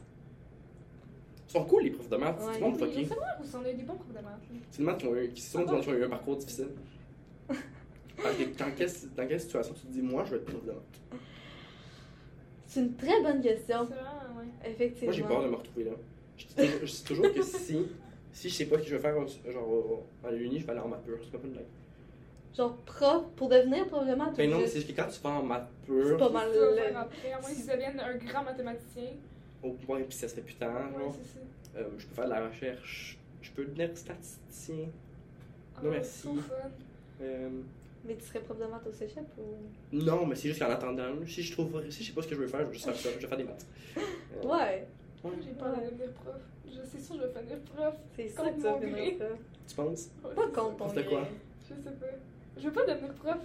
Ils 1.48 1.52
sont 1.52 1.66
cool, 1.66 1.84
les 1.84 1.92
profs 1.92 2.10
de 2.10 2.16
maths. 2.18 2.40
Ouais. 2.40 2.54
C'est 2.54 2.80
fucké. 2.80 3.04
je 3.04 3.10
sais 3.10 3.16
pas 3.16 3.38
où 3.40 3.58
on 3.58 3.66
a 3.66 3.72
eu 3.72 3.74
des 3.76 3.84
bons 3.84 3.96
profs 3.96 4.10
de 4.10 4.14
maths. 4.22 4.40
C'est 4.72 4.78
des 4.80 4.84
maths 4.86 4.98
qui 5.00 5.08
ont 5.08 5.16
eu, 5.16 5.30
qui 5.30 5.42
sont, 5.42 5.66
qui 5.66 5.90
ont 5.90 5.94
eu 5.94 6.04
un 6.04 6.10
parcours 6.10 6.38
difficile. 6.38 6.70
Dans, 8.24 8.30
quelle- 8.38 8.54
dans 8.56 8.72
quelle, 8.76 8.90
dans 9.18 9.28
quelle 9.28 9.40
situation 9.42 9.74
tu 9.74 9.82
te 9.82 9.88
dis, 9.92 10.02
moi, 10.02 10.24
je 10.26 10.32
vais 10.32 10.38
être 10.38 10.46
prof 10.46 10.64
de 10.64 10.72
maths? 10.72 11.22
C'est 12.68 12.82
une 12.82 12.94
très 12.96 13.22
bonne 13.22 13.42
question, 13.42 13.78
C'est 13.88 13.96
vraiment, 13.96 14.40
ouais. 14.40 14.70
effectivement. 14.70 15.06
Moi, 15.08 15.14
j'ai 15.14 15.24
peur 15.24 15.44
de 15.44 15.48
me 15.50 15.56
retrouver 15.56 15.84
là. 15.86 15.92
Je 16.38 16.46
dis, 16.46 16.54
je 16.82 16.86
dis 16.86 17.04
toujours 17.04 17.34
que 17.34 17.42
si 17.42 17.88
Si 18.34 18.50
je 18.50 18.54
sais 18.56 18.66
pas 18.66 18.78
ce 18.78 18.84
que 18.84 18.90
je 18.90 18.96
veux 18.96 19.02
faire, 19.02 19.16
genre, 19.52 20.04
à 20.24 20.32
l'uni, 20.32 20.60
je 20.60 20.66
vais 20.66 20.72
aller 20.72 20.80
en 20.82 20.88
maths 20.88 21.04
pure. 21.04 21.18
C'est 21.24 21.32
pas 21.32 21.46
une 21.46 21.54
blague. 21.54 21.66
Genre, 22.56 22.76
prof, 22.86 23.26
pour 23.36 23.50
devenir 23.50 23.88
prof 23.88 24.06
de 24.08 24.14
maths, 24.16 24.36
Ben 24.36 24.50
non, 24.50 24.60
c'est 24.66 24.76
juste 24.82 24.88
que 24.94 25.02
quand 25.02 25.08
tu 25.10 25.20
vas 25.22 25.30
en 25.32 25.44
maths 25.44 25.68
c'est 25.82 25.86
pure, 25.88 26.18
pas 26.18 26.28
C'est 26.28 26.34
mal. 26.34 26.52
faire 26.52 27.00
après, 27.00 27.32
à 27.32 27.40
moins 27.42 27.50
qu'ils 27.54 27.66
deviennent 27.66 28.00
un 28.00 28.16
grand 28.18 28.44
mathématicien. 28.44 29.04
au 29.64 29.72
point, 29.74 30.02
puis 30.04 30.18
ça 30.18 30.28
se 30.28 30.36
fait 30.36 30.42
plus 30.42 30.56
tard, 30.56 30.90
Ouais, 30.96 31.04
c'est 31.12 31.40
ça. 31.40 31.80
Euh, 31.80 31.88
je 31.98 32.06
peux 32.08 32.16
faire 32.16 32.26
de 32.26 32.30
la 32.32 32.48
recherche. 32.48 33.18
Je 33.42 33.52
peux 33.52 33.64
devenir 33.66 33.90
statisticien. 33.96 34.88
Ah, 35.76 35.80
Non, 35.84 35.92
merci. 35.92 36.24
trop 36.24 36.36
fun. 36.36 36.56
Euh, 37.22 37.50
Mais 38.06 38.16
tu 38.16 38.26
serais 38.26 38.40
prof 38.42 38.58
de 38.60 38.66
maths 38.66 38.86
au 38.88 38.92
cégep 38.92 39.24
ou? 39.38 39.96
non, 39.96 40.26
mais 40.26 40.36
c'est 40.36 40.48
juste 40.50 40.60
qu'en 40.62 40.70
attendant, 40.72 41.14
si 41.28 41.44
je 41.44 41.52
trouve, 41.54 41.82
si 41.90 42.04
je 42.04 42.10
sais 42.10 42.16
pas 42.16 42.22
ce 42.22 42.28
que 42.28 42.36
je 42.36 42.42
veux 42.42 42.48
faire, 42.48 42.62
je 42.62 42.66
vais 42.66 42.74
juste 42.74 42.86
faire 42.86 42.96
ça. 42.96 43.10
Je 43.16 43.20
vais 43.20 43.28
faire 43.28 43.38
des 43.38 43.44
maths. 43.46 43.66
Euh, 43.98 44.48
Ouais, 44.48 44.88
Moi, 45.24 45.34
J'ai 45.44 45.52
peur 45.52 45.76
de 45.76 45.86
devenir 45.86 46.12
prof. 46.14 46.36
Je 46.66 46.82
sais 46.88 47.00
sûr, 47.00 47.16
je 47.16 47.22
vais 47.28 47.40
finir 47.42 47.58
prof. 47.76 47.96
c'est 48.16 48.28
ça 48.30 48.42
Contre 48.44 48.56
que 48.56 48.62
tu 48.62 48.64
vas 48.64 48.80
gré. 48.92 49.12
prof. 49.20 49.40
Tu 49.68 49.76
penses? 49.76 50.10
Ouais, 50.24 50.34
Pas 50.36 50.48
contre 50.48 50.78
ton 50.78 50.86
quoi? 50.88 50.94
Je 50.94 51.68
sais 51.68 51.74
pas. 51.82 51.92
Je 52.58 52.62
veux 52.68 52.74
pas 52.74 52.86
devenir 52.86 53.14
prof. 53.14 53.38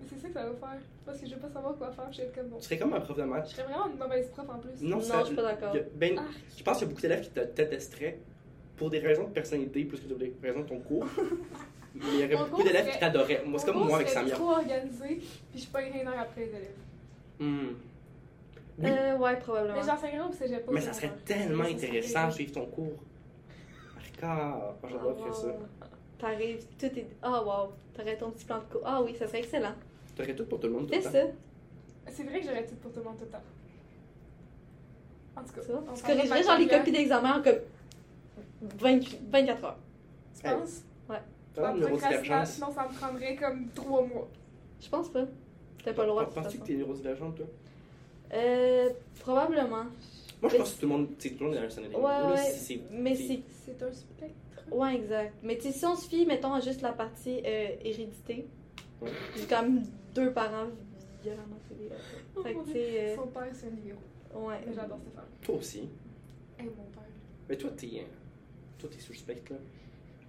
Mais 0.00 0.06
c'est 0.08 0.18
ça 0.20 0.28
que 0.28 0.34
ça 0.34 0.44
va 0.44 0.54
faire. 0.54 0.80
Parce 1.06 1.18
que 1.20 1.26
je 1.26 1.34
veux 1.34 1.40
pas 1.40 1.48
savoir 1.50 1.76
quoi 1.76 1.90
faire. 1.90 2.12
Je 2.12 2.18
vais 2.18 2.22
être 2.24 2.34
comme 2.34 2.48
bon. 2.48 2.56
Tu 2.58 2.64
serais 2.64 2.78
comme 2.78 2.92
un 2.94 3.00
prof 3.00 3.16
de 3.16 3.22
Je 3.22 3.26
maths. 3.28 3.46
serais 3.48 3.62
vraiment 3.64 3.86
une 3.88 3.98
mauvaise 3.98 4.28
prof 4.30 4.46
en 4.50 4.58
plus. 4.58 4.82
Non, 4.82 4.96
Non, 4.96 5.02
ça- 5.02 5.20
je 5.20 5.26
suis 5.26 5.34
pas 5.36 5.42
d'accord. 5.42 5.74
Ben, 5.96 6.14
Ah. 6.18 6.22
je 6.56 6.62
pense 6.62 6.78
qu'il 6.78 6.86
y 6.86 6.86
a 6.86 6.90
beaucoup 6.90 7.02
d'élèves 7.02 7.22
qui 7.22 7.30
te 7.30 7.40
détesteraient 7.40 8.18
pour 8.76 8.90
des 8.90 8.98
raisons 8.98 9.24
de 9.24 9.30
personnalité 9.32 9.84
plus 9.84 10.00
que 10.00 10.08
pour 10.08 10.18
des 10.18 10.34
raisons 10.42 10.60
de 10.60 10.68
ton 10.68 10.78
cours. 10.80 11.06
Mais 11.94 12.04
il 12.14 12.20
y 12.20 12.24
aurait 12.24 12.36
Mon 12.36 12.48
beaucoup 12.50 12.62
d'élèves 12.62 12.82
serait- 12.84 12.92
qui 12.94 13.00
t'adoraient. 13.00 13.42
Moi, 13.46 13.58
c'est 13.58 13.66
comme 13.66 13.86
moi 13.86 13.96
avec 13.96 14.08
Samia. 14.08 14.34
trop 14.34 14.50
organisé, 14.52 15.20
puis 15.50 15.60
je 15.60 15.66
paierais 15.68 16.00
une 16.02 16.08
heure 16.08 16.18
après 16.20 16.40
les 16.46 16.48
élèves. 16.50 16.76
Hmm. 17.38 17.74
Oui. 18.82 18.88
Euh, 18.90 19.16
ouais, 19.18 19.36
probablement. 19.38 19.74
Mais 19.76 19.86
j'enseignerais 19.86 20.28
au 20.28 20.32
cégep 20.32 20.66
pas. 20.66 20.72
Mais 20.72 20.80
ça 20.80 20.92
serait 20.92 21.12
tellement 21.24 21.62
Ça 21.64 21.70
serait 21.70 21.86
intéressant 21.88 22.26
de 22.28 22.32
suivre 22.32 22.52
ton 22.52 22.66
cours. 22.66 23.02
Arcade, 23.96 24.76
moi 24.82 24.90
j'adorerais 24.90 25.30
Ah, 25.30 25.32
ça. 25.34 25.46
wow. 25.46 25.52
T'arrives, 26.18 26.66
tout 26.78 26.86
est. 26.86 27.06
Ah, 27.22 27.42
wow. 27.42 27.72
T'aurais 27.94 28.16
ton 28.16 28.30
petit 28.30 28.44
plan 28.44 28.58
de 28.58 28.64
cours. 28.64 28.82
Ah 28.84 29.02
oui, 29.02 29.14
ça 29.18 29.26
serait 29.26 29.40
excellent. 29.40 29.74
T'aurais 30.16 30.34
tout 30.34 30.44
pour 30.46 30.60
tout 30.60 30.66
le 30.66 30.72
monde 30.74 30.86
tout 30.88 30.94
le 30.94 31.02
temps. 31.02 31.10
ça. 31.10 31.18
C'est 32.10 32.24
vrai 32.24 32.40
que 32.40 32.46
j'aurais 32.46 32.66
tout 32.66 32.74
pour 32.76 32.92
tout 32.92 32.98
le 32.98 33.04
monde 33.04 33.16
tout 33.18 33.24
le 33.24 33.30
temps. 33.30 33.42
En 35.36 35.42
tout 35.44 35.52
cas, 35.54 35.60
Tu 35.62 35.70
vois. 35.72 35.84
on 35.90 35.94
Tu 35.94 36.02
corrigerais 36.02 36.42
genre 36.42 36.58
les 36.58 36.68
copies 36.68 36.92
d'examen 36.92 37.38
en 37.38 37.42
comme 37.42 37.54
20 38.62 39.00
24 39.30 39.64
heures. 39.64 39.78
Tu 40.36 40.42
penses? 40.42 40.82
T'as 41.54 41.60
Ma 41.62 41.70
une 41.72 41.80
neurodivergence. 41.80 42.18
procrastination, 42.28 42.72
ça 42.72 42.88
me 42.88 42.94
prendrait 42.98 43.36
comme 43.36 43.68
trois 43.74 44.06
mois. 44.06 44.28
Je 44.80 44.88
pense 44.88 45.10
pas. 45.10 45.24
T'as 45.84 45.92
pas 45.92 46.02
le 46.04 46.08
droit 46.08 46.30
Penses-tu 46.30 46.58
que 46.58 46.64
t'es 46.64 46.74
neurodivergente, 46.76 47.36
toi? 47.36 47.46
Euh, 48.32 48.90
probablement. 49.20 49.84
Moi, 49.84 49.90
je 50.44 50.46
Mais 50.52 50.58
pense 50.58 50.72
que 50.74 50.80
tout 50.80 50.86
le 50.86 50.92
monde, 50.92 51.08
tout 51.18 51.28
le 51.38 51.46
monde 51.46 51.54
est 51.54 51.58
dans 51.60 51.64
un 51.66 51.70
scénario. 51.70 51.98
Ouais, 51.98 52.02
Là, 52.04 52.30
ouais. 52.30 52.36
c'est- 52.38 52.58
c'est- 52.58 52.80
Mais 52.90 53.14
c'est- 53.14 53.42
c'est. 53.64 53.82
Un 53.82 53.92
spectre. 53.92 54.34
Ouais, 54.70 54.94
exact. 54.96 55.34
Mais 55.42 55.58
tu 55.58 55.70
si 55.70 55.84
on 55.86 55.94
se 55.94 56.08
fie, 56.08 56.24
mettons, 56.26 56.52
à 56.54 56.60
juste 56.60 56.80
la 56.82 56.92
partie 56.92 57.40
euh, 57.44 57.68
hérédité, 57.84 58.46
Ouais. 59.00 59.10
j'ai 59.36 59.44
quand 59.46 59.62
même 59.62 59.82
deux 60.14 60.32
parents 60.32 60.68
violemment. 61.22 61.56
Oh 62.34 62.42
Fait 62.42 62.54
que 62.54 62.58
euh, 62.76 63.16
Son 63.16 63.26
père, 63.28 63.48
c'est 63.52 63.66
un 63.66 64.38
ouais. 64.40 64.56
Mais 64.66 64.72
j'adore 64.74 64.98
Stéphane. 64.98 65.24
Toi 65.42 65.54
aussi. 65.56 65.88
Et 66.58 66.62
mon 66.62 66.70
père. 66.70 67.02
Mais 67.48 67.56
toi, 67.56 67.70
t'es, 67.76 68.06
toi, 68.78 68.88
t'es 68.90 68.98
suspecte, 69.00 69.50
là. 69.50 69.56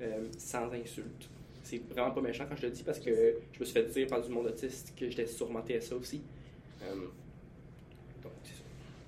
Euh, 0.02 0.26
sans 0.38 0.70
insulte. 0.74 1.30
C'est 1.64 1.82
vraiment 1.90 2.12
pas 2.12 2.20
méchant 2.22 2.46
quand 2.50 2.58
je 2.58 2.64
le 2.64 2.72
dis 2.72 2.84
parce 2.84 3.00
que 3.00 3.38
je 3.54 3.60
me 3.60 3.66
suis 3.66 3.74
fait 3.74 3.86
dire 3.86 4.08
par 4.08 4.22
du 4.22 4.30
monde 4.30 4.48
autiste 4.48 4.94
que 4.98 5.10
j'étais 5.10 5.26
sûrement 5.28 5.62
TSA 5.66 5.96
aussi. 5.96 6.22
Euh. 6.84 7.08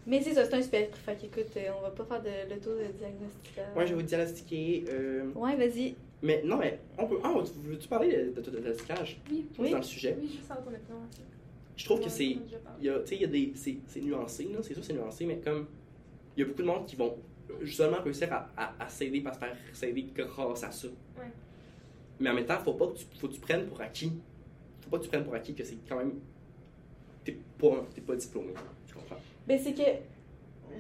Mais 0.08 0.22
c'est 0.22 0.34
ça, 0.36 0.46
c'est 0.46 0.54
un 0.54 0.62
spectre. 0.62 0.98
Fait 1.00 1.16
qu'écoute, 1.16 1.52
euh, 1.58 1.70
on 1.78 1.82
va 1.82 1.90
pas 1.90 2.06
faire 2.06 2.22
de 2.22 2.54
l'auto-diagnostic. 2.54 3.60
Ouais, 3.76 3.88
je 3.88 3.94
vais 3.94 4.02
vous 4.02 4.08
diagnostiquer. 4.08 4.86
Euh, 4.90 5.32
Ouais, 5.34 5.56
vas-y. 5.56 5.96
mais 6.22 6.44
non, 6.44 6.58
mais 6.58 6.80
on 6.98 7.08
peut. 7.08 7.18
Ah, 7.24 7.34
veux-tu 7.64 7.88
parler 7.88 8.16
de 8.26 8.30
d'autodiagnosticage? 8.32 9.20
Oui, 9.32 9.46
Oui. 9.58 9.72
dans 9.72 9.78
le 9.78 9.84
sujet? 9.84 10.16
oui, 10.22 10.28
juste 10.28 10.52
en. 10.52 10.56
Je 11.78 11.86
trouve 11.86 12.00
que 12.02 12.10
c'est. 12.10 12.38
Tu 12.80 12.88
sais, 13.06 13.16
il 13.16 13.22
y 13.22 13.24
a 13.24 13.28
des. 13.28 13.52
C'est 13.56 13.78
c'est 13.88 14.02
nuancé, 14.02 14.44
là. 14.46 14.60
C'est 14.62 14.74
sûr, 14.76 14.84
c'est 14.84 14.94
nuancé, 14.94 15.26
mais 15.26 15.38
comme. 15.40 15.68
Il 16.38 16.42
y 16.42 16.44
a 16.44 16.48
beaucoup 16.48 16.62
de 16.62 16.68
monde 16.68 16.86
qui 16.86 16.96
vont 16.96 17.16
justement 17.62 18.02
réussir 18.02 18.32
à, 18.32 18.50
à, 18.58 18.74
à 18.84 18.90
s'aider 18.90 19.22
par 19.22 19.34
se 19.34 19.40
faire 19.40 19.56
s'aider 19.74 20.06
grâce 20.16 20.64
à 20.64 20.72
ça. 20.72 20.88
Ouais. 21.18 21.24
Mais 22.20 22.30
en 22.30 22.34
même 22.34 22.46
temps, 22.46 22.60
faut 22.60 22.74
pas 22.74 22.88
que 22.88 22.98
tu, 22.98 23.06
faut 23.18 23.28
que 23.28 23.34
tu 23.34 23.40
prennes 23.40 23.66
pour 23.66 23.80
acquis. 23.82 24.12
Faut 24.84 24.90
pas 24.92 24.98
que 25.00 25.04
tu 25.04 25.10
prennes 25.10 25.24
pour 25.24 25.34
acquis 25.34 25.54
que 25.56 25.64
c'est 25.64 25.78
quand 25.88 25.98
même. 25.98 26.14
T'es 27.24 27.38
pas, 27.58 27.86
t'es 27.94 28.02
pas 28.02 28.16
diplômé. 28.16 28.54
Ben, 29.48 29.60
c'est 29.62 29.74
que. 29.74 29.82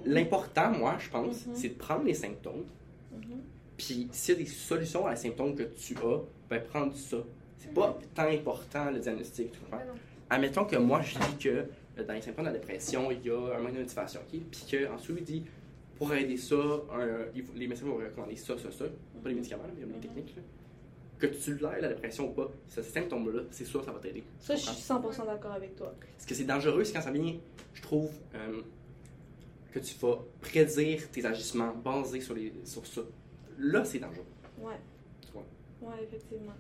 L'important, 0.05 0.71
moi, 0.71 0.97
je 0.99 1.09
pense, 1.09 1.45
Mhm. 1.47 1.55
c'est 1.55 1.69
de 1.69 1.73
prendre 1.75 2.03
les 2.05 2.13
symptômes. 2.13 2.65
Mhm. 3.11 3.41
Puis 3.77 4.07
s'il 4.11 4.35
y 4.35 4.37
a 4.37 4.43
des 4.43 4.49
solutions 4.49 5.05
à 5.07 5.11
les 5.11 5.15
symptômes 5.17 5.55
que 5.55 5.63
tu 5.63 5.95
as, 5.97 6.19
ben 6.49 6.61
prendre 6.63 6.95
ça. 6.95 7.17
C'est 7.57 7.73
pas 7.73 7.97
tant 8.13 8.27
important 8.29 8.91
le 8.91 8.99
diagnostic, 8.99 9.51
tu 9.51 9.59
comprends? 9.59 9.77
Non. 9.85 9.93
Admettons 10.29 10.65
que 10.65 10.75
moi, 10.75 11.01
je 11.01 11.15
dis 11.17 11.37
que 11.43 11.49
euh, 11.97 12.03
dans 12.05 12.13
les 12.13 12.21
symptômes 12.21 12.45
de 12.45 12.51
la 12.51 12.57
dépression, 12.57 13.09
il 13.09 13.25
y 13.25 13.29
a 13.31 13.55
un 13.55 13.59
manque 13.61 13.73
de 13.73 13.79
motivation, 13.79 14.19
ok? 14.21 14.39
Puis 14.51 14.63
qu'ensuite, 14.69 15.17
il 15.19 15.23
dit, 15.23 15.45
pour 15.97 16.13
aider 16.13 16.37
ça, 16.37 16.55
un- 16.55 17.25
les 17.55 17.67
médecins 17.67 17.85
vont 17.85 17.95
recommander 17.95 18.35
ça, 18.35 18.57
ça, 18.57 18.69
ça. 18.71 18.85
Pas 19.23 19.29
les 19.29 19.35
médicaments, 19.35 19.63
là, 19.63 19.69
mais 19.79 19.85
Mhm. 19.85 19.99
techniques. 20.01 20.35
là. 20.35 20.41
Que 21.19 21.27
tu 21.27 21.55
l'aies, 21.55 21.79
la 21.81 21.87
dépression 21.89 22.29
ou 22.29 22.33
pas, 22.33 22.51
ce 22.67 22.81
symptôme-là, 22.81 23.43
c'est 23.51 23.63
sûr, 23.65 23.83
ça 23.83 23.91
va 23.91 23.99
t'aider. 23.99 24.23
Ça, 24.39 24.55
je 24.55 24.61
suis 24.61 24.71
100% 24.75 25.25
d'accord 25.25 25.53
avec 25.53 25.75
toi. 25.75 25.93
Ce 26.17 26.27
que 26.27 26.35
c'est 26.35 26.43
dangereux, 26.43 26.83
c'est 26.83 26.93
quand 26.93 27.01
ça 27.01 27.11
vient, 27.11 27.35
je 27.73 27.81
trouve, 27.81 28.11
euh, 28.35 28.61
que 29.71 29.79
tu 29.79 29.95
vas 29.99 30.19
prédire 30.41 31.09
tes 31.11 31.25
agissements 31.25 31.73
basés 31.73 32.19
sur, 32.21 32.33
les, 32.35 32.51
sur 32.65 32.85
ça. 32.85 33.01
Là, 33.57 33.85
c'est 33.85 33.99
dangereux. 33.99 34.25
Ouais. 34.59 34.73
Ouais. 35.33 35.41
Ouais, 35.81 36.03
effectivement. 36.03 36.53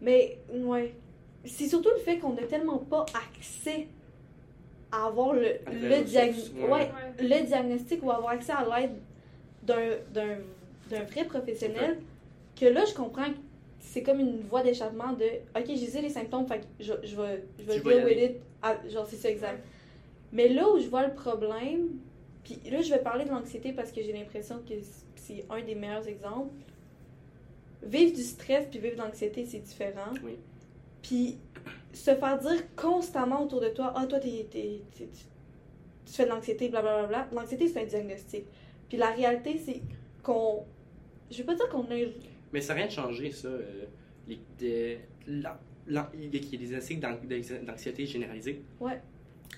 Mais, 0.00 0.38
ouais. 0.50 0.94
C'est 1.44 1.68
surtout 1.68 1.90
le 1.90 2.00
fait 2.02 2.18
qu'on 2.18 2.32
n'a 2.34 2.42
tellement 2.44 2.78
pas 2.78 3.04
accès 3.14 3.86
à 4.92 5.06
avoir 5.06 5.34
le, 5.34 5.56
À 5.66 5.72
le, 5.72 5.88
la 5.88 6.02
diag- 6.02 6.28
ressource, 6.34 6.50
ouais. 6.54 6.70
ouais, 6.70 6.90
le 7.18 7.46
diagnostic 7.46 8.02
ou 8.02 8.10
avoir 8.10 8.30
accès 8.32 8.52
à 8.52 8.64
l'aide 8.80 8.96
d'un, 9.62 9.96
d'un, 10.12 10.38
d'un 10.90 11.04
vrai 11.04 11.24
professionnel. 11.24 11.98
Que 12.58 12.66
là, 12.66 12.84
je 12.84 12.92
comprends 12.94 13.30
que 13.30 13.36
c'est 13.80 14.02
comme 14.02 14.20
une 14.20 14.40
voie 14.42 14.62
d'échappement 14.62 15.12
de 15.14 15.24
OK, 15.58 15.66
j'ai 15.66 15.74
dit 15.86 16.00
les 16.02 16.10
symptômes, 16.10 16.46
fait 16.46 16.60
que 16.60 16.64
je, 16.78 16.92
je 17.02 17.16
vais, 17.16 17.44
je 17.58 17.64
vais 17.64 17.80
deal 17.80 18.04
with 18.04 18.18
it. 18.30 18.36
Ah, 18.62 18.76
genre, 18.88 19.06
c'est 19.08 19.16
ça, 19.16 19.30
exact. 19.30 19.64
Mais 20.32 20.48
là 20.48 20.68
où 20.70 20.78
je 20.78 20.86
vois 20.88 21.06
le 21.06 21.14
problème, 21.14 21.88
puis 22.44 22.58
là, 22.70 22.82
je 22.82 22.90
vais 22.90 23.00
parler 23.00 23.24
de 23.24 23.30
l'anxiété 23.30 23.72
parce 23.72 23.90
que 23.90 24.02
j'ai 24.02 24.12
l'impression 24.12 24.60
que 24.68 24.74
c'est 25.16 25.44
un 25.50 25.62
des 25.62 25.74
meilleurs 25.74 26.06
exemples. 26.06 26.52
Vivre 27.82 28.14
du 28.14 28.22
stress 28.22 28.66
puis 28.70 28.78
vivre 28.78 28.96
de 28.96 29.00
l'anxiété, 29.02 29.46
c'est 29.46 29.60
différent. 29.60 30.12
Oui. 30.22 30.36
Puis 31.02 31.38
se 31.92 32.14
faire 32.14 32.38
dire 32.38 32.62
constamment 32.76 33.42
autour 33.42 33.60
de 33.60 33.68
toi, 33.70 33.92
ah, 33.96 34.06
toi, 34.06 34.20
t'es, 34.20 34.46
t'es- 34.50 34.82
t'es- 34.96 35.06
tu, 35.08 35.24
tu 36.04 36.12
fais 36.12 36.24
de 36.24 36.28
l'anxiété, 36.30 36.68
blablabla. 36.68 37.28
L'anxiété, 37.32 37.68
c'est 37.68 37.80
un 37.80 37.86
diagnostic. 37.86 38.44
Puis 38.88 38.98
la 38.98 39.10
réalité, 39.10 39.58
c'est 39.64 39.80
qu'on. 40.22 40.64
Je 41.30 41.38
vais 41.38 41.44
pas 41.44 41.54
dire 41.54 41.68
qu'on 41.70 41.84
a. 41.84 41.96
Mais 42.52 42.60
ça 42.60 42.74
n'a 42.74 42.78
rien 42.80 42.86
de 42.86 42.92
changé, 42.92 43.30
ça. 43.32 43.48
euh, 43.48 43.84
les, 44.28 44.38
de- 44.58 44.96
la- 45.26 45.58
la- 45.86 46.10
il 46.14 46.24
y 46.24 46.26
a 46.26 46.30
des 46.30 46.40
d'an- 46.96 47.64
d'anxiété 47.66 48.06
généralisée. 48.06 48.62
Ouais. 48.80 49.00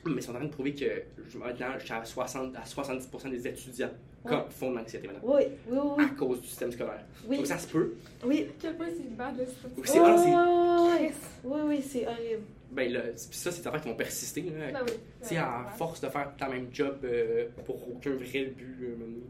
Mais 0.04 0.14
ils 0.16 0.22
sont 0.22 0.32
en 0.32 0.36
train 0.36 0.44
de 0.44 0.50
prouver 0.50 0.74
que 0.74 0.84
je- 1.28 1.38
maintenant, 1.38 1.66
je 1.78 1.84
suis 1.84 1.92
à, 1.94 2.04
60, 2.04 2.56
à 2.56 2.64
70% 2.64 3.28
des 3.30 3.46
étudiants 3.46 3.90
Ouais. 4.24 4.30
qui 4.48 4.54
font 4.54 4.70
de 4.70 4.76
l'anxiété 4.76 5.06
maintenant. 5.08 5.20
Oui, 5.24 5.42
oui, 5.68 5.78
oui, 5.98 6.04
À 6.04 6.08
cause 6.16 6.40
du 6.40 6.46
système 6.48 6.72
scolaire. 6.72 7.04
oui. 7.28 7.36
Donc 7.38 7.46
ça 7.46 7.58
se 7.58 7.66
peut. 7.68 7.94
Oui, 8.24 8.46
À 8.48 8.52
quel 8.60 8.76
point 8.76 8.86
c'est 8.88 9.16
bad 9.16 9.36
le 9.38 9.46
système. 9.46 9.70
Oui, 9.76 9.82
c'est- 9.84 10.00
ouais. 10.00 11.08
Chris. 11.08 11.14
Oui, 11.44 11.60
oui, 11.66 11.82
c'est 11.82 12.06
horrible. 12.06 12.42
Ben 12.72 12.90
là, 12.92 13.00
ça, 13.16 13.50
c'est 13.50 13.60
des 13.60 13.66
affaires 13.68 13.80
qui 13.82 13.88
vont 13.88 13.94
persister. 13.96 14.42
là. 14.42 14.50
Ah 14.74 14.80
oui. 14.86 14.92
Tu 15.22 15.28
sais, 15.28 15.36
à 15.36 15.66
force 15.76 16.00
de 16.00 16.08
faire 16.08 16.32
ta 16.38 16.48
même 16.48 16.68
job 16.72 16.96
euh, 17.04 17.46
pour 17.66 17.76
aucun 17.90 18.12
vrai 18.14 18.44
but. 18.56 18.78
euh, 18.82 18.96
même. 18.96 19.20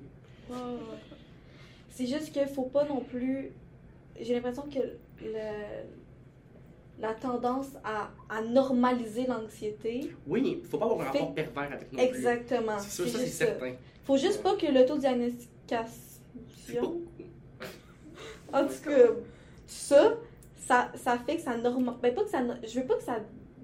C'est 1.94 2.06
juste 2.06 2.32
qu'il 2.32 2.46
faut 2.46 2.62
pas 2.64 2.84
non 2.84 3.00
plus. 3.00 3.52
J'ai 4.18 4.34
l'impression 4.34 4.62
que 4.62 4.78
le- 5.22 5.84
la 6.98 7.14
tendance 7.14 7.68
à, 7.84 8.10
à 8.28 8.42
normaliser 8.42 9.26
l'anxiété. 9.26 10.10
Oui, 10.26 10.58
il 10.62 10.68
faut 10.68 10.78
pas 10.78 10.86
avoir 10.86 11.08
un 11.08 11.12
Fait- 11.12 11.18
rapport 11.18 11.34
pervers 11.34 11.72
avec 11.72 11.92
non 11.92 11.98
plus. 11.98 12.06
Exactement. 12.08 12.78
C'est 12.78 13.08
ça, 13.08 13.18
c'est 13.18 13.26
certain. 13.26 13.72
Faut 14.04 14.16
juste 14.16 14.42
pas 14.42 14.56
que 14.56 14.66
l'autodiagnostication. 14.66 17.00
En 18.52 18.66
tout 18.66 18.82
cas, 18.84 19.08
ça, 19.66 20.14
ça, 20.56 20.92
ça 20.94 21.18
fait 21.18 21.36
que 21.36 21.42
ça 21.42 21.56
normal. 21.56 21.96
Ben, 22.02 22.14
pas 22.14 22.24
que 22.24 22.30
ça. 22.30 22.42
no- 22.42 22.54
Je 22.62 22.80
veux 22.80 22.86
pas 22.86 22.96
que 22.96 23.02
ça 23.02 23.18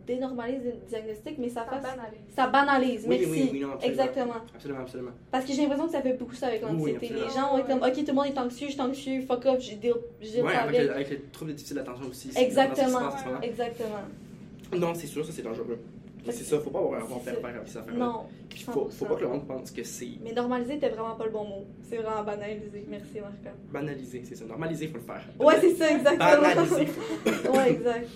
dénormalise 0.09 0.65
le 0.65 0.73
diagnostic, 0.89 1.39
mais 1.39 1.49
ça, 1.49 1.65
Ça 1.65 1.71
fasse. 1.71 1.83
banalise. 1.83 2.19
Ça 2.35 2.47
banalise. 2.49 3.05
Oui, 3.07 3.19
Merci. 3.21 3.31
oui, 3.31 3.49
oui, 3.53 3.61
non, 3.61 3.73
absolument. 3.75 4.03
Exactement. 4.03 4.35
Absolument, 4.55 4.81
absolument. 4.81 5.11
Parce 5.31 5.45
que 5.45 5.53
j'ai 5.53 5.63
l'impression 5.63 5.87
que 5.87 5.93
ça 5.93 6.03
fait 6.03 6.15
beaucoup 6.15 6.35
ça 6.35 6.47
avec 6.49 6.63
l'anxiété. 6.63 7.09
les 7.11 7.21
gens 7.35 7.51
vont 7.53 7.59
être 7.59 7.67
comme, 7.69 7.83
ok, 7.83 7.93
tout 7.95 8.05
le 8.09 8.13
monde 8.15 8.27
est 8.27 8.39
anxieux, 8.39 8.67
je 8.69 8.73
suis 8.73 8.81
anxieux, 8.81 9.21
fuck 9.23 9.45
off, 9.47 9.61
je 9.61 9.75
deal, 9.77 9.95
je 10.21 10.41
Ouais, 10.41 10.55
avec, 10.55 10.75
avec. 10.77 10.81
le, 10.89 10.95
avec 10.95 11.11
le 11.11 11.21
trouble 11.31 11.51
de 11.53 11.57
déficit 11.57 11.77
d'attention 11.77 12.07
aussi. 12.09 12.31
Exactement. 12.37 12.99
passe. 13.11 13.25
Exactement. 13.43 14.03
Non, 14.77 14.95
c'est 14.95 15.07
sûr, 15.07 15.25
ça 15.25 15.33
c'est 15.33 15.43
dangereux. 15.43 15.79
C'est 16.31 16.45
ça, 16.45 16.59
faut 16.59 16.69
pas 16.71 16.81
avoir 16.81 17.01
un 17.03 17.07
faire 17.07 17.35
ça. 17.35 17.41
faire 17.41 17.57
avec 17.57 17.69
affaires-là. 17.69 18.05
Non. 18.05 18.25
Puis 18.51 18.61
faut, 18.65 18.89
faut 18.91 19.07
100%. 19.07 19.09
pas 19.09 19.15
que 19.15 19.21
le 19.23 19.29
monde 19.29 19.47
pense 19.47 19.71
que 19.71 19.83
c'est 19.83 20.09
Mais 20.23 20.33
normaliser, 20.33 20.75
c'était 20.75 20.91
vraiment 20.91 21.15
pas 21.15 21.25
le 21.25 21.31
bon 21.31 21.45
mot. 21.45 21.65
C'est 21.89 21.97
vraiment 21.97 22.23
banaliser. 22.23 22.85
Merci, 22.89 23.21
Marca. 23.21 23.57
banalisé, 23.73 24.23
c'est 24.29 24.35
ça. 24.35 24.45
Normalisé, 24.45 24.89
faut 24.89 24.99
le 24.99 25.05
faire. 25.05 25.25
Ouais, 25.41 25.55
c'est 25.61 25.75
ça, 25.75 25.91
exactement. 25.91 26.41
Banalisé, 26.43 26.87
faut 26.87 27.53
ouais, 27.57 27.71
exact. 27.71 28.09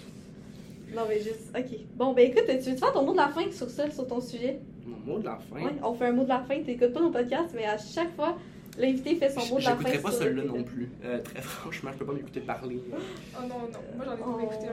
Non, 0.94 1.02
mais 1.08 1.20
juste. 1.20 1.56
Ok. 1.56 1.78
Bon, 1.96 2.12
ben 2.12 2.30
écoute, 2.30 2.44
tu 2.46 2.70
veux 2.70 2.76
faire 2.76 2.92
ton 2.92 3.04
mot 3.04 3.12
de 3.12 3.16
la 3.18 3.28
fin 3.28 3.50
sur 3.50 3.68
ça, 3.70 3.90
sur 3.90 4.06
ton 4.06 4.20
sujet? 4.20 4.60
Mon 4.86 4.96
mot 5.14 5.18
de 5.18 5.24
la 5.24 5.36
fin? 5.38 5.56
Ouais, 5.64 5.72
on 5.82 5.94
fait 5.94 6.06
un 6.06 6.12
mot 6.12 6.24
de 6.24 6.28
la 6.28 6.40
fin. 6.42 6.60
T'écoutes 6.62 6.92
pas 6.92 7.00
nos 7.00 7.10
podcasts, 7.10 7.54
mais 7.54 7.64
à 7.64 7.78
chaque 7.78 8.14
fois, 8.14 8.36
l'invité 8.78 9.16
fait 9.16 9.30
son 9.30 9.40
mot 9.54 9.58
de 9.60 9.64
la 9.64 9.70
fin. 9.70 9.78
J'écouterai 9.78 9.98
pas 9.98 10.10
celui-là 10.12 10.44
non 10.44 10.62
plus. 10.62 10.90
Euh, 11.04 11.18
très 11.20 11.40
franchement, 11.40 11.90
je 11.92 11.98
peux 11.98 12.06
pas 12.06 12.12
m'écouter 12.12 12.40
parler. 12.40 12.80
Oh 13.36 13.42
non, 13.42 13.48
non. 13.48 13.78
Moi, 13.96 14.04
j'en 14.04 14.12
ai 14.16 14.20
Oh. 14.26 14.32
pas 14.36 14.42
écouté 14.42 14.68
un. 14.68 14.72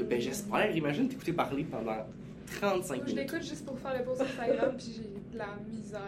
hein. 0.00 0.04
Ben 0.08 0.20
j'espère, 0.20 0.76
imagine 0.76 1.08
t'écouter 1.08 1.32
parler 1.32 1.64
pendant 1.64 1.96
35 2.60 2.96
Je 2.96 3.00
minutes. 3.14 3.16
l'écoute 3.16 3.42
juste 3.48 3.64
pour 3.64 3.78
faire 3.78 3.96
le 3.98 4.04
post 4.04 4.20
Instagram, 4.20 4.74
puis 4.76 4.86
j'ai 4.96 5.02
de 5.32 5.38
la 5.38 5.46
misère. 5.68 6.00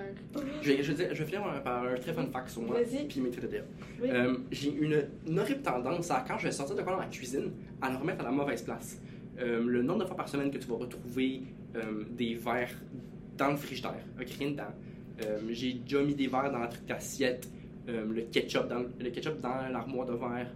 Je 0.62 0.68
vais, 0.72 0.82
je 0.82 0.92
vais 0.92 1.04
dire- 1.04 1.14
je 1.14 1.22
vais 1.22 1.28
finir 1.30 1.62
par- 1.64 1.84
un 1.84 1.94
très 1.96 2.12
fun 2.12 2.26
fact 2.32 2.50
sur 2.50 2.62
moi, 2.62 2.76
Vas-y. 2.76 3.06
puis 3.06 3.20
mes 3.20 3.30
traits 3.30 3.44
de 3.44 3.48
terre. 3.50 3.64
Oui. 4.02 4.08
Euh, 4.12 4.36
J'ai 4.52 4.70
une, 4.72 5.02
une 5.26 5.38
horrible 5.40 5.62
tendance 5.62 6.10
à, 6.10 6.24
quand 6.28 6.38
je 6.38 6.44
vais 6.46 6.52
sortir 6.52 6.76
de 6.76 6.82
quoi 6.82 6.92
dans 6.92 6.98
la 7.00 7.06
cuisine, 7.06 7.50
à 7.80 7.90
le 7.90 7.96
remettre 7.96 8.20
à 8.20 8.24
la 8.24 8.30
mauvaise 8.30 8.62
place. 8.62 8.98
Euh, 9.38 9.62
le 9.66 9.82
nombre 9.82 10.00
de 10.00 10.06
fois 10.06 10.16
par 10.16 10.28
semaine 10.28 10.50
que 10.50 10.58
tu 10.58 10.66
vas 10.66 10.76
retrouver 10.76 11.42
euh, 11.76 12.04
des 12.10 12.34
verres 12.34 12.74
dans 13.36 13.50
le 13.50 13.56
frigidaire, 13.56 14.02
avec 14.16 14.30
rien 14.30 14.50
dedans. 14.52 14.64
Euh, 15.24 15.38
J'ai 15.50 15.74
déjà 15.74 16.02
mis 16.02 16.14
des 16.14 16.26
verres 16.26 16.50
dans 16.50 16.58
la 16.60 16.68
truc 16.68 16.86
d'assiette, 16.86 17.48
euh, 17.88 18.04
le 18.12 18.22
ketchup 18.22 18.68
dans 18.68 18.84
le 18.98 19.10
ketchup 19.10 19.40
dans 19.40 19.68
l'armoire 19.70 20.06
de 20.06 20.14
verre. 20.14 20.50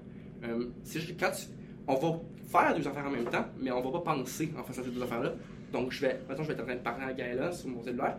C'est 0.83 1.01
juste 1.01 1.16
que 1.16 1.20
quand 1.24 1.31
tu- 1.33 1.47
on 1.87 1.95
va 1.97 2.18
faire 2.47 2.74
deux 2.74 2.89
affaires 2.89 3.07
en 3.07 3.11
même 3.11 3.26
temps, 3.26 3.45
mais 3.61 3.70
on 3.70 3.83
va 3.83 3.99
pas 4.01 4.14
penser 4.16 4.51
en 4.59 4.62
faisant 4.64 4.83
ces 4.83 4.91
deux 4.91 5.03
affaires-là. 5.03 5.35
Donc 5.72 5.93
je 5.93 6.01
vais, 6.01 6.18
maintenant 6.26 6.43
je 6.43 6.49
vais 6.49 6.55
être 6.55 6.62
en 6.62 6.64
train 6.66 6.74
de 6.76 6.81
parler 6.81 7.05
à 7.05 7.12
Gaëla 7.12 7.53
sur 7.53 7.68
mon 7.68 7.83
cellulaire, 7.83 8.16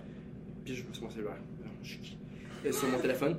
puis 0.64 0.76
je 0.76 0.84
sur 0.94 1.04
mon 1.04 1.10
cellulaire, 1.10 1.38
non, 1.64 1.72
je 1.84 1.90
suis 1.90 1.98
qui? 2.00 2.18
Sur 2.72 2.88
mon 2.90 3.00
téléphone, 3.00 3.36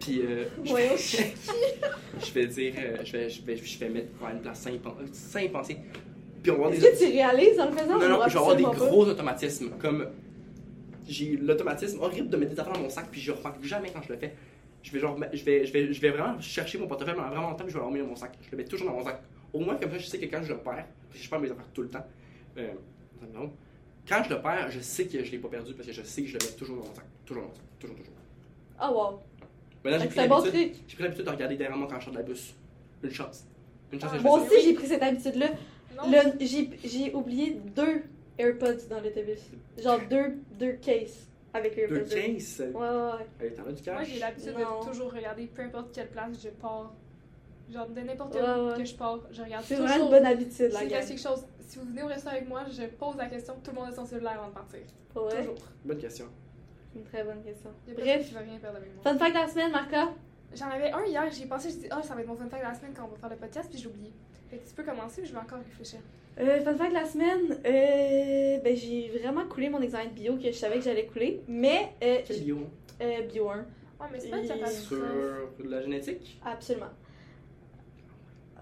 puis 0.00 0.22
euh, 0.22 0.46
je, 0.64 0.72
Ouais, 0.72 0.88
vais, 0.88 0.96
je 2.26 2.32
vais 2.32 2.46
dire, 2.46 2.74
euh, 2.78 2.96
je 3.04 3.12
vais, 3.12 3.28
je 3.28 3.42
vais, 3.42 3.56
je 3.56 3.78
vais 3.78 3.88
mettre 3.90 4.08
une 4.32 4.40
place 4.40 4.62
sans 4.62 4.70
y 5.40 5.76
puis 6.52 6.60
on 6.60 6.64
va 6.64 6.70
des 6.70 6.78
que 6.78 6.98
tu 6.98 7.04
réalises 7.12 7.58
en 7.60 7.66
le 7.70 7.72
faisant? 7.76 7.98
non, 7.98 8.08
non, 8.08 8.20
je 8.26 8.32
vais 8.32 8.38
avoir 8.38 8.56
des 8.56 8.64
absolument 8.64 8.70
pas? 8.72 8.76
gros 8.78 9.06
automatismes. 9.06 9.70
Comme 9.78 10.06
j'ai 11.08 11.36
l'automatisme 11.36 12.00
horrible 12.00 12.28
de 12.28 12.36
mettre 12.36 12.52
des 12.54 12.60
affaires 12.60 12.72
dans 12.72 12.80
mon 12.80 12.88
sac, 12.88 13.06
puis 13.10 13.20
je 13.20 13.32
remarque 13.32 13.62
jamais 13.64 13.90
quand 13.90 14.02
je 14.02 14.12
le 14.12 14.18
fais. 14.18 14.34
Je 14.82 14.92
vais, 14.92 14.98
genre, 15.00 15.18
je 15.32 15.44
vais, 15.44 15.66
je 15.66 15.72
vais, 15.72 15.92
je 15.92 16.00
vais 16.00 16.10
vraiment 16.10 16.40
chercher 16.40 16.78
mon 16.78 16.86
portefeuille 16.86 17.14
pendant 17.14 17.28
vraiment 17.28 17.50
longtemps, 17.50 17.64
puis 17.64 17.72
je 17.72 17.78
vais 17.78 17.80
le 17.82 17.86
remettre 17.86 18.04
dans 18.04 18.10
mon 18.10 18.16
sac. 18.16 18.32
Je 18.42 18.50
le 18.52 18.56
mets 18.56 18.64
toujours 18.64 18.88
dans 18.88 18.94
mon 18.94 19.04
sac. 19.04 19.20
Au 19.52 19.58
moins, 19.60 19.74
comme 19.76 19.90
ça, 19.90 19.98
je 19.98 20.06
sais 20.06 20.18
que 20.18 20.26
quand 20.26 20.42
je 20.42 20.52
le 20.52 20.58
perds, 20.58 20.86
parce 21.08 21.18
que 21.18 21.24
je 21.24 21.28
perds 21.30 21.40
mes 21.40 21.50
affaires 21.50 21.66
tout 21.74 21.82
le 21.82 21.88
temps, 21.88 22.06
euh, 22.58 22.68
non. 23.34 23.52
quand 24.08 24.22
je 24.24 24.30
le 24.34 24.40
perds, 24.40 24.70
je 24.70 24.80
sais 24.80 25.06
que 25.06 25.24
je 25.24 25.30
l'ai 25.32 25.38
pas 25.38 25.48
perdu 25.48 25.74
parce 25.74 25.86
que 25.88 25.92
je 25.92 26.02
sais 26.02 26.22
que 26.22 26.28
je 26.28 26.34
le 26.34 26.44
mets 26.46 26.52
toujours 26.52 26.76
dans 26.76 26.84
mon 26.88 26.94
sac. 26.94 27.04
Toujours 27.24 27.42
dans 27.42 27.48
mon 27.48 27.54
sac. 27.54 27.64
Toujours, 27.80 27.96
toujours. 27.96 28.12
Ah, 28.78 28.92
wow. 28.92 29.20
Maintenant, 29.84 29.98
j'ai 30.00 30.06
pris 30.06 30.14
C'est 30.14 30.20
un 30.24 30.28
bon 30.28 30.38
l'habitude 30.44 30.72
truc. 30.72 30.82
j'ai 30.86 30.94
pris 30.94 31.02
l'habitude 31.04 31.24
de 31.24 31.30
regarder 31.30 31.56
derrière 31.56 31.76
moi 31.76 31.88
quand 31.90 31.98
je 31.98 32.04
sors 32.04 32.12
de 32.12 32.18
la 32.18 32.24
bus. 32.24 32.54
Une 33.02 33.10
chance. 33.10 33.44
Une 33.92 34.00
chance 34.00 34.10
Ah, 34.12 34.16
que 34.16 34.22
je 34.22 34.26
Moi 34.26 34.40
aussi, 34.40 34.62
j'ai 34.62 34.74
pris 34.74 34.86
cette 34.86 35.02
habitude-là. 35.02 35.48
J'ai 36.40 36.70
j'ai 36.84 37.14
oublié 37.14 37.52
deux 37.74 38.02
AirPods 38.38 38.86
dans 38.90 39.00
l'autobus. 39.00 39.40
Genre 39.78 40.00
deux, 40.10 40.36
deux 40.58 40.72
cases 40.72 41.26
avec 41.54 41.74
Deux 41.76 41.82
AirPods. 41.96 42.10
cases? 42.14 42.58
Ouais, 42.60 42.74
ouais, 42.74 42.80
ouais. 43.40 43.46
Hey, 43.46 43.54
T'en 43.54 43.66
as 43.66 43.72
du 43.72 43.82
cash? 43.82 43.94
Moi, 43.94 44.04
j'ai 44.04 44.18
l'habitude 44.18 44.54
de 44.54 44.86
toujours 44.88 45.12
regarder 45.12 45.46
peu 45.46 45.62
importe 45.62 45.92
quelle 45.94 46.08
place 46.10 46.36
je 46.42 46.48
pars. 46.50 46.92
Genre, 47.72 47.88
de 47.88 48.00
n'importe 48.00 48.34
Ouais, 48.34 48.40
où 48.42 48.68
ouais. 48.68 48.76
que 48.76 48.84
je 48.84 48.94
pars, 48.94 49.18
je 49.30 49.42
regarde 49.42 49.64
C'est 49.66 49.74
toujours. 49.74 49.88
vraiment 49.88 50.04
une 50.04 50.10
bonne 50.12 50.26
habitude, 50.26 50.70
la 50.72 50.84
gang. 50.86 51.04
quelque 51.04 51.20
chose, 51.20 51.44
si 51.60 51.78
vous 51.78 51.84
venez 51.86 52.02
au 52.02 52.06
restaurant 52.06 52.36
avec 52.36 52.48
moi, 52.48 52.62
je 52.70 52.84
pose 52.86 53.16
la 53.16 53.26
question, 53.26 53.54
tout 53.64 53.72
le 53.72 53.76
monde 53.80 53.88
a 53.90 53.92
son 53.92 54.04
cellulaire 54.04 54.38
avant 54.38 54.48
de 54.50 54.54
partir. 54.54 54.80
Toujours. 55.12 55.54
Bonne 55.84 55.98
question. 55.98 56.26
une 56.94 57.02
très 57.04 57.24
bonne 57.24 57.42
question. 57.42 57.70
Il 57.88 57.94
y 57.94 57.96
a 57.96 57.96
personne 57.96 58.22
Bref, 58.22 58.32
va 58.34 58.40
rien 58.40 58.58
perdre 58.58 58.76
avec 58.76 58.94
moi. 58.94 59.02
fun 59.02 59.18
fact 59.18 59.34
de 59.34 59.40
la 59.40 59.48
semaine, 59.48 59.72
Marca? 59.72 60.08
J'en 60.54 60.68
avais 60.70 60.92
un 60.92 61.04
hier, 61.06 61.24
j'ai 61.32 61.46
pensé, 61.46 61.70
j'ai 61.70 61.76
dit, 61.78 61.86
ah, 61.90 62.00
ça 62.02 62.14
va 62.14 62.20
être 62.20 62.28
mon 62.28 62.36
fun 62.36 62.48
fact 62.48 62.62
de 62.62 62.68
la 62.68 62.74
semaine 62.74 62.92
quand 62.96 63.04
on 63.04 63.08
va 63.08 63.16
faire 63.16 63.30
le 63.30 63.36
podcast, 63.36 63.68
puis 63.68 63.80
j'ai 63.80 63.88
oublié. 63.88 64.12
Fait 64.50 64.58
que 64.58 64.68
tu 64.68 64.74
peux 64.74 64.82
commencer, 64.84 65.20
puis 65.22 65.28
je 65.30 65.34
vais 65.34 65.40
encore 65.40 65.58
réfléchir. 65.58 65.98
Euh, 66.38 66.60
fun 66.60 66.74
fact 66.76 66.90
de 66.90 66.94
la 66.94 67.06
semaine, 67.06 67.58
euh, 67.64 68.58
ben, 68.62 68.76
j'ai 68.76 69.08
vraiment 69.18 69.46
coulé 69.46 69.68
mon 69.70 69.80
examen 69.80 70.06
de 70.06 70.10
bio 70.10 70.36
que 70.36 70.42
je 70.48 70.52
savais 70.52 70.76
que 70.78 70.84
j'allais 70.84 71.06
couler, 71.06 71.40
mais 71.48 71.92
euh, 72.02 72.18
Quel 72.26 72.40
bio? 72.44 72.58
euh, 73.00 73.22
bio 73.22 73.48
1, 73.48 73.56
Ouais, 73.98 74.06
mais 74.12 74.20
c'est 74.20 74.28
pas 74.28 74.40
Et 74.42 74.66
Sur 74.68 75.02
la 75.64 75.80
génétique? 75.82 76.38
absolument. 76.44 76.90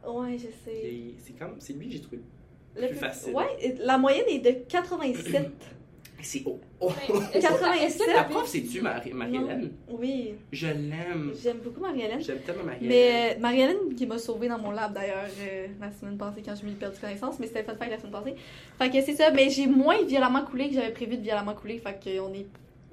Ouais, 0.07 0.39
je 0.39 0.47
sais. 0.64 1.14
C'est 1.18 1.32
comme, 1.32 1.57
c'est 1.59 1.72
lui 1.72 1.87
que 1.89 1.93
j'ai 1.95 2.01
trouvé. 2.01 2.20
Le 2.76 2.89
plus 2.89 2.97
facile. 2.97 3.35
Ouais, 3.35 3.74
la 3.80 3.99
moyenne 3.99 4.26
est 4.28 4.39
de 4.41 4.51
87. 4.68 5.51
C'est 6.22 6.42
haut. 6.46 6.58
Oh. 6.80 6.90
Mais 7.08 7.14
est-ce 7.14 7.32
que- 7.36 7.40
87, 7.42 7.82
est-ce 7.82 7.98
que 7.98 8.10
La 8.12 8.24
prof, 8.24 8.46
c'est-tu 8.48 8.80
Marie- 8.80 9.12
Marie-Hélène? 9.12 9.72
oui, 9.88 10.34
Je 10.52 10.66
l'aime. 10.68 11.32
j'aime 11.42 11.58
beaucoup 11.58 11.80
Marie-Hélène. 11.80 12.20
J'aime 12.22 12.38
tellement 12.38 12.64
Marie-Hélène. 12.64 12.88
Mais 12.88 13.34
euh, 13.36 13.40
Marie-Hélène 13.40 13.94
qui 13.94 14.06
m'a 14.06 14.16
sauvée 14.18 14.48
dans 14.48 14.58
mon 14.58 14.70
lab 14.70 14.94
d'ailleurs 14.94 15.26
euh, 15.40 15.66
la 15.80 15.90
semaine 15.92 16.16
passée 16.16 16.42
quand 16.44 16.54
je 16.54 16.64
m'ai 16.64 16.72
perdu 16.72 16.98
connaissance, 16.98 17.38
mais 17.38 17.46
c'était 17.46 17.62
fun 17.62 17.74
fact 17.76 17.90
la 17.90 17.98
semaine 17.98 18.12
passée. 18.12 18.34
Fait 18.78 18.90
que 18.90 19.00
c'est 19.02 19.14
ça, 19.14 19.30
mais 19.32 19.50
j'ai 19.50 19.66
moins 19.66 20.02
violemment 20.02 20.44
coulé 20.44 20.68
que 20.68 20.74
j'avais 20.76 20.92
prévu 20.92 21.16
de 21.18 21.22
violemment 21.22 21.54
couler, 21.54 21.78
fait 21.78 21.98
que 22.02 22.18
on 22.20 22.32
est, 22.32 22.46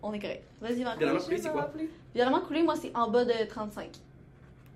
on 0.03 0.11
est 0.13 0.19
correct. 0.19 0.43
Vas-y, 0.59 0.83
Marco. 0.83 0.99
Violemment 0.99 1.19
coulé, 1.23 1.37
c'est 1.37 1.51
quoi? 1.51 1.71
Violemment 2.13 2.41
coulé, 2.41 2.63
moi 2.63 2.75
c'est 2.75 2.91
en 2.95 3.09
bas 3.09 3.23
de 3.23 3.45
35. 3.47 3.89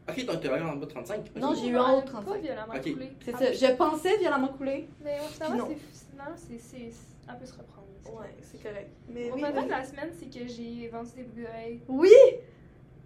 Ok, 0.07 0.25
donc 0.27 0.39
t'es 0.39 0.47
vraiment 0.47 0.69
en 0.69 0.75
bas 0.75 0.85
de 0.85 0.91
35. 0.91 1.19
Ok. 1.35 1.41
Non, 1.41 1.53
j'ai 1.55 1.67
eu 1.67 1.75
un 1.75 1.93
autre 1.93 2.05
Pas 2.05 2.21
35. 2.21 2.41
violemment 2.41 2.73
Ok. 2.75 2.93
coulé. 2.93 3.09
C'est 3.25 3.33
Ah, 3.33 3.37
ça, 3.39 3.51
je 3.53 3.73
pensais 3.75 4.17
violemment 4.17 4.47
couler. 4.49 4.87
Mais 5.03 5.17
finalement, 5.33 5.67
c'est. 5.67 6.11
finalement, 6.11 6.35
c'est. 6.37 6.59
c'est- 6.59 6.91
Elle 7.27 7.39
peut 7.39 7.45
se 7.47 7.53
reprendre. 7.53 7.84
Ouais, 8.11 8.35
c'est 8.41 8.61
correct. 8.61 8.89
Mais 9.09 9.29
Mon 9.29 9.35
oui, 9.35 9.41
fun 9.41 9.47
fact 9.47 9.55
vas-y. 9.57 9.65
de 9.65 9.71
la 9.71 9.83
semaine, 9.83 10.09
c'est 10.19 10.25
que 10.39 10.47
j'ai 10.47 10.87
vendu 10.89 11.09
des 11.15 11.23
boucles 11.23 11.41
d'oreilles. 11.41 11.81
Oui! 11.87 12.09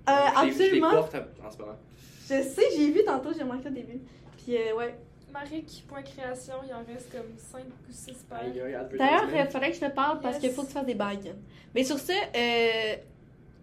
Euh, 0.08 0.12
les- 0.46 0.52
Je 0.52 0.58
les 0.58 0.64
absolument. 0.66 0.92
porte 0.92 1.16
en 1.46 1.52
ce 1.52 1.58
moment. 1.58 1.76
Je 2.28 2.44
sais, 2.44 2.64
j'ai 2.76 2.92
vu 2.92 3.04
tantôt, 3.06 3.30
j'ai 3.36 3.44
remarqué 3.44 3.68
au 3.70 3.72
début. 3.72 4.00
Puis 4.38 4.58
euh, 4.58 4.76
ouais. 4.76 4.96
Maric.création, 5.32 6.56
il 6.68 6.74
en 6.74 6.84
reste 6.92 7.12
comme 7.12 7.28
5 7.38 7.62
ou 7.62 7.92
6 7.92 8.26
paires. 8.28 8.40
D'ailleurs, 8.98 9.24
il 9.46 9.52
faudrait 9.52 9.70
que 9.70 9.76
je 9.76 9.82
te 9.86 9.92
parle 9.92 10.20
parce 10.22 10.36
Yes. 10.36 10.42
qu'il 10.44 10.52
faut 10.54 10.64
que 10.64 10.68
tu 10.68 10.74
fasses 10.74 10.86
des 10.88 10.96
bagues. 10.96 11.34
Mais 11.76 11.84
sur 11.84 12.00
ce, 12.00 12.12
euh, 12.12 12.96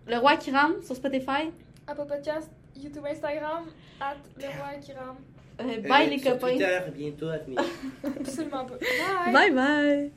le 0.07 0.17
roi 0.19 0.37
qui 0.37 0.53
rame 0.53 0.81
sur 0.83 0.95
Spotify. 0.95 1.51
Apple 1.89 2.07
Podcast, 2.07 2.49
YouTube, 2.77 3.05
Instagram, 3.11 3.65
at 4.01 4.15
le 4.37 4.45
roi 4.45 4.75
qui 4.81 4.93
rame. 4.93 5.17
Euh, 5.61 5.65
Euh, 5.65 5.81
bye 5.89 6.09
les 6.11 6.19
sur 6.19 6.33
copains. 6.35 6.49
Twitter, 6.51 6.79
bientôt 6.95 7.29
à 7.29 7.39
venir. 7.39 7.61
Absolument 8.05 8.65
pas. 8.67 8.77
Bye! 8.77 9.33
Bye 9.33 9.51
bye. 9.53 10.13